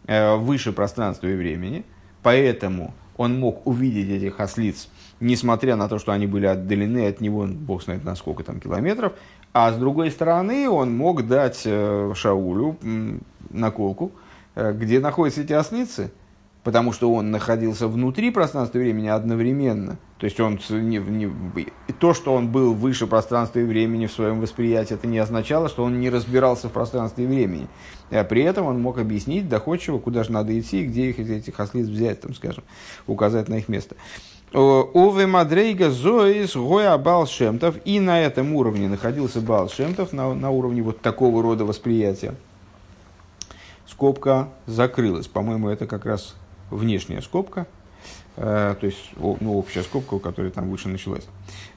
э, 0.06 0.36
выше 0.36 0.72
пространства 0.72 1.26
и 1.26 1.36
времени, 1.36 1.84
поэтому 2.22 2.94
он 3.16 3.38
мог 3.38 3.66
увидеть 3.66 4.10
этих 4.10 4.40
ослиц, 4.40 4.88
несмотря 5.20 5.76
на 5.76 5.88
то, 5.88 5.98
что 5.98 6.12
они 6.12 6.26
были 6.26 6.46
отдалены 6.46 7.08
от 7.08 7.20
него, 7.20 7.46
бог 7.46 7.82
знает 7.82 8.04
на 8.04 8.14
сколько 8.14 8.44
там 8.44 8.60
километров, 8.60 9.12
а 9.60 9.72
с 9.72 9.76
другой 9.76 10.12
стороны, 10.12 10.70
он 10.70 10.96
мог 10.96 11.26
дать 11.26 11.62
э, 11.64 12.12
Шаулю 12.14 12.76
наколку, 13.50 14.12
э, 14.54 14.72
где 14.72 15.00
находятся 15.00 15.40
эти 15.40 15.52
ослицы, 15.52 16.12
потому 16.62 16.92
что 16.92 17.12
он 17.12 17.32
находился 17.32 17.88
внутри 17.88 18.30
пространства 18.30 18.78
и 18.78 18.82
времени 18.82 19.08
одновременно. 19.08 19.98
То 20.18 20.26
есть 20.26 20.38
он 20.38 20.60
не, 20.70 20.98
не, 20.98 21.28
то, 21.98 22.14
что 22.14 22.34
он 22.34 22.52
был 22.52 22.72
выше 22.72 23.08
пространства 23.08 23.58
и 23.58 23.64
времени 23.64 24.06
в 24.06 24.12
своем 24.12 24.40
восприятии, 24.40 24.94
это 24.94 25.08
не 25.08 25.18
означало, 25.18 25.68
что 25.68 25.82
он 25.82 25.98
не 25.98 26.08
разбирался 26.08 26.68
в 26.68 26.72
пространстве 26.72 27.24
и 27.24 27.26
времени. 27.26 27.66
А 28.12 28.22
при 28.22 28.42
этом 28.42 28.66
он 28.66 28.80
мог 28.80 28.98
объяснить 28.98 29.48
доходчиво, 29.48 29.98
куда 29.98 30.22
же 30.22 30.30
надо 30.30 30.56
идти, 30.56 30.84
где 30.84 31.10
их, 31.10 31.18
этих 31.18 31.58
ослиц 31.58 31.88
взять, 31.88 32.20
там, 32.20 32.32
скажем, 32.32 32.62
указать 33.08 33.48
на 33.48 33.56
их 33.56 33.68
место. 33.68 33.96
Ове 34.52 35.26
Мадрейга 35.26 35.90
Зоис 35.90 36.56
Гоя 36.56 36.96
Балшемтов. 36.96 37.76
И 37.84 38.00
на 38.00 38.20
этом 38.20 38.54
уровне 38.54 38.88
находился 38.88 39.40
Балшемтов, 39.40 40.12
на, 40.12 40.34
на 40.34 40.50
уровне 40.50 40.82
вот 40.82 41.00
такого 41.00 41.42
рода 41.42 41.64
восприятия. 41.64 42.34
Скобка 43.86 44.48
закрылась. 44.66 45.28
По-моему, 45.28 45.68
это 45.68 45.86
как 45.86 46.06
раз 46.06 46.34
внешняя 46.70 47.20
скобка. 47.20 47.66
Э, 48.36 48.74
то 48.78 48.86
есть, 48.86 49.10
ну, 49.16 49.58
общая 49.58 49.82
скобка, 49.82 50.14
у 50.14 50.18
которой 50.18 50.50
там 50.50 50.70
выше 50.70 50.88
началась. 50.88 51.26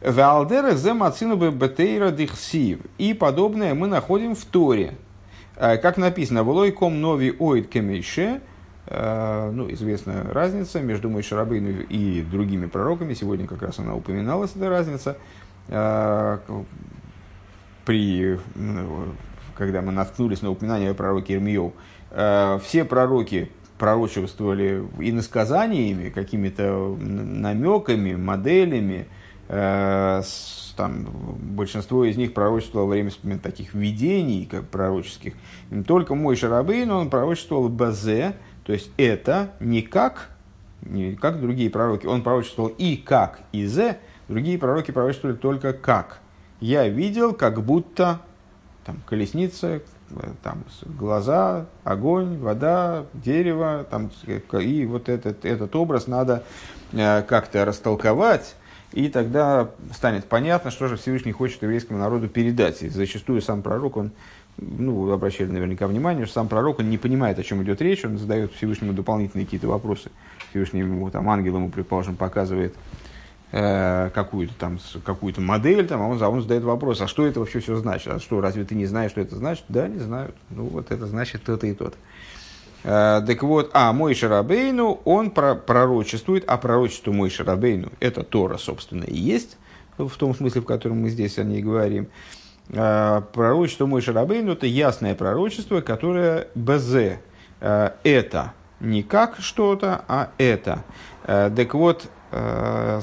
Валдера 0.01 0.76
зе 0.76 0.93
мацину 0.93 1.36
бетейра 1.36 2.11
дихсив. 2.11 2.80
И 2.97 3.13
подобное 3.13 3.74
мы 3.74 3.88
находим 3.88 4.36
в 4.36 4.45
Торе. 4.45 4.95
Э, 5.57 5.78
как 5.78 5.97
написано, 5.97 6.43
«Волой 6.43 6.72
ком 6.72 7.01
нови 7.01 7.36
оид 7.38 7.69
кемейше», 7.69 8.36
Э, 8.36 8.51
ну, 8.93 9.71
известная 9.71 10.23
разница 10.23 10.81
между 10.81 11.09
Мойшей 11.09 11.37
Рабейну 11.37 11.81
и 11.81 12.21
другими 12.21 12.65
пророками. 12.65 13.13
Сегодня 13.13 13.47
как 13.47 13.61
раз 13.61 13.79
она 13.79 13.95
упоминалась, 13.95 14.51
эта 14.55 14.69
разница. 14.69 15.17
Э, 15.69 16.39
при, 17.85 18.39
когда 19.55 19.81
мы 19.81 19.91
наткнулись 19.91 20.41
на 20.41 20.51
упоминание 20.51 20.91
о 20.91 20.93
пророке 20.93 21.35
Ирмиев, 21.35 21.73
э, 22.11 22.59
все 22.63 22.83
пророки 22.83 23.51
пророчествовали 23.77 24.85
иносказаниями, 24.99 26.09
какими-то 26.09 26.95
намеками, 26.99 28.13
моделями, 28.15 29.07
там, 29.47 31.07
большинство 31.55 32.05
из 32.05 32.15
них 32.15 32.33
пророчествовало 32.33 32.87
во 32.87 32.91
время 32.91 33.11
таких 33.41 33.73
видений 33.73 34.45
как 34.45 34.67
пророческих. 34.67 35.33
Только 35.87 36.15
мой 36.15 36.35
Шарабейн, 36.35 36.89
он 36.91 37.09
пророчествовал 37.09 37.69
Базе, 37.69 38.35
то 38.64 38.74
есть 38.74 38.91
это 38.97 39.51
не 39.59 39.82
как, 39.82 40.30
не 40.82 41.16
как 41.16 41.39
другие 41.39 41.70
пророки. 41.70 42.05
Он 42.05 42.24
пророчествовал 42.24 42.72
и 42.78 42.95
как, 42.97 43.41
и 43.51 43.66
зе. 43.66 43.99
Другие 44.28 44.57
пророки 44.57 44.91
пророчествовали 44.91 45.36
только 45.36 45.74
как. 45.74 46.20
Я 46.59 46.88
видел, 46.88 47.34
как 47.34 47.64
будто 47.64 48.20
там, 48.86 49.01
колесница, 49.05 49.82
там, 50.43 50.64
глаза, 50.86 51.66
огонь, 51.84 52.38
вода, 52.38 53.05
дерево. 53.14 53.86
Там, 53.89 54.12
и 54.59 54.86
вот 54.86 55.09
этот, 55.09 55.45
этот 55.45 55.76
образ 55.76 56.07
надо 56.07 56.43
э, 56.91 57.24
как-то 57.24 57.66
растолковать. 57.66 58.55
И 58.93 59.07
тогда 59.07 59.70
станет 59.93 60.26
понятно, 60.26 60.70
что 60.70 60.88
же 60.88 60.97
Всевышний 60.97 61.32
хочет 61.32 61.62
еврейскому 61.64 61.97
народу 61.97 62.28
передать. 62.28 62.84
И 62.84 62.89
зачастую 62.89 63.41
сам 63.41 63.62
пророк, 63.62 63.97
он 63.97 64.12
ну, 64.58 65.12
обращали 65.12 65.49
наверняка 65.49 65.88
внимание, 65.88 66.26
что 66.26 66.36
сам 66.36 66.47
пророк, 66.47 66.80
он 66.80 66.89
не 66.89 66.97
понимает, 66.97 67.39
о 67.39 67.43
чем 67.43 67.64
идет 67.64 67.82
речь, 67.82 68.06
он 68.06 68.18
задает 68.18 68.54
Всевышнему 68.54 68.93
дополнительные 68.93 69.45
какие-то 69.45 69.68
вопросы. 69.68 70.12
Всевышний 70.49 70.82
ему, 70.82 71.10
там, 71.10 71.30
ангел 71.30 71.56
ему, 71.56 71.70
предположим, 71.70 72.16
показывает 72.16 72.76
э, 73.52 74.10
какую-то 74.14 74.54
там, 74.56 74.80
какую-то 75.04 75.41
модель, 75.41 75.88
там, 75.88 76.02
а 76.02 76.08
он, 76.08 76.22
он 76.22 76.41
задает 76.41 76.64
вопрос, 76.64 77.02
а 77.02 77.08
что 77.08 77.26
это 77.26 77.39
вообще 77.39 77.60
все 77.60 77.76
значит? 77.78 78.08
А 78.08 78.20
что, 78.20 78.41
разве 78.41 78.64
ты 78.64 78.76
не 78.76 78.86
знаешь, 78.86 79.12
что 79.12 79.22
это 79.22 79.36
значит? 79.36 79.66
Да, 79.70 79.88
не 79.88 79.99
знаю. 79.99 80.34
Ну, 80.49 80.66
вот 80.66 80.91
это 80.91 81.08
значит 81.08 81.43
то-то 81.43 81.68
и 81.68 81.74
то-то. 81.74 81.97
Э, 82.84 83.22
так 83.26 83.43
вот, 83.43 83.72
а 83.74 83.91
мой 83.93 84.14
Шарабейну, 84.14 85.02
он 85.06 85.32
пророчествует, 85.32 86.43
а 86.47 86.58
пророчество 86.58 87.12
мой 87.12 87.30
Шарабейну, 87.30 87.91
это 87.99 88.24
Тора, 88.24 88.58
собственно, 88.58 89.04
и 89.04 89.18
есть, 89.18 89.58
в 89.97 90.18
том 90.18 90.36
смысле, 90.36 90.62
в 90.62 90.66
котором 90.66 91.02
мы 91.02 91.10
здесь 91.10 91.38
о 91.38 91.43
ней 91.43 91.62
говорим. 91.62 92.08
А, 92.74 93.22
пророчество 93.34 93.86
Мой 93.86 94.01
Шарабейну– 94.01 94.51
это 94.53 94.65
ясное 94.65 95.15
пророчество, 95.15 95.82
которое 95.82 96.47
БЗ 96.55 97.19
а,– 97.59 97.95
это 98.03 98.53
не 98.80 99.03
как 99.03 99.38
что-то, 99.39 100.03
а 100.07 100.30
это. 100.38 100.84
А, 101.24 101.49
так 101.49 101.74
вот, 101.74 102.07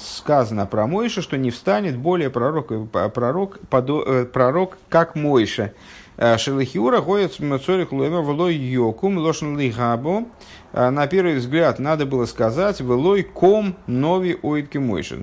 сказано 0.00 0.64
про 0.64 0.86
Мойша, 0.86 1.20
что 1.20 1.36
не 1.36 1.50
встанет 1.50 1.98
более 1.98 2.30
пророк, 2.30 2.72
пророк, 3.12 3.58
подо, 3.68 4.24
пророк 4.24 4.78
как 4.88 5.16
Мойша. 5.16 5.74
Шелихиура 6.16 7.02
ходит 7.02 7.34
с 7.34 7.38
Мацорих 7.38 7.92
Луэма 7.92 8.22
Влой 8.22 8.54
Йокум 8.54 9.18
Лошен 9.18 9.58
Лихабо. 9.58 10.24
На 10.72 11.06
первый 11.08 11.34
взгляд 11.36 11.78
надо 11.78 12.06
было 12.06 12.24
сказать 12.24 12.80
Влой 12.80 13.22
Ком 13.22 13.76
Нови 13.86 14.38
Ойдки 14.42 14.78
Мойша. 14.78 15.16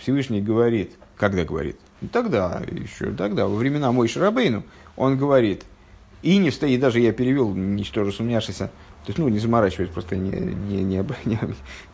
Всевышний 0.00 0.40
говорит, 0.40 0.92
когда 1.18 1.44
говорит, 1.44 1.76
Тогда, 2.10 2.62
еще 2.70 3.12
тогда, 3.12 3.46
во 3.46 3.54
времена 3.54 3.92
Мой 3.92 4.08
Шарабейну, 4.08 4.64
он 4.96 5.16
говорит, 5.16 5.64
и 6.22 6.38
не 6.38 6.50
встает, 6.50 6.80
даже 6.80 7.00
я 7.00 7.12
перевел, 7.12 7.54
ничтоже 7.54 8.12
сумняшися, 8.12 8.66
то 9.04 9.08
есть, 9.08 9.18
ну, 9.18 9.28
не 9.28 9.38
заморачиваясь, 9.38 9.90
просто 9.90 10.16
не, 10.16 10.30
не, 10.30 10.82
не, 10.82 11.04
не, 11.24 11.38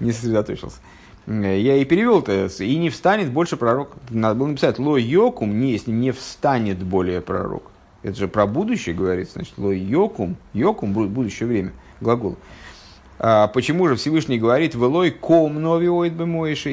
не 0.00 0.12
сосредоточился. 0.12 0.78
Я 1.26 1.76
и 1.76 1.84
перевел-то, 1.84 2.46
и 2.46 2.76
не 2.76 2.88
встанет 2.88 3.30
больше 3.30 3.56
пророк. 3.56 3.92
Надо 4.08 4.34
было 4.34 4.46
написать, 4.46 4.78
ло 4.78 4.96
йокум, 4.96 5.60
не, 5.60 5.72
если 5.72 5.90
не 5.90 6.10
встанет 6.10 6.82
более 6.82 7.20
пророк. 7.20 7.70
Это 8.02 8.16
же 8.16 8.28
про 8.28 8.46
будущее 8.46 8.94
говорится, 8.94 9.34
значит, 9.34 9.58
ло 9.58 9.70
йокум, 9.70 10.36
йокум, 10.54 10.92
будущее 10.92 11.46
время, 11.46 11.72
глагол. 12.00 12.38
А 13.18 13.48
почему 13.48 13.88
же 13.88 13.96
Всевышний 13.96 14.38
говорит, 14.38 14.74
велой 14.74 15.10
ком 15.10 15.60
нови 15.60 15.88
оид 15.88 16.14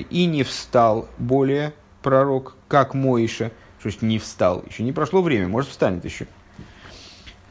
и 0.09 0.25
не 0.25 0.43
встал 0.43 1.09
более 1.17 1.73
пророк, 2.05 2.53
как 2.67 2.93
Моиша, 2.93 3.51
что 3.79 3.89
есть 3.89 4.03
не 4.03 4.19
встал, 4.19 4.63
еще 4.69 4.83
не 4.83 4.91
прошло 4.91 5.23
время, 5.23 5.47
может 5.47 5.71
встанет 5.71 6.05
еще. 6.05 6.27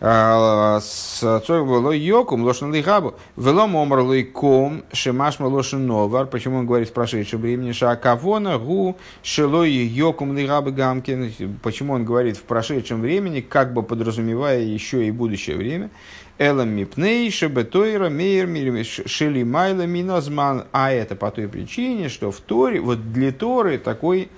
А, 0.01 0.79
с 0.81 1.23
было 1.49 1.91
йокум, 1.91 2.45
лошен 2.45 2.73
лихабу, 2.73 3.15
велом 3.37 3.75
омр 3.75 4.01
лейком, 4.03 4.85
шемашма 4.93 5.47
лошен 5.47 5.87
новар, 5.87 6.27
почему 6.27 6.59
он 6.59 6.67
говорит 6.67 6.91
в 6.91 6.93
прошедшем 6.93 7.41
времени, 7.41 7.73
шакавона 7.73 8.59
гу, 8.59 8.97
шелой 9.25 9.73
йокум 9.73 10.37
лихабы 10.37 10.71
гамкин, 10.71 11.59
почему 11.61 11.95
он 11.95 12.05
говорит 12.05 12.37
в 12.37 12.43
прошедшем 12.43 13.01
времени, 13.01 13.41
как 13.41 13.73
бы 13.73 13.83
подразумевая 13.83 14.61
еще 14.61 15.05
и 15.05 15.11
будущее 15.11 15.57
время, 15.57 15.91
Элам 16.37 16.71
мипней, 16.71 17.31
шебетойра, 17.31 18.09
мейер, 18.09 18.85
шели 18.85 19.45
майла, 19.45 19.87
минозман. 19.87 20.65
А 20.73 20.91
это 20.91 21.15
по 21.15 21.31
той 21.31 21.49
причине, 21.49 22.09
что 22.09 22.33
в 22.33 22.41
Торе, 22.41 22.81
вот 22.81 23.13
для 23.13 23.31
Торы 23.31 23.79
такой 23.79 24.29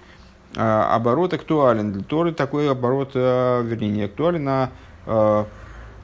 оборот 0.57 1.34
актуален. 1.34 1.92
Для 1.92 2.02
Торы 2.02 2.32
такой 2.32 2.70
оборот, 2.70 3.12
а, 3.14 3.62
вернее, 3.62 3.90
не 3.90 4.02
актуален, 4.02 4.48
а, 4.48 4.70
а 5.07 5.46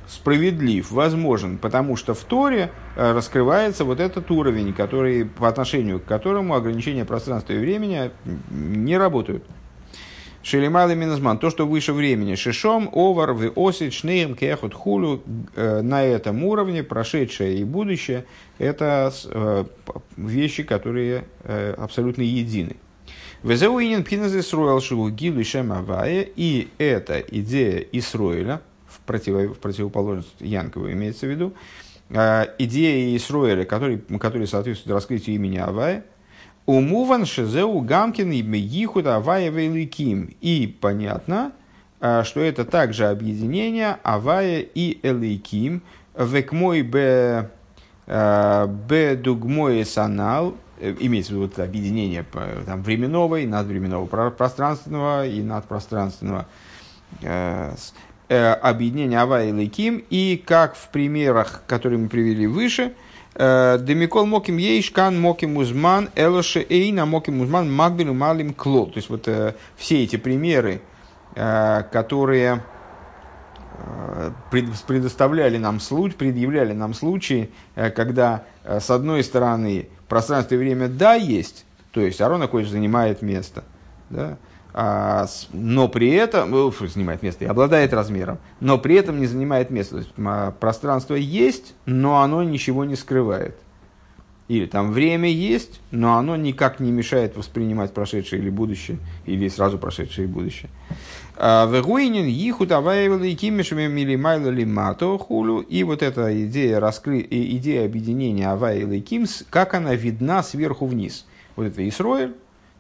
справедлив, 0.07 0.91
возможен, 0.91 1.59
потому 1.59 1.97
что 1.97 2.13
в 2.13 2.21
Торе 2.25 2.71
раскрывается 2.97 3.85
вот 3.85 4.01
этот 4.01 4.31
уровень, 4.31 4.75
который, 4.75 5.25
по 5.25 5.49
отношению 5.49 6.01
к 6.01 6.05
которому 6.05 6.55
ограничения 6.55 7.05
пространства 7.05 7.55
и 7.55 7.59
времени 7.59 8.11
не 8.51 8.99
работают. 8.99 9.45
Шелемалы 10.43 10.97
миназман, 10.97 11.39
то, 11.39 11.51
что 11.51 11.67
выше 11.67 11.93
времени. 11.93 12.35
Шишом, 12.35 12.91
овар, 12.93 13.33
вы 13.33 13.53
осит, 13.55 13.93
шнеем, 13.93 14.35
кехот, 14.35 14.75
хулю. 14.75 15.23
Э, 15.55 15.83
на 15.83 16.03
этом 16.03 16.43
уровне 16.43 16.83
прошедшее 16.83 17.59
и 17.59 17.65
будущее– 17.65 18.25
это 18.59 19.13
э, 19.27 19.65
вещи, 20.17 20.65
которые 20.65 21.25
э, 21.45 21.75
абсолютно 21.79 22.23
едины. 22.23 22.77
Везеуинен 23.43 24.05
пхиназ 24.05 24.35
Исруэл 24.37 24.81
шигу 24.81 25.11
гилу 25.11 25.43
Авая, 25.75 26.27
и 26.37 26.69
эта 26.79 27.19
идея 27.19 27.85
Исруэля, 27.93 28.61
в, 28.87 29.01
против, 29.01 29.57
в 29.57 29.59
противоположность 29.59 30.35
Янкову 30.41 30.91
имеется 30.93 31.27
в 31.27 31.31
виду, 31.31 31.53
идея 32.09 33.17
Исруэля, 33.17 33.65
который, 33.65 33.99
который 34.21 34.47
соответствует 34.47 34.95
раскрытию 34.95 35.37
имени 35.37 35.59
Авая, 35.59 36.05
Умуван 36.67 37.27
шезеу 37.27 37.81
гамкин 37.81 38.31
и 38.31 38.59
ехуда 38.59 39.17
авая 39.17 39.51
великим. 39.51 40.31
И 40.41 40.77
понятно, 40.81 41.53
а, 42.01 42.23
что 42.23 42.41
это 42.41 42.65
также 42.65 43.07
объединение 43.07 43.99
авая 44.05 44.61
и 44.61 44.99
элейким. 45.03 45.83
Векмой 46.17 46.83
бе 46.83 47.51
а, 48.07 48.69
дугмой 49.17 49.85
санал, 49.85 50.55
имеется 51.01 51.33
в 51.33 51.37
виду 51.37 51.47
вот 51.47 51.59
объединение 51.59 52.25
там, 52.67 52.83
временного 52.83 53.41
и 53.41 53.47
надвременного, 53.47 54.31
пространственного 54.31 55.27
и 55.27 55.43
надпространственного, 55.43 56.47
э, 57.23 57.75
э, 58.29 58.53
объединение 58.53 59.21
Авая 59.21 59.49
и 59.49 59.53
Лейким, 59.53 60.05
и 60.11 60.43
как 60.45 60.77
в 60.77 60.89
примерах, 60.89 61.63
которые 61.67 61.99
мы 61.99 62.09
привели 62.09 62.47
выше, 62.47 62.93
Э, 63.35 63.79
Демикол 63.81 64.27
моким 64.27 64.59
ейшкан 64.59 65.19
моким 65.19 65.57
узман 65.57 66.11
элоше 66.15 66.67
эйна 66.69 67.07
моким 67.07 67.41
узман 67.41 67.73
магбелю 67.73 68.13
малим 68.13 68.53
клол. 68.53 68.87
То 68.87 68.99
есть 68.99 69.09
вот 69.09 69.27
э, 69.27 69.55
все 69.77 70.05
эти 70.05 70.17
примеры, 70.17 70.83
э, 71.35 71.83
которые 71.91 72.63
предоставляли 74.51 75.57
нам 75.57 75.81
случай, 75.81 76.15
предъявляли 76.15 76.73
нам 76.73 76.95
случаи, 76.95 77.51
когда 77.75 78.45
с 78.65 78.91
одной 78.91 79.25
стороны 79.25 79.89
пространство 80.13 80.57
и 80.57 80.59
время 80.59 80.89
да 80.89 81.15
есть, 81.15 81.65
то 81.91 82.03
есть 82.03 82.21
Арона 82.21 82.47
Койш 82.47 82.69
занимает 82.69 83.23
место, 83.23 83.65
да, 84.11 84.37
а, 84.75 85.25
но 85.55 85.89
при 85.89 86.11
этом, 86.11 86.51
ну, 86.51 86.71
занимает 86.71 87.23
место 87.23 87.47
и 87.47 87.49
обладает 87.49 87.95
размером, 87.95 88.37
но 88.61 88.77
при 88.77 88.97
этом 88.97 89.19
не 89.19 89.25
занимает 89.25 89.71
место. 89.71 89.95
То 89.95 89.99
есть 90.01 90.13
а, 90.19 90.51
пространство 90.51 91.15
есть, 91.15 91.73
но 91.87 92.21
оно 92.21 92.43
ничего 92.43 92.85
не 92.85 92.95
скрывает. 92.95 93.57
Или 94.49 94.67
там 94.67 94.93
время 94.93 95.31
есть, 95.31 95.81
но 95.91 96.19
оно 96.19 96.37
никак 96.37 96.79
не 96.79 96.93
мешает 96.93 97.35
воспринимать 97.35 97.95
прошедшее 97.95 98.43
или 98.43 98.51
будущее, 98.51 98.99
или 99.25 99.49
сразу 99.49 99.79
прошедшее 99.79 100.29
и 100.29 100.31
будущее. 100.31 100.69
А, 101.37 101.67
Вегуинин 101.67 102.27
ихут 102.27 102.73
аваевал 102.73 103.23
и 103.23 103.35
кимешами 103.35 103.87
милимайла 103.87 104.49
лимато 104.49 105.19
хулю. 105.19 105.61
И 105.61 105.83
вот 105.83 106.03
эта 106.03 106.45
идея, 106.47 106.81
раскры... 106.81 107.27
идея 107.29 107.85
объединения 107.85 108.49
аваевал 108.49 108.93
и 108.93 109.01
кимс, 109.01 109.45
как 109.51 109.75
она 109.75 109.95
видна 109.95 110.43
сверху 110.43 110.87
вниз. 110.87 111.27
Вот 111.57 111.67
это 111.67 111.87
Исроэль, 111.89 112.35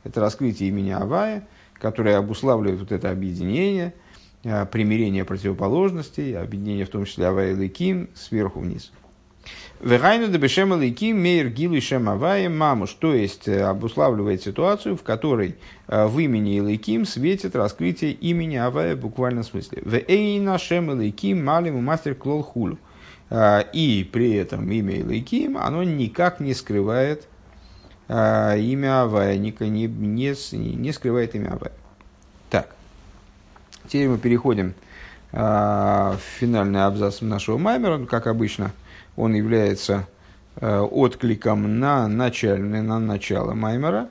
это 0.05 0.20
раскрытие 0.20 0.68
имени 0.68 0.90
Авая– 0.90 1.46
которые 1.82 2.16
обуславливают 2.16 2.78
вот 2.80 2.92
это 2.92 3.11
объединение, 3.11 3.92
а, 4.44 4.66
примирение 4.66 5.24
противоположностей, 5.24 6.38
объединение 6.38 6.86
в 6.86 6.90
том 6.90 7.05
числе 7.05 7.26
Авая 7.26 7.57
и 7.57 7.68
Ким 7.68 8.09
сверху 8.14 8.61
вниз. 8.61 8.92
Вегайну 9.83 10.28
дебешем 10.28 10.72
лейким 10.74 11.20
мейр 11.20 11.49
гилу 11.49 11.80
шем 11.80 12.09
авая 12.09 12.49
мамуш, 12.49 12.93
то 12.93 13.12
есть 13.12 13.49
э, 13.49 13.64
обуславливает 13.64 14.41
ситуацию, 14.41 14.97
в 14.97 15.03
которой 15.03 15.57
э, 15.89 16.07
в 16.07 16.20
имени 16.20 16.57
Илайким 16.59 17.05
светит 17.05 17.57
раскрытие 17.57 18.12
имени 18.12 18.55
Авая 18.55 18.95
в 18.95 19.01
буквальном 19.01 19.43
смысле. 19.43 19.83
Вейна 19.85 20.57
шем 20.59 20.93
Илайким 20.93 21.45
малим 21.45 21.83
мастер 21.83 22.14
клол 22.14 22.45
хулю. 22.45 22.78
А, 23.28 23.59
и 23.59 24.05
при 24.05 24.35
этом 24.35 24.70
имя 24.70 25.01
Илайким, 25.01 25.59
оно 25.59 25.83
никак 25.83 26.39
не 26.39 26.55
скрывает 26.55 27.26
имя 28.07 29.03
Авая, 29.03 29.37
не, 29.37 29.53
не, 29.59 29.87
не, 29.89 30.35
не 30.53 30.93
скрывает 30.93 31.35
имя 31.35 31.55
Авая. 31.55 31.72
Так, 32.51 32.68
теперь 33.89 34.07
мы 34.07 34.18
переходим 34.18 34.74
в 34.74 34.82
финальный 35.33 36.85
абзац 36.85 37.20
нашего 37.22 37.59
маймера. 37.59 38.05
Как 38.05 38.26
обычно, 38.26 38.72
он 39.16 39.35
является 39.35 40.07
а, 40.57 40.83
откликом 40.83 41.80
на 41.80 42.09
начальное, 42.09 42.83
на 42.83 42.99
начало 42.99 43.55
маймера. 43.55 44.09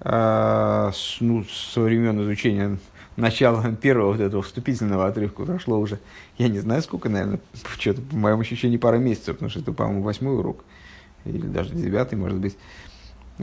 А, 0.00 0.90
с, 0.92 1.18
ну, 1.20 1.44
со 1.44 1.80
времен 1.80 2.22
изучения 2.22 2.78
начала 3.16 3.70
первого 3.74 4.12
вот 4.12 4.20
этого 4.20 4.42
вступительного 4.42 5.06
отрывка 5.06 5.44
прошло 5.44 5.78
уже, 5.78 5.98
я 6.38 6.48
не 6.48 6.58
знаю 6.58 6.82
сколько, 6.82 7.08
наверное, 7.08 7.40
что-то, 7.78 8.00
по 8.00 8.16
моему 8.16 8.40
ощущению, 8.40 8.80
пара 8.80 8.96
месяцев, 8.96 9.36
потому 9.36 9.50
что 9.50 9.60
это, 9.60 9.72
по-моему, 9.72 10.02
восьмой 10.02 10.36
урок, 10.36 10.64
или 11.24 11.46
даже 11.46 11.74
девятый, 11.74 12.18
может 12.18 12.38
быть. 12.38 12.56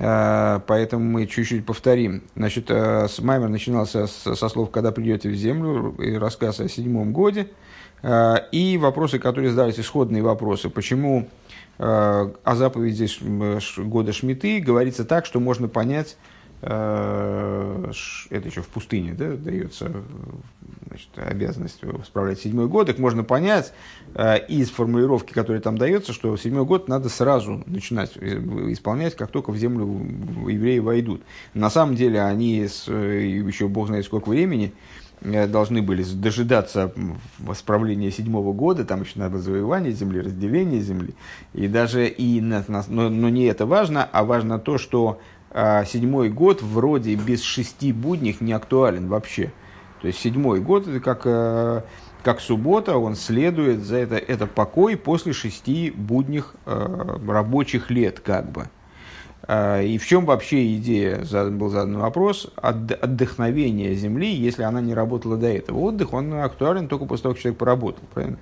А, 0.02 0.60
поэтому 0.66 1.04
мы 1.04 1.28
чуть-чуть 1.28 1.66
повторим. 1.66 2.24
Значит, 2.36 2.66
э, 2.70 3.08
Маймер 3.20 3.50
начинался 3.50 4.08
со 4.08 4.50
слов 4.50 4.72
«когда 4.72 4.94
придете 4.94 5.30
в 5.30 5.36
землю» 5.36 5.94
и 6.00 6.16
рассказ 6.16 6.62
о 6.62 6.70
седьмом 6.70 7.12
годе. 7.12 7.50
А, 8.02 8.38
и 8.54 8.78
вопросы, 8.78 9.20
которые 9.20 9.50
задались, 9.50 9.78
исходные 9.78 10.24
вопросы. 10.24 10.70
Почему 10.70 11.28
э, 11.80 11.84
о 11.84 12.56
заповеди 12.56 13.08
года 13.82 14.14
Шмиты 14.14 14.62
говорится 14.62 15.04
так, 15.04 15.26
что 15.26 15.42
можно 15.42 15.68
понять, 15.68 16.16
это 16.62 17.92
еще 18.30 18.62
в 18.62 18.68
пустыне 18.68 19.14
да, 19.14 19.38
дается 19.38 19.92
значит, 20.88 21.10
обязанность 21.16 21.82
справлять 22.06 22.40
седьмой 22.40 22.68
год, 22.68 22.88
так 22.88 23.00
можно 23.00 23.24
понять 23.24 23.74
э, 24.16 24.46
из 24.48 24.70
формулировки, 24.70 25.32
которая 25.32 25.62
там 25.62 25.78
дается, 25.78 26.12
что 26.12 26.36
седьмой 26.36 26.66
год 26.66 26.88
надо 26.88 27.08
сразу 27.10 27.64
начинать 27.66 28.12
э, 28.16 28.40
исполнять, 28.72 29.16
как 29.16 29.32
только 29.32 29.52
в 29.52 29.58
землю 29.58 29.86
евреи 30.50 30.80
войдут. 30.80 31.22
На 31.54 31.70
самом 31.70 31.96
деле 31.96 32.22
они 32.22 32.68
с, 32.68 32.88
еще 32.88 33.68
бог 33.68 33.88
знает 33.88 34.06
сколько 34.06 34.30
времени 34.30 34.74
должны 35.22 35.82
были 35.82 36.04
дожидаться 36.04 36.94
восправления 37.40 38.10
седьмого 38.10 38.54
года, 38.54 38.86
там 38.86 39.02
еще 39.02 39.20
надо 39.20 39.40
завоевание 39.40 39.92
земли, 39.92 40.22
разделение 40.22 40.80
земли, 40.80 41.14
и 41.54 41.68
даже 41.68 42.08
и, 42.08 42.40
но, 42.40 42.64
но 42.88 43.30
не 43.30 43.44
это 43.46 43.66
важно, 43.66 44.08
а 44.10 44.24
важно 44.24 44.60
то, 44.60 44.78
что 44.78 45.20
седьмой 45.52 46.30
год 46.30 46.62
вроде 46.62 47.16
без 47.16 47.42
шести 47.42 47.92
будних 47.92 48.42
не 48.42 48.54
актуален 48.54 49.08
вообще. 49.08 49.52
То 50.02 50.08
есть 50.08 50.20
седьмой 50.20 50.62
год 50.62 50.88
это 50.88 51.00
как, 51.00 51.22
э, 51.26 51.82
как 52.24 52.40
суббота, 52.40 52.98
он 52.98 53.16
следует 53.16 53.84
за 53.84 53.98
это, 53.98 54.16
это 54.16 54.48
покой 54.48 54.96
после 54.96 55.34
шести 55.34 55.92
будних 55.92 56.56
э, 56.66 57.18
рабочих 57.28 57.90
лет 57.90 58.20
как 58.20 58.52
бы. 58.52 58.70
А, 59.52 59.82
и 59.82 59.98
в 59.98 60.06
чем 60.06 60.26
вообще 60.26 60.76
идея, 60.76 61.26
был 61.50 61.70
задан 61.70 61.98
вопрос, 61.98 62.52
отдохновения 62.56 63.94
Земли, 63.96 64.32
если 64.32 64.64
она 64.64 64.80
не 64.80 64.94
работала 64.94 65.38
до 65.38 65.48
этого. 65.48 65.80
Отдых, 65.80 66.14
он 66.14 66.34
актуален 66.34 66.88
только 66.88 67.06
после 67.06 67.24
того, 67.24 67.34
как 67.34 67.42
человек 67.42 67.60
поработал, 67.60 68.04
правильно? 68.14 68.38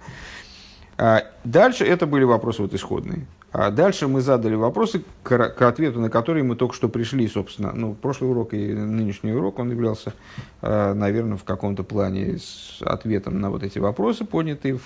А, 0.98 1.24
дальше 1.44 1.86
это 1.86 2.08
были 2.08 2.24
вопросы 2.24 2.62
вот 2.62 2.74
исходные. 2.74 3.26
А 3.60 3.72
дальше 3.72 4.08
мы 4.08 4.22
задали 4.22 4.54
вопросы, 4.54 5.02
к, 5.24 5.50
к 5.50 5.62
ответу 5.64 6.00
на 6.00 6.12
которые 6.12 6.44
мы 6.44 6.56
только 6.56 6.76
что 6.76 6.90
пришли, 6.90 7.28
собственно. 7.28 7.72
Ну, 7.74 7.96
прошлый 7.96 8.30
урок 8.30 8.54
и 8.54 8.72
нынешний 8.72 9.32
урок, 9.32 9.58
он 9.58 9.72
являлся, 9.72 10.14
э, 10.62 10.94
наверное, 10.94 11.38
в 11.38 11.44
каком-то 11.44 11.82
плане 11.82 12.38
с 12.38 12.84
ответом 12.84 13.42
на 13.42 13.50
вот 13.50 13.64
эти 13.64 13.80
вопросы, 13.80 14.26
поднятые 14.26 14.76
в, 14.78 14.84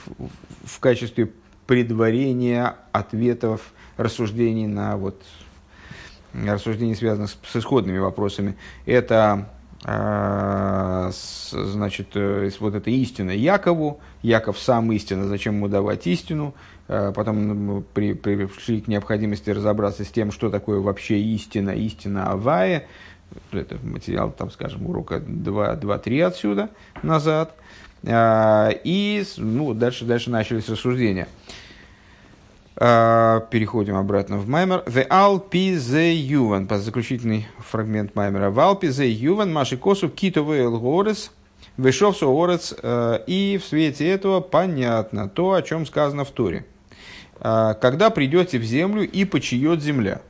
в 0.64 0.80
качестве 0.80 1.34
предварения 1.68 2.78
ответов, 2.94 3.74
рассуждений 3.98 4.68
на 4.68 4.96
вот 4.96 5.22
рассуждений, 6.34 6.96
связанных 6.96 7.30
с, 7.30 7.38
с 7.44 7.58
исходными 7.58 7.98
вопросами. 7.98 8.56
Это 8.86 9.50
а, 9.84 11.10
значит, 11.12 12.10
э, 12.14 12.50
вот 12.60 12.76
эта 12.76 12.92
истина 12.92 13.32
Якову, 13.32 14.00
Яков 14.22 14.60
сам 14.60 14.92
истина, 14.92 15.28
зачем 15.28 15.56
ему 15.56 15.68
давать 15.70 16.06
истину, 16.06 16.54
а, 16.54 16.62
потом 16.88 17.48
мы 17.48 17.82
при, 17.82 18.14
пришли 18.14 18.82
к 18.82 18.88
необходимости 18.88 19.50
разобраться 19.50 20.04
с 20.04 20.10
тем, 20.10 20.32
что 20.32 20.50
такое 20.50 20.80
вообще 20.80 21.20
истина, 21.20 21.72
истина 21.72 22.32
Авая, 22.32 22.88
это 23.52 23.78
материал, 23.84 24.32
там, 24.32 24.52
скажем, 24.52 24.88
урока 24.88 25.18
2-3 25.18 26.24
отсюда 26.24 26.70
назад, 27.02 27.56
а, 28.04 28.70
и 28.84 29.24
ну, 29.38 29.74
дальше, 29.74 30.06
дальше 30.06 30.30
начались 30.30 30.70
рассуждения. 30.70 31.28
А, 32.76 33.42
переходим 33.52 33.96
обратно 33.96 34.38
в 34.38 34.48
Маймер. 34.48 34.84
The 34.88 35.08
Alpi 35.08 35.76
the 35.76 36.14
Юван. 36.14 36.68
Заключительный 36.68 37.48
фрагмент 37.60 38.16
Маймера. 38.16 38.50
В 38.50 38.58
Alpi 38.58 38.90
the 38.90 39.08
Юван. 39.08 39.54
Маши 39.54 39.78
косу 39.78 40.10
китовый 40.10 40.68
горес. 40.70 41.32
Вышел 41.78 42.14
орец. 42.44 42.74
Э, 42.82 43.20
и 43.28 43.60
в 43.62 43.66
свете 43.66 44.08
этого 44.08 44.40
понятно 44.40 45.30
то, 45.30 45.54
о 45.54 45.62
чем 45.62 45.86
сказано 45.86 46.26
в 46.26 46.32
Торе. 46.32 46.66
А, 47.40 47.74
когда 47.74 48.10
придете 48.10 48.60
в 48.60 48.64
землю 48.64 49.10
и 49.10 49.26
почиет 49.26 49.82
земля. 49.82 50.22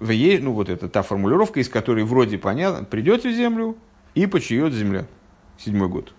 Ну, 0.00 0.52
вот 0.52 0.68
это 0.68 0.88
та 0.88 1.02
формулировка, 1.02 1.60
из 1.60 1.68
которой 1.68 2.04
вроде 2.04 2.36
понятно. 2.36 2.84
Придете 2.84 3.30
в 3.30 3.34
землю, 3.34 3.76
и 4.14 4.26
почиет 4.26 4.72
земля. 4.72 5.06
Седьмой 5.58 5.88
год. 5.88 6.12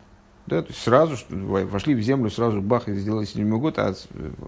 Да, 0.47 0.61
то 0.61 0.67
есть 0.69 0.81
сразу 0.81 1.17
вошли 1.29 1.95
в 1.95 2.01
землю, 2.01 2.29
сразу 2.29 2.61
бах, 2.61 2.87
и 2.87 2.93
сделали 2.93 3.25
седьмой 3.25 3.59
год, 3.59 3.79
а 3.79 3.95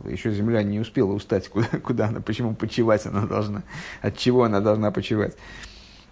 еще 0.08 0.32
земля 0.32 0.62
не 0.62 0.80
успела 0.80 1.12
устать, 1.12 1.47
куда, 1.49 1.68
куда 1.84 2.08
она, 2.08 2.22
почему 2.22 2.53
почивать 2.53 3.08
она 3.08 3.26
должна, 3.26 3.64
от 4.01 4.16
чего 4.16 4.43
она 4.43 4.60
должна 4.60 4.91
почивать. 4.91 5.36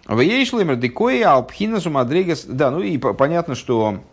В 0.06 0.20
Ейшлемер 0.20 0.76
декои 0.76 1.22
алпхинасу 1.22 1.90
мадригас. 1.90 2.44
Да, 2.44 2.70
ну 2.70 2.80
и 2.80 2.96
понятно, 2.96 3.56
что 3.56 4.04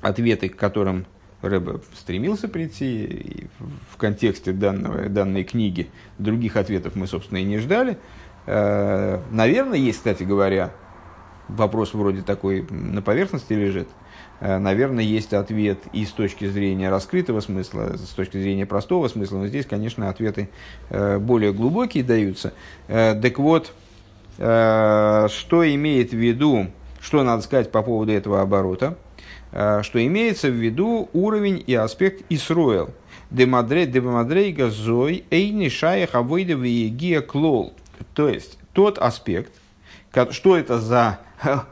ответы, 0.00 0.48
к 0.48 0.56
которым 0.56 1.06
Рэбе 1.42 1.80
стремился 1.94 2.48
прийти 2.48 3.48
в 3.90 3.96
контексте 3.96 4.52
данного, 4.52 5.08
данной 5.08 5.42
книги, 5.42 5.88
других 6.18 6.56
ответов 6.56 6.94
мы, 6.94 7.06
собственно, 7.06 7.38
и 7.38 7.44
не 7.44 7.58
ждали. 7.58 7.98
Э, 8.46 9.20
наверное, 9.30 9.78
есть, 9.78 9.98
кстати 9.98 10.22
говоря, 10.22 10.70
вопрос 11.48 11.92
вроде 11.94 12.22
такой 12.22 12.66
на 12.70 13.02
поверхности 13.02 13.52
лежит. 13.52 13.88
Э, 14.38 14.58
наверное, 14.58 15.02
есть 15.02 15.32
ответ 15.32 15.80
и 15.92 16.04
с 16.04 16.10
точки 16.10 16.46
зрения 16.46 16.88
раскрытого 16.88 17.40
смысла, 17.40 17.96
с 17.96 18.10
точки 18.10 18.40
зрения 18.40 18.66
простого 18.66 19.08
смысла, 19.08 19.38
но 19.38 19.46
здесь, 19.46 19.66
конечно, 19.66 20.08
ответы 20.08 20.50
э, 20.90 21.18
более 21.18 21.52
глубокие 21.52 22.04
даются. 22.04 22.52
Так 22.86 23.38
вот, 23.38 23.72
что 24.40 25.74
имеет 25.74 26.12
в 26.12 26.16
виду, 26.16 26.68
что 27.00 27.22
надо 27.22 27.42
сказать 27.42 27.70
по 27.70 27.82
поводу 27.82 28.12
этого 28.12 28.40
оборота, 28.40 28.96
что 29.50 30.04
имеется 30.06 30.48
в 30.48 30.54
виду 30.54 31.10
уровень 31.12 31.62
и 31.66 31.74
аспект 31.74 32.24
Исруэл. 32.30 32.90
Демадрейга 33.30 34.70
зой 34.70 35.24
эйни 35.30 35.68
шаях 35.68 36.14
авойда 36.14 36.56
клол. 37.20 37.74
То 38.14 38.28
есть, 38.28 38.58
тот 38.72 38.98
аспект, 38.98 39.52
что 40.30 40.56
это 40.56 40.80
за 40.80 41.18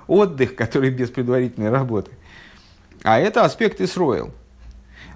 отдых, 0.07 0.55
который 0.55 0.91
без 0.91 1.11
предварительной 1.11 1.71
работы. 1.71 2.11
А 3.03 3.19
это 3.19 3.45
аспект 3.45 3.81
Исроил, 3.81 4.33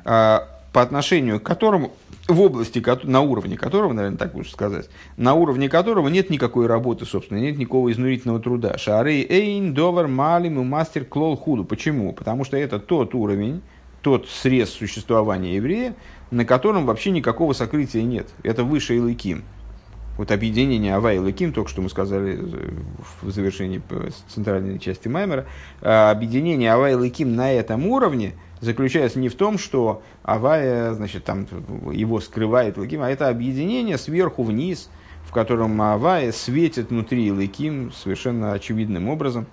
а, 0.05 0.49
по 0.73 0.83
отношению 0.83 1.41
к 1.41 1.43
которому, 1.43 1.93
в 2.33 2.41
области, 2.41 2.83
на 3.05 3.21
уровне 3.21 3.57
которого, 3.57 3.93
наверное, 3.93 4.19
так 4.19 4.35
лучше 4.35 4.53
сказать, 4.53 4.89
на 5.17 5.35
уровне 5.35 5.69
которого 5.69 6.09
нет 6.09 6.31
никакой 6.31 6.67
работы, 6.67 7.05
собственно, 7.05 7.39
нет 7.39 7.59
никакого 7.59 7.93
изнурительного 7.93 8.41
труда. 8.41 8.77
Шары 8.79 9.27
эйн, 9.29 9.75
довар, 9.75 10.09
малим 10.09 10.61
и 10.61 10.65
мастер 10.65 11.05
клол 11.05 11.37
худу. 11.37 11.65
Почему? 11.65 12.13
Потому 12.13 12.45
что 12.45 12.57
это 12.57 12.79
тот 12.79 13.15
уровень, 13.15 13.63
тот 14.01 14.29
срез 14.29 14.71
существования 14.71 15.57
еврея, 15.57 15.95
на 16.31 16.45
котором 16.45 16.87
вообще 16.87 17.11
никакого 17.11 17.53
сокрытия 17.53 18.03
нет. 18.03 18.29
Это 18.43 18.65
выше 18.65 18.97
Илыким. 18.97 19.45
Вот 20.19 20.31
объединение 20.31 20.95
Ава 20.95 21.15
и 21.15 21.19
Луким, 21.19 21.53
только 21.53 21.71
что 21.71 21.81
мы 21.81 21.89
сказали 21.89 22.39
э, 22.39 22.71
в 23.23 23.31
завершении 23.31 23.81
центральной 24.29 24.79
части 24.79 25.09
Маймера, 25.09 25.47
а, 25.81 26.11
объединение 26.11 26.71
Ава 26.71 26.91
и 26.91 26.95
Луким 26.95 27.35
на 27.35 27.51
этом 27.51 27.87
уровне 27.87 28.35
заключается 28.63 29.19
не 29.19 29.29
в 29.29 29.35
том, 29.35 29.59
что 29.59 30.03
Авая, 30.23 30.95
значит, 30.95 31.25
там 31.25 31.47
его 31.93 32.21
скрывает 32.21 32.79
Луким, 32.79 33.03
а 33.03 33.11
это 33.11 33.29
объединение 33.29 33.99
сверху 33.99 34.43
вниз, 34.43 34.89
в 35.27 35.33
котором 35.33 35.81
Авая 35.83 36.33
светит 36.33 36.89
внутри 36.89 37.31
Луким 37.31 37.93
совершенно 37.93 38.53
очевидным 38.53 39.11
образом. 39.11 39.47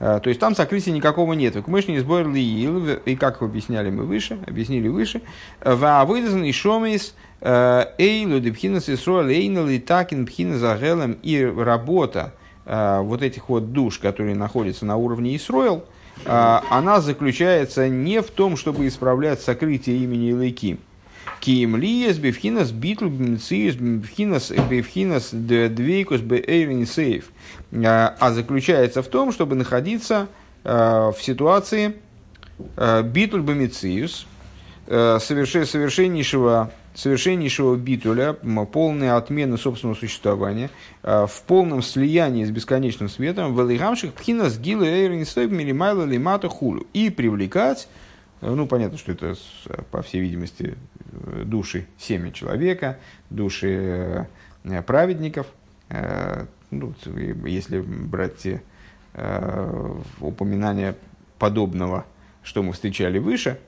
А, 0.00 0.20
то 0.20 0.28
есть 0.28 0.38
там 0.38 0.54
сокрытия 0.54 0.92
никакого 0.92 1.32
нет. 1.32 1.66
Мы 1.66 1.82
не 1.88 2.00
сборили 2.00 3.00
и 3.06 3.16
как 3.16 3.40
объясняли 3.40 3.90
мы 3.90 4.04
выше, 4.04 4.38
объяснили 4.46 4.88
выше, 4.88 5.22
в 5.64 6.04
выдазан 6.04 6.44
и 6.44 6.52
шомейс– 6.52 7.14
Эйлу 7.40 8.40
депхинас 8.40 8.88
Исруэль, 8.88 9.32
эйнал 9.32 9.68
и 9.68 9.78
такин 9.78 10.26
пхинас 10.26 10.62
агелем 10.62 11.18
и 11.22 11.40
работа 11.44 12.34
э, 12.66 13.00
вот 13.00 13.22
этих 13.22 13.48
вот 13.48 13.72
душ, 13.72 13.98
которые 13.98 14.34
находятся 14.34 14.84
на 14.86 14.96
уровне 14.96 15.36
Исруэл, 15.36 15.76
э, 15.76 15.97
она 16.24 17.00
заключается 17.00 17.88
не 17.88 18.20
в 18.20 18.30
том, 18.30 18.56
чтобы 18.56 18.86
исправлять 18.86 19.40
сокрытие 19.40 19.98
имени 19.98 20.30
Илайким. 20.30 20.78
Киим 21.40 21.76
лиес 21.76 22.18
бифхинас 22.18 22.72
битл 22.72 23.06
бимциус 23.06 23.76
бифхинас 23.76 24.50
бифхинас 24.50 25.30
двейкус 25.32 26.20
бэйрин 26.20 26.86
сейф. 26.86 27.30
Э, 27.70 28.10
а 28.18 28.32
заключается 28.32 29.02
в 29.02 29.08
том, 29.08 29.32
чтобы 29.32 29.54
находиться 29.54 30.28
в 30.64 31.16
ситуации 31.20 31.94
битуль 32.76 33.42
бамициус, 33.42 34.26
совершеннейшего 34.86 36.72
совершеннейшего 36.98 37.76
битуля, 37.76 38.32
полной 38.72 39.12
отмены 39.12 39.56
собственного 39.56 39.94
существования, 39.94 40.68
а, 41.04 41.26
в 41.26 41.42
полном 41.42 41.80
слиянии 41.80 42.44
с 42.44 42.50
бесконечным 42.50 43.08
светом, 43.08 43.54
в 43.54 43.64
элигамших 43.64 44.12
пхина 44.12 44.50
с 44.50 44.58
гилы 44.58 44.86
милимайла 45.08 46.04
лимата 46.04 46.48
хулю. 46.48 46.88
И 46.92 47.10
привлекать, 47.10 47.88
э, 48.40 48.50
ну, 48.50 48.66
понятно, 48.66 48.98
что 48.98 49.12
это, 49.12 49.36
по 49.92 50.02
всей 50.02 50.20
видимости, 50.20 50.76
э, 51.12 51.42
души 51.44 51.86
семя 51.98 52.32
человека, 52.32 52.98
души 53.30 54.26
э, 54.64 54.82
праведников, 54.82 55.46
ну, 56.70 56.94
если 57.46 57.80
брать 57.80 58.46
упоминания 60.20 60.96
подобного, 61.38 62.04
что 62.42 62.62
мы 62.62 62.74
встречали 62.74 63.18
выше, 63.18 63.58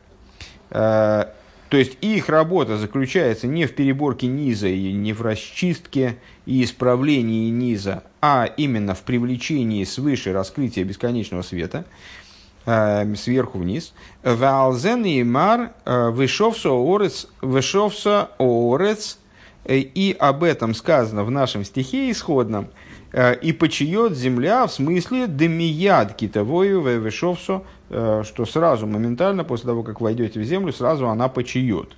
то 1.70 1.76
есть 1.76 1.96
их 2.00 2.28
работа 2.28 2.76
заключается 2.76 3.46
не 3.46 3.64
в 3.64 3.74
переборке 3.74 4.26
низа 4.26 4.66
и 4.66 4.92
не 4.92 5.12
в 5.12 5.22
расчистке 5.22 6.16
и 6.44 6.64
исправлении 6.64 7.48
низа, 7.48 8.02
а 8.20 8.46
именно 8.56 8.96
в 8.96 9.02
привлечении 9.02 9.84
свыше 9.84 10.32
раскрытия 10.32 10.82
бесконечного 10.82 11.42
света, 11.42 11.84
э, 12.66 13.14
сверху 13.14 13.58
вниз. 13.58 13.94
Валзен 14.24 15.04
и 15.04 15.22
мар 15.22 15.70
э, 15.84 16.10
вышовса 16.10 16.70
орец, 16.70 17.28
вышовса 17.40 18.30
орец, 18.40 19.18
э, 19.64 19.76
и 19.76 20.16
об 20.18 20.42
этом 20.42 20.74
сказано 20.74 21.22
в 21.22 21.30
нашем 21.30 21.64
стихе 21.64 22.10
исходном, 22.10 22.66
и 23.12 23.52
почиет 23.52 24.16
земля 24.16 24.66
в 24.66 24.72
смысле 24.72 25.26
демияд 25.26 26.14
китовою 26.14 26.80
вышовсо 26.80 27.62
Э, 27.92 28.22
что 28.24 28.46
сразу, 28.46 28.86
моментально, 28.86 29.42
после 29.42 29.66
того, 29.66 29.82
как 29.82 30.00
войдете 30.00 30.38
в 30.38 30.44
землю, 30.44 30.72
сразу 30.72 31.08
она 31.08 31.28
почиет. 31.28 31.96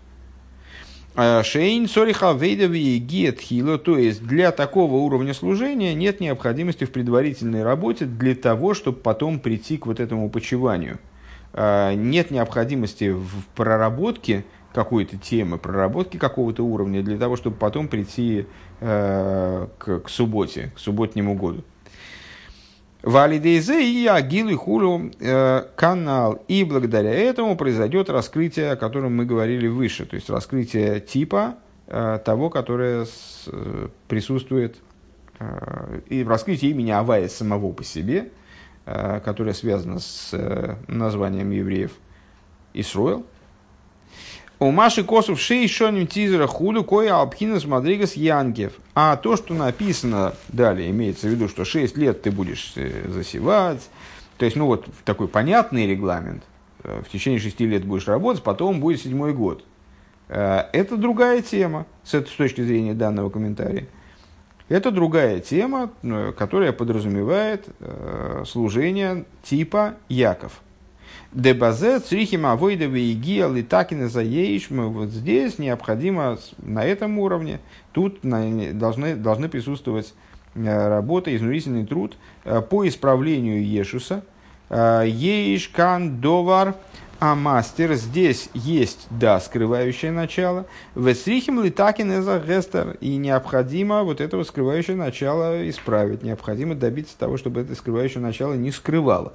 Э, 1.15 1.43
Шейн 1.45 1.87
сориха 1.87 2.33
вейдави 2.33 2.97
гиет 2.97 3.41
хило, 3.41 3.77
то 3.77 3.99
есть 3.99 4.27
для 4.27 4.53
такого 4.53 4.95
уровня 4.95 5.35
служения 5.35 5.95
нет 5.95 6.21
необходимости 6.21 6.85
в 6.85 6.93
предварительной 6.93 7.63
работе 7.63 8.07
для 8.07 8.35
того, 8.35 8.73
чтобы 8.73 8.99
потом 8.99 9.39
прийти 9.39 9.77
к 9.77 9.85
вот 9.85 10.01
этому 10.01 10.31
почиванию. 10.31 10.99
Э, 11.53 11.93
нет 11.93 12.31
необходимости 12.31 13.11
в 13.11 13.47
проработке 13.55 14.47
какой-то 14.73 15.19
темы, 15.19 15.59
проработке 15.59 16.19
какого-то 16.19 16.65
уровня 16.65 17.03
для 17.03 17.19
того, 17.19 17.37
чтобы 17.37 17.57
потом 17.57 17.89
прийти 17.89 18.47
к, 18.81 19.69
к 19.79 20.09
субботе, 20.09 20.73
к 20.75 20.79
субботнему 20.79 21.35
году. 21.35 21.63
Валидейзе 23.03 23.85
и 23.85 24.07
Агилы 24.07 24.55
Хулю 24.55 25.11
э, 25.19 25.65
канал. 25.75 26.45
И 26.47 26.63
благодаря 26.63 27.13
этому 27.13 27.57
произойдет 27.57 28.09
раскрытие, 28.09 28.73
о 28.73 28.77
котором 28.77 29.17
мы 29.17 29.25
говорили 29.25 29.67
выше. 29.67 30.07
То 30.07 30.15
есть 30.15 30.31
раскрытие 30.31 31.01
типа 31.01 31.57
э, 31.89 32.21
того, 32.25 32.49
которое 32.49 33.07
э, 33.47 33.89
присутствует. 34.09 34.77
И 36.09 36.23
раскрытие 36.23 36.71
имени 36.71 36.93
Авая 36.93 37.27
самого 37.27 37.73
по 37.73 37.83
себе, 37.83 38.31
которое 38.85 39.55
связано 39.55 39.99
с 39.99 40.31
названием 40.87 41.51
евреев 41.51 41.91
Исруэл. 42.75 43.27
У 44.63 44.71
Маши 44.71 45.03
Косов 45.03 45.41
шей 45.41 45.67
шоним 45.67 46.07
тизера 46.07 46.47
хулю 46.47 46.85
кое 46.85 47.13
алпхинас 47.13 47.65
мадригас 47.65 48.13
янгев. 48.15 48.75
А 48.95 49.17
то, 49.17 49.35
что 49.35 49.55
написано 49.55 50.35
далее, 50.51 50.89
имеется 50.91 51.27
в 51.27 51.31
виду, 51.31 51.49
что 51.49 51.65
6 51.65 51.97
лет 51.97 52.23
ты 52.23 52.31
будешь 52.31 52.73
э, 52.77 53.09
засевать. 53.09 53.91
То 54.39 54.45
есть, 54.45 54.57
ну 54.57 54.67
вот 54.67 54.87
такой 55.05 55.27
понятный 55.27 55.89
регламент. 55.89 56.45
Э, 56.85 57.03
в 57.05 57.11
течение 57.11 57.41
6 57.41 57.59
лет 57.63 57.85
будешь 57.85 58.07
работать, 58.07 58.45
потом 58.45 58.79
будет 58.79 59.03
седьмой 59.03 59.33
год. 59.33 59.65
Э, 60.29 60.67
это 60.73 60.97
другая 60.97 61.43
тема 61.43 61.85
с 62.05 62.15
этой 62.15 62.29
с 62.29 62.37
точки 62.37 62.61
зрения 62.61 62.95
данного 62.95 63.31
комментария. 63.31 63.89
Это 64.69 64.93
другая 64.93 65.41
тема, 65.41 65.91
которая 66.39 66.71
подразумевает 66.71 67.67
служение 68.47 69.25
типа 69.43 69.97
Яков– 70.09 70.63
Дебазе 71.33 71.99
црихима 72.01 72.53
авойдовы 72.53 73.01
и 73.01 73.15
гиалы 73.15 73.63
такины 73.63 74.09
за 74.09 74.23
мы 74.23 74.89
Вот 74.91 75.09
здесь 75.09 75.59
необходимо 75.59 76.39
на 76.59 76.85
этом 76.85 77.19
уровне, 77.19 77.61
тут 77.93 78.21
должны, 78.23 79.17
должны 79.17 79.49
присутствовать 79.49 80.13
э, 80.55 80.89
работа, 80.89 81.35
изнурительный 81.35 81.87
труд 81.87 82.17
э, 82.45 82.61
по 82.61 82.87
исправлению 82.87 83.67
Ешуса. 83.67 84.25
Э, 84.69 85.05
Еиш 85.07 85.69
кан 85.69 86.21
довар 86.21 86.75
а 87.25 87.37
мастер 87.37 87.95
здесь 87.95 88.49
есть, 88.53 89.07
да, 89.09 89.39
скрывающее 89.39 90.11
начало. 90.11 90.67
Весрихим 90.97 91.63
литакин 91.63 92.19
эза 92.19 92.43
гестер. 92.45 92.97
И 93.01 93.17
необходимо 93.17 94.03
вот 94.03 94.21
этого 94.21 94.43
скрывающее 94.43 94.97
начало 94.97 95.71
исправить. 95.71 96.25
Необходимо 96.25 96.75
добиться 96.75 97.17
того, 97.17 97.37
чтобы 97.37 97.61
это 97.61 97.77
скрывающее 97.77 98.21
начало 98.21 98.55
не 98.55 98.73
скрывало. 98.73 99.35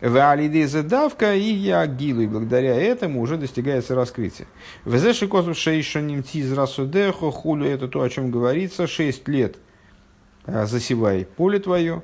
В 0.00 0.30
алиде 0.30 0.68
задавка 0.68 1.34
и 1.34 1.40
я 1.40 1.86
гилу. 1.86 2.20
И 2.20 2.26
благодаря 2.26 2.74
этому 2.74 3.20
уже 3.20 3.36
достигается 3.36 3.94
раскрытие. 3.94 4.46
В 4.84 4.96
зеши 4.96 5.26
косу 5.26 5.54
шейшаним 5.54 6.22
тиз 6.22 6.52
расудехо 6.52 7.30
хулю. 7.30 7.66
Это 7.66 7.88
то, 7.88 8.02
о 8.02 8.08
чем 8.08 8.30
говорится. 8.30 8.86
Шесть 8.86 9.26
лет 9.26 9.56
а, 10.46 10.66
засевай 10.66 11.24
поле 11.24 11.58
твое. 11.58 12.02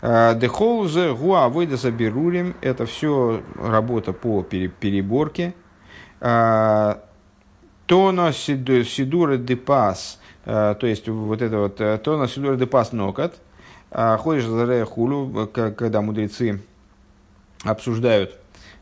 Дехолзе 0.00 1.12
гуа 1.12 1.48
выйдаса 1.48 1.90
берурим. 1.90 2.54
Это 2.60 2.86
все 2.86 3.42
работа 3.56 4.12
по 4.12 4.42
переборке. 4.42 5.54
А, 6.20 7.02
тона 7.86 8.32
сидура 8.32 9.36
де 9.36 9.56
пас. 9.56 10.20
А, 10.46 10.74
то 10.74 10.86
есть 10.86 11.08
вот 11.08 11.42
это 11.42 11.58
вот 11.58 11.80
э, 11.80 11.98
тона 11.98 12.28
сидура 12.28 12.54
де 12.54 12.66
пас 12.66 12.92
нокат. 12.92 13.34
А, 13.90 14.16
ходишь 14.18 14.44
за 14.44 14.84
хулю, 14.84 15.48
когда 15.52 16.00
мудрецы 16.00 16.62
обсуждают 17.64 18.38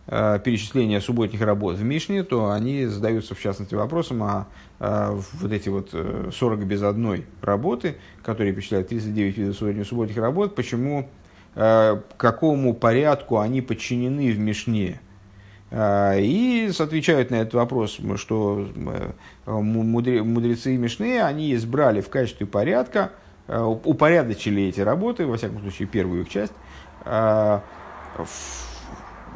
перечисление 0.07 1.01
субботних 1.01 1.41
работ 1.41 1.75
в 1.77 1.83
Мишне, 1.83 2.23
то 2.23 2.53
они 2.53 2.87
задаются, 2.87 3.35
в 3.35 3.41
частности, 3.41 3.75
вопросом, 3.75 4.23
а, 4.23 4.47
а 4.79 5.21
вот 5.41 5.51
эти 5.51 5.69
вот 5.69 5.93
40 6.33 6.65
без 6.65 6.83
одной 6.83 7.27
работы, 7.43 7.97
которые 8.23 8.53
перечисляют 8.53 8.87
39 8.87 9.37
видов 9.37 9.89
субботних 9.89 10.17
работ, 10.17 10.55
почему 10.55 11.09
Э, 11.59 12.03
какому 12.19 12.75
порядку 12.75 13.39
они 13.39 13.63
подчинены 13.63 14.31
в 14.31 14.39
Мишне. 14.39 15.01
Э, 15.71 16.21
и 16.21 16.71
отвечают 16.79 17.31
на 17.31 17.37
этот 17.37 17.55
вопрос, 17.55 17.99
что 18.17 18.69
э, 19.47 19.51
мудрецы 19.51 20.77
Мишны, 20.77 21.23
они 21.23 21.55
избрали 21.55 22.03
в 22.03 22.11
качестве 22.11 22.47
порядка, 22.47 23.13
упорядочили 23.49 24.65
эти 24.65 24.81
работы, 24.81 25.25
во 25.25 25.37
всяком 25.37 25.61
случае 25.61 25.87
первую 25.87 26.23
их 26.23 26.29
часть, 26.29 26.53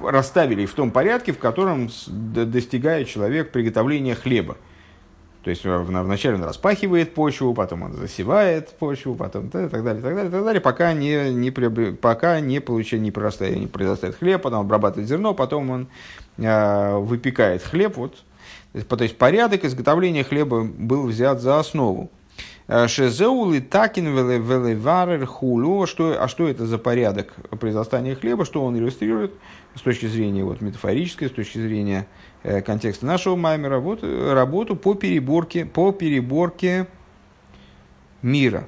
расставили 0.02 0.66
в 0.66 0.74
том 0.74 0.90
порядке, 0.90 1.32
в 1.32 1.38
котором 1.38 1.88
достигает 2.06 3.08
человек 3.08 3.52
приготовления 3.52 4.14
хлеба. 4.14 4.56
То 5.42 5.48
есть 5.48 5.64
вначале 5.64 6.34
он 6.34 6.44
распахивает 6.44 7.14
почву, 7.14 7.54
потом 7.54 7.82
он 7.82 7.94
засевает 7.94 8.70
почву, 8.78 9.14
потом 9.14 9.46
и 9.46 9.48
так 9.48 9.70
далее, 9.70 10.00
и 10.00 10.02
так 10.02 10.14
далее, 10.14 10.28
и 10.28 10.30
так 10.30 10.44
далее, 10.44 10.60
пока 10.60 10.92
не, 10.92 11.32
не, 11.32 11.50
пока 11.50 12.40
не 12.40 12.60
получает, 12.60 13.02
не 13.02 13.10
прорастает, 13.10 13.56
не 13.56 13.66
произрастает 13.66 14.16
хлеб, 14.16 14.42
потом 14.42 14.60
обрабатывает 14.60 15.08
зерно, 15.08 15.32
потом 15.32 15.70
он 15.70 15.88
э, 16.36 16.96
выпекает 16.98 17.62
хлеб. 17.62 17.96
Вот. 17.96 18.22
То 18.72 19.02
есть 19.02 19.16
порядок 19.16 19.64
изготовления 19.64 20.24
хлеба 20.24 20.62
был 20.62 21.06
взят 21.06 21.40
за 21.40 21.58
основу. 21.58 22.10
Э, 22.70 22.88
Шезеулы 22.88 23.60
такин 23.60 24.06
велеварер 24.06 25.26
хулу. 25.26 25.86
Что, 25.86 26.16
а 26.22 26.28
что 26.28 26.48
это 26.48 26.66
за 26.66 26.78
порядок 26.78 27.34
произрастания 27.58 28.14
хлеба? 28.14 28.44
Что 28.44 28.64
он 28.64 28.76
иллюстрирует 28.78 29.32
с 29.74 29.82
точки 29.82 30.06
зрения 30.06 30.44
вот, 30.44 30.60
метафорической, 30.60 31.28
с 31.28 31.32
точки 31.32 31.58
зрения 31.58 32.06
Э, 32.42 32.62
контекста 32.62 33.04
нашего 33.04 33.36
маймера, 33.36 33.80
вот 33.80 34.02
э, 34.02 34.32
работу 34.32 34.74
по 34.74 34.94
переборке, 34.94 35.66
по 35.66 35.92
переборке 35.92 36.86
мира. 38.22 38.66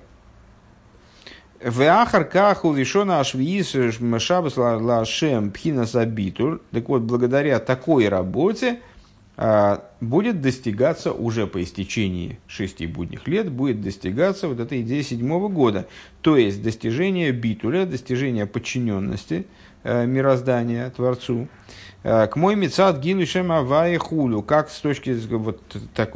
В 1.64 1.80
Ахаркаху 1.80 2.72
Вишона 2.72 3.20
Ашвиис 3.20 3.74
Шабас 4.22 4.56
Лашем 4.58 5.52
Пхина 5.52 5.86
Сабитур. 5.86 6.60
Так 6.70 6.88
вот, 6.88 7.02
благодаря 7.02 7.60
такой 7.60 8.08
работе 8.08 8.80
будет 10.00 10.42
достигаться 10.42 11.12
уже 11.12 11.46
по 11.46 11.62
истечении 11.62 12.38
шести 12.46 12.86
будних 12.86 13.26
лет, 13.26 13.50
будет 13.50 13.80
достигаться 13.80 14.46
вот 14.46 14.60
эта 14.60 14.80
идея 14.82 15.02
седьмого 15.02 15.48
года. 15.48 15.86
То 16.20 16.36
есть 16.36 16.62
достижение 16.62 17.32
битуля, 17.32 17.86
достижение 17.86 18.46
подчиненности 18.46 19.46
э, 19.84 20.04
мироздания 20.06 20.90
Творцу. 20.90 21.48
Э, 22.02 22.26
к 22.26 22.36
мой 22.36 22.56
мецад 22.56 23.00
гилишем 23.00 23.52
авае 23.52 23.98
хулю, 23.98 24.42
как 24.42 24.68
с 24.70 24.80
точки 24.80 25.10
вот, 25.10 25.60
так, 25.94 26.14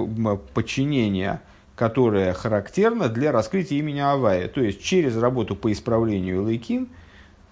подчинения, 0.53 1.41
которое 1.77 2.33
характерно 2.33 3.09
для 3.09 3.33
раскрытия 3.33 3.79
имени 3.79 4.01
Авая. 4.01 4.49
То 4.49 4.61
есть 4.61 4.83
через 4.83 5.17
работу 5.17 5.55
по 5.55 5.71
исправлению 5.71 6.47
лейким 6.47 6.89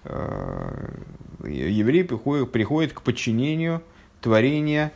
э, 0.03 0.89
еврей 1.47 2.03
приходит, 2.03 2.51
приходит 2.51 2.93
к 2.93 3.01
подчинению 3.01 3.81
творения 4.21 4.91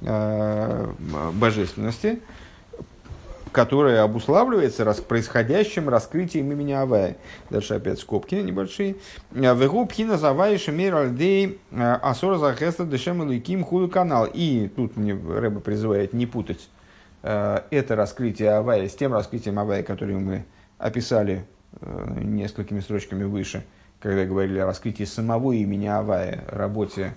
божественности, 0.00 2.20
которая 3.52 4.02
обуславливается 4.02 4.84
рас, 4.84 5.00
происходящим 5.00 5.88
раскрытием 5.88 6.50
имени 6.52 6.72
Авая. 6.72 7.16
Дальше 7.50 7.74
опять 7.74 7.98
скобки 7.98 8.36
небольшие. 8.36 8.96
Вегу 9.32 9.86
пхина 9.86 10.16
завай 10.16 10.58
шемир 10.58 10.94
альдей 10.94 11.58
э, 11.70 11.92
асора 12.02 12.38
захеста 12.38 12.84
дешем 12.84 13.22
луким 13.22 13.64
худу 13.64 13.88
канал. 13.88 14.28
И 14.32 14.68
тут 14.68 14.96
мне 14.96 15.14
Рэба 15.14 15.60
призывает 15.60 16.12
не 16.12 16.26
путать 16.26 16.68
э, 17.22 17.60
это 17.70 17.96
раскрытие 17.96 18.52
Авая 18.52 18.88
с 18.88 18.94
тем 18.94 19.12
раскрытием 19.12 19.58
Авая, 19.58 19.82
которое 19.82 20.18
мы 20.18 20.44
описали 20.78 21.44
э, 21.80 22.20
несколькими 22.22 22.80
строчками 22.80 23.24
выше, 23.24 23.64
когда 24.00 24.24
говорили 24.24 24.58
о 24.58 24.66
раскрытии 24.66 25.04
самого 25.04 25.52
имени 25.52 25.86
Авая, 25.86 26.44
работе 26.48 27.14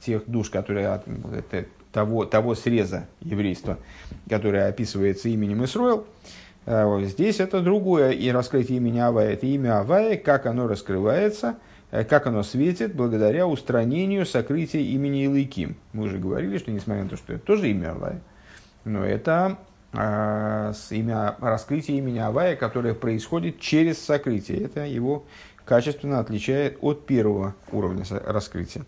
тех 0.00 0.22
душ, 0.26 0.50
которые 0.50 1.02
это, 1.36 1.66
того, 1.92 2.24
того 2.24 2.54
среза 2.54 3.06
еврейства, 3.20 3.78
которое 4.28 4.68
описывается 4.68 5.28
именем 5.28 5.64
Исруэл, 5.64 6.06
э, 6.66 7.04
здесь 7.04 7.40
это 7.40 7.60
другое, 7.60 8.10
и 8.10 8.30
раскрытие 8.30 8.78
имени 8.78 8.98
Авая, 8.98 9.32
это 9.32 9.46
имя 9.46 9.80
Авая, 9.80 10.16
как 10.16 10.46
оно 10.46 10.68
раскрывается, 10.68 11.56
э, 11.90 12.04
как 12.04 12.26
оно 12.26 12.42
светит 12.42 12.94
благодаря 12.94 13.46
устранению 13.46 14.26
сокрытия 14.26 14.80
имени 14.80 15.24
Илыким. 15.24 15.76
Мы 15.92 16.04
уже 16.04 16.18
говорили, 16.18 16.58
что 16.58 16.70
несмотря 16.70 17.04
на 17.04 17.10
то, 17.10 17.16
что 17.16 17.32
это 17.32 17.44
тоже 17.44 17.70
имя 17.70 17.92
Авая, 17.92 18.20
но 18.84 19.04
это 19.04 19.58
а, 19.92 20.72
имя, 20.90 21.34
раскрытие 21.40 21.98
имени 21.98 22.18
Авая, 22.18 22.54
которое 22.54 22.94
происходит 22.94 23.58
через 23.58 23.98
сокрытие. 23.98 24.62
Это 24.64 24.86
его 24.86 25.24
качественно 25.64 26.20
отличает 26.20 26.78
от 26.80 27.06
первого 27.06 27.54
уровня 27.72 28.04
раскрытия. 28.08 28.84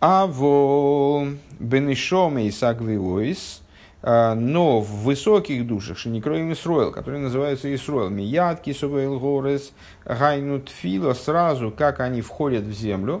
А 0.00 0.26
в 0.26 1.34
Бенешоме 1.58 2.46
и 2.46 2.50
Сагвиоис, 2.50 3.60
а, 4.02 4.34
но 4.34 4.80
в 4.80 5.02
высоких 5.02 5.66
душах, 5.66 5.98
Шеникроим 5.98 6.50
Исруэл, 6.54 6.90
которые 6.90 7.20
называются 7.20 7.72
Исруэл, 7.74 8.08
Мият, 8.08 8.62
Кисувейл 8.62 9.20
Горес, 9.20 9.72
Гайнут 10.06 10.70
Фило, 10.70 11.12
сразу 11.12 11.70
как 11.70 12.00
они 12.00 12.22
входят 12.22 12.64
в 12.64 12.72
землю, 12.72 13.20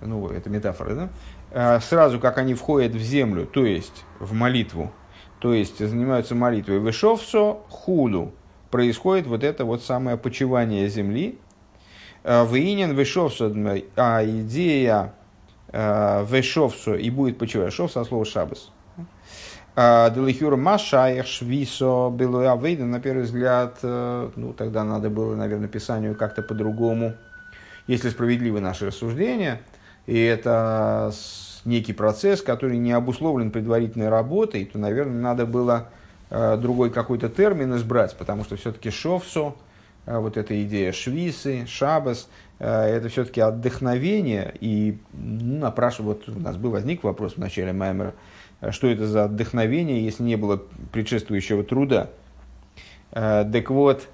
ну, 0.00 0.28
это 0.28 0.48
метафора, 0.48 0.94
да? 0.94 1.08
А, 1.52 1.80
сразу 1.80 2.20
как 2.20 2.38
они 2.38 2.54
входят 2.54 2.92
в 2.92 3.00
землю, 3.00 3.44
то 3.44 3.66
есть 3.66 4.04
в 4.18 4.32
молитву, 4.32 4.90
то 5.40 5.52
есть 5.52 5.86
занимаются 5.86 6.34
молитвой, 6.34 6.78
Вышовсо 6.78 7.58
Худу, 7.68 8.32
происходит 8.70 9.26
вот 9.26 9.44
это 9.44 9.66
вот 9.66 9.82
самое 9.82 10.16
почивание 10.16 10.88
земли, 10.88 11.38
а, 12.24 12.46
Винин 12.46 12.94
Вышовсо, 12.94 13.54
а 13.94 14.24
идея 14.24 15.12
Э, 15.78 16.24
вешовсу 16.26 16.94
и 16.94 17.10
будет 17.10 17.36
почивать. 17.36 17.70
Шов 17.70 17.92
со 17.92 18.02
слова 18.04 18.24
шабас. 18.24 18.70
Э, 19.76 20.10
Делихюр 20.10 20.56
Машаях 20.56 21.26
Швисо 21.26 22.08
Белуавейда, 22.08 22.86
на 22.86 22.98
первый 22.98 23.24
взгляд, 23.24 23.80
э, 23.82 24.30
ну 24.36 24.54
тогда 24.54 24.84
надо 24.84 25.10
было, 25.10 25.34
наверное, 25.34 25.68
Писанию 25.68 26.14
как-то 26.14 26.40
по-другому, 26.40 27.12
если 27.88 28.08
справедливы 28.08 28.60
наши 28.60 28.86
рассуждения, 28.86 29.60
и 30.06 30.18
это 30.18 31.12
некий 31.66 31.92
процесс, 31.92 32.40
который 32.40 32.78
не 32.78 32.92
обусловлен 32.92 33.50
предварительной 33.50 34.08
работой, 34.08 34.64
то, 34.64 34.78
наверное, 34.78 35.20
надо 35.20 35.44
было 35.44 35.88
другой 36.30 36.90
какой-то 36.90 37.28
термин 37.28 37.76
избрать, 37.76 38.16
потому 38.16 38.44
что 38.44 38.56
все-таки 38.56 38.90
шовсо, 38.90 39.52
вот 40.06 40.36
эта 40.36 40.62
идея 40.62 40.92
швисы, 40.92 41.66
шабас, 41.66 42.28
Э, 42.58 42.84
это 42.84 43.08
все-таки 43.08 43.40
отдохновение, 43.40 44.54
и 44.60 44.98
ну, 45.12 45.58
напрашивает, 45.58 46.26
вот 46.26 46.36
у 46.36 46.40
нас 46.40 46.56
был 46.56 46.70
возник 46.70 47.04
вопрос 47.04 47.34
в 47.34 47.38
начале 47.38 47.72
Маймера, 47.72 48.14
э, 48.60 48.70
что 48.70 48.86
это 48.88 49.06
за 49.06 49.24
отдохновение, 49.24 50.02
если 50.04 50.22
не 50.22 50.36
было 50.36 50.62
предшествующего 50.92 51.64
труда. 51.64 52.08
Э, 53.12 53.44
так 53.50 53.70
вот, 53.70 54.08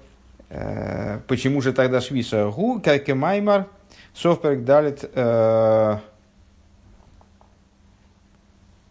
почему 1.27 1.61
же 1.61 1.73
тогда 1.73 1.99
Швиса 1.99 2.47
Гу, 2.51 2.79
как 2.79 3.09
и 3.09 3.13
Маймар, 3.13 3.65
Софперк 4.13 4.63
далит 4.63 5.03
в 5.15 5.99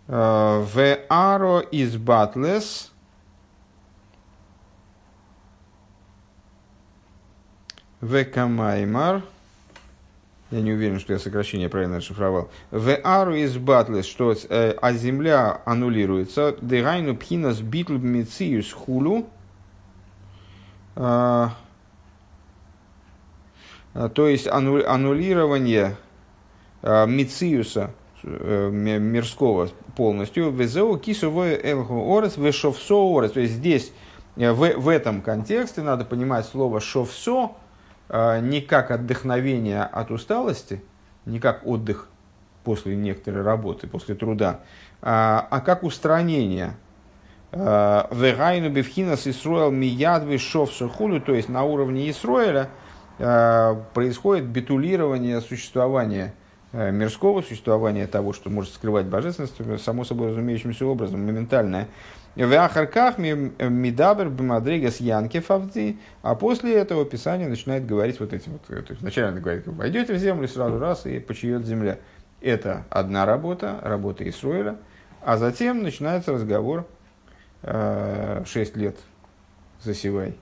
Аро 0.08 1.60
из 1.60 1.96
Батлес, 1.96 2.91
в 8.02 8.24
Камаймар, 8.24 9.22
я 10.50 10.60
не 10.60 10.72
уверен, 10.72 10.98
что 11.00 11.14
я 11.14 11.18
сокращение 11.18 11.70
правильно 11.70 11.96
расшифровал. 11.96 12.50
В 12.70 12.98
ару 13.04 13.34
из 13.34 13.56
батлес, 13.56 14.04
что 14.04 14.34
э, 14.50 14.74
а 14.82 14.92
земля 14.92 15.62
аннулируется. 15.64 16.56
Дегайну 16.60 17.16
пхинас 17.16 17.60
битл 17.60 17.94
мециюс 17.94 18.70
хулу. 18.70 19.28
А, 20.94 21.54
а, 23.94 24.08
то 24.10 24.26
есть 24.26 24.46
аннулирование 24.46 25.96
а, 26.82 27.06
мициуса 27.06 27.92
э, 28.24 28.68
мирского 28.70 29.70
полностью. 29.96 30.50
Везеу 30.50 30.98
кисовое 30.98 31.58
элху 31.62 32.14
орес 32.18 32.36
вешовсо 32.36 32.96
орес. 33.16 33.30
То 33.30 33.40
есть 33.40 33.54
здесь 33.54 33.92
в, 34.36 34.54
в 34.54 34.88
этом 34.88 35.22
контексте 35.22 35.82
надо 35.82 36.04
понимать 36.04 36.46
слово 36.46 36.80
шовсо 36.80 37.52
не 38.12 38.60
как 38.60 38.90
отдохновение 38.90 39.82
от 39.82 40.10
усталости, 40.10 40.82
не 41.24 41.40
как 41.40 41.66
отдых 41.66 42.08
после 42.62 42.94
некоторой 42.94 43.42
работы, 43.42 43.86
после 43.86 44.14
труда, 44.14 44.60
а, 45.00 45.46
а 45.50 45.60
как 45.60 45.82
устранение. 45.82 46.76
А, 47.52 48.08
Вегайну 48.12 48.70
бифхинас 48.70 49.26
Исруэл 49.26 49.70
мияд 49.70 50.24
вишов 50.24 50.72
сухулю, 50.72 51.20
то 51.20 51.34
есть 51.34 51.48
на 51.48 51.64
уровне 51.64 52.10
Исруэля 52.10 52.68
происходит 53.94 54.46
битулирование 54.46 55.40
существования 55.42 56.34
мирского 56.72 57.42
существования 57.42 58.06
того, 58.06 58.32
что 58.32 58.48
может 58.50 58.72
скрывать 58.72 59.06
божественность, 59.06 59.54
само 59.84 60.04
собой 60.04 60.30
разумеющимся 60.30 60.86
образом, 60.86 61.24
моментальное 61.24 61.88
в 62.34 62.52
Ахарках 62.54 63.18
Мидабер 63.18 64.28
Бимадригас 64.28 65.00
Янки 65.00 65.40
Фавди, 65.40 65.98
а 66.22 66.34
после 66.34 66.74
этого 66.74 67.04
Писание 67.04 67.48
начинает 67.48 67.86
говорить 67.86 68.20
вот 68.20 68.32
этим 68.32 68.52
вот. 68.52 68.62
То 68.62 68.74
есть 68.74 69.02
вначале 69.02 69.38
говорит, 69.38 69.66
войдете 69.66 70.14
в 70.14 70.18
землю 70.18 70.48
сразу 70.48 70.78
раз 70.78 71.06
и 71.06 71.18
почиет 71.18 71.66
земля. 71.66 71.98
Это 72.40 72.84
одна 72.90 73.26
работа, 73.26 73.78
работа 73.82 74.28
Исруэля, 74.28 74.76
а 75.20 75.36
затем 75.36 75.82
начинается 75.82 76.32
разговор 76.32 76.86
э, 77.62 78.42
6 78.46 78.76
лет 78.76 78.96
засевай 79.80 80.36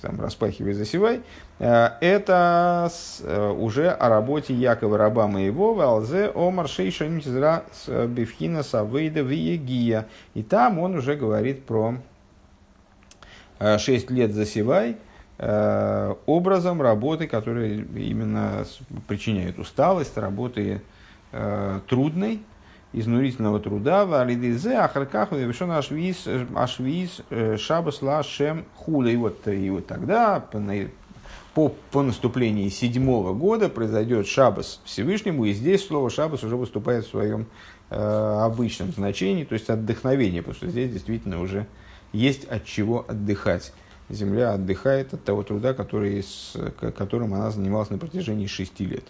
там, 0.00 0.20
распахивай, 0.20 0.72
засевай, 0.72 1.20
э, 1.58 1.90
это 2.00 2.90
э, 3.22 3.50
уже 3.50 3.90
о 3.90 4.08
работе 4.08 4.54
Якова 4.54 4.98
раба 4.98 5.26
моего, 5.26 5.74
Валзе 5.74 6.30
Омар 6.34 6.68
Шейша 6.68 7.06
Нимтизра 7.06 7.64
Бифхина 7.86 8.62
Савейда 8.62 9.20
Виегия. 9.20 10.06
И 10.34 10.42
там 10.42 10.78
он 10.78 10.96
уже 10.96 11.16
говорит 11.16 11.64
про 11.64 11.96
6 13.58 13.88
э, 13.88 14.14
лет 14.14 14.32
засевай, 14.32 14.96
образом 16.26 16.82
работы, 16.82 17.26
которые 17.26 17.80
именно 17.80 18.66
причиняют 19.08 19.58
усталость, 19.58 20.18
работы 20.18 20.82
трудной, 21.88 22.42
изнурительного 22.92 23.60
труда, 23.60 24.04
в 24.04 24.14
алидизе, 24.14 24.74
ахарках, 24.74 25.32
вешон 25.32 25.70
ашвиз, 25.70 26.26
ашвиз, 26.54 27.22
э, 27.30 27.56
шабас 27.56 28.02
лашем 28.02 28.64
хуля. 28.76 29.12
И 29.12 29.16
вот, 29.16 29.46
и 29.46 29.70
вот 29.70 29.86
тогда, 29.86 30.44
по, 31.54 31.68
по 31.90 32.02
наступлении 32.02 32.68
седьмого 32.68 33.32
года, 33.32 33.68
произойдет 33.68 34.26
шабас 34.26 34.80
Всевышнему, 34.84 35.44
и 35.44 35.52
здесь 35.52 35.86
слово 35.86 36.10
шабас 36.10 36.42
уже 36.42 36.56
выступает 36.56 37.04
в 37.04 37.10
своем 37.10 37.46
э, 37.90 37.96
обычном 37.96 38.92
значении, 38.92 39.44
то 39.44 39.54
есть 39.54 39.70
отдохновение, 39.70 40.42
потому 40.42 40.56
что 40.56 40.68
здесь 40.68 40.92
действительно 40.92 41.40
уже 41.40 41.66
есть 42.12 42.44
от 42.44 42.64
чего 42.64 43.04
отдыхать. 43.06 43.72
Земля 44.08 44.54
отдыхает 44.54 45.14
от 45.14 45.22
того 45.22 45.44
труда, 45.44 45.72
который, 45.72 46.20
с 46.20 46.56
которым 46.96 47.32
она 47.34 47.52
занималась 47.52 47.90
на 47.90 47.98
протяжении 47.98 48.48
шести 48.48 48.84
лет. 48.84 49.04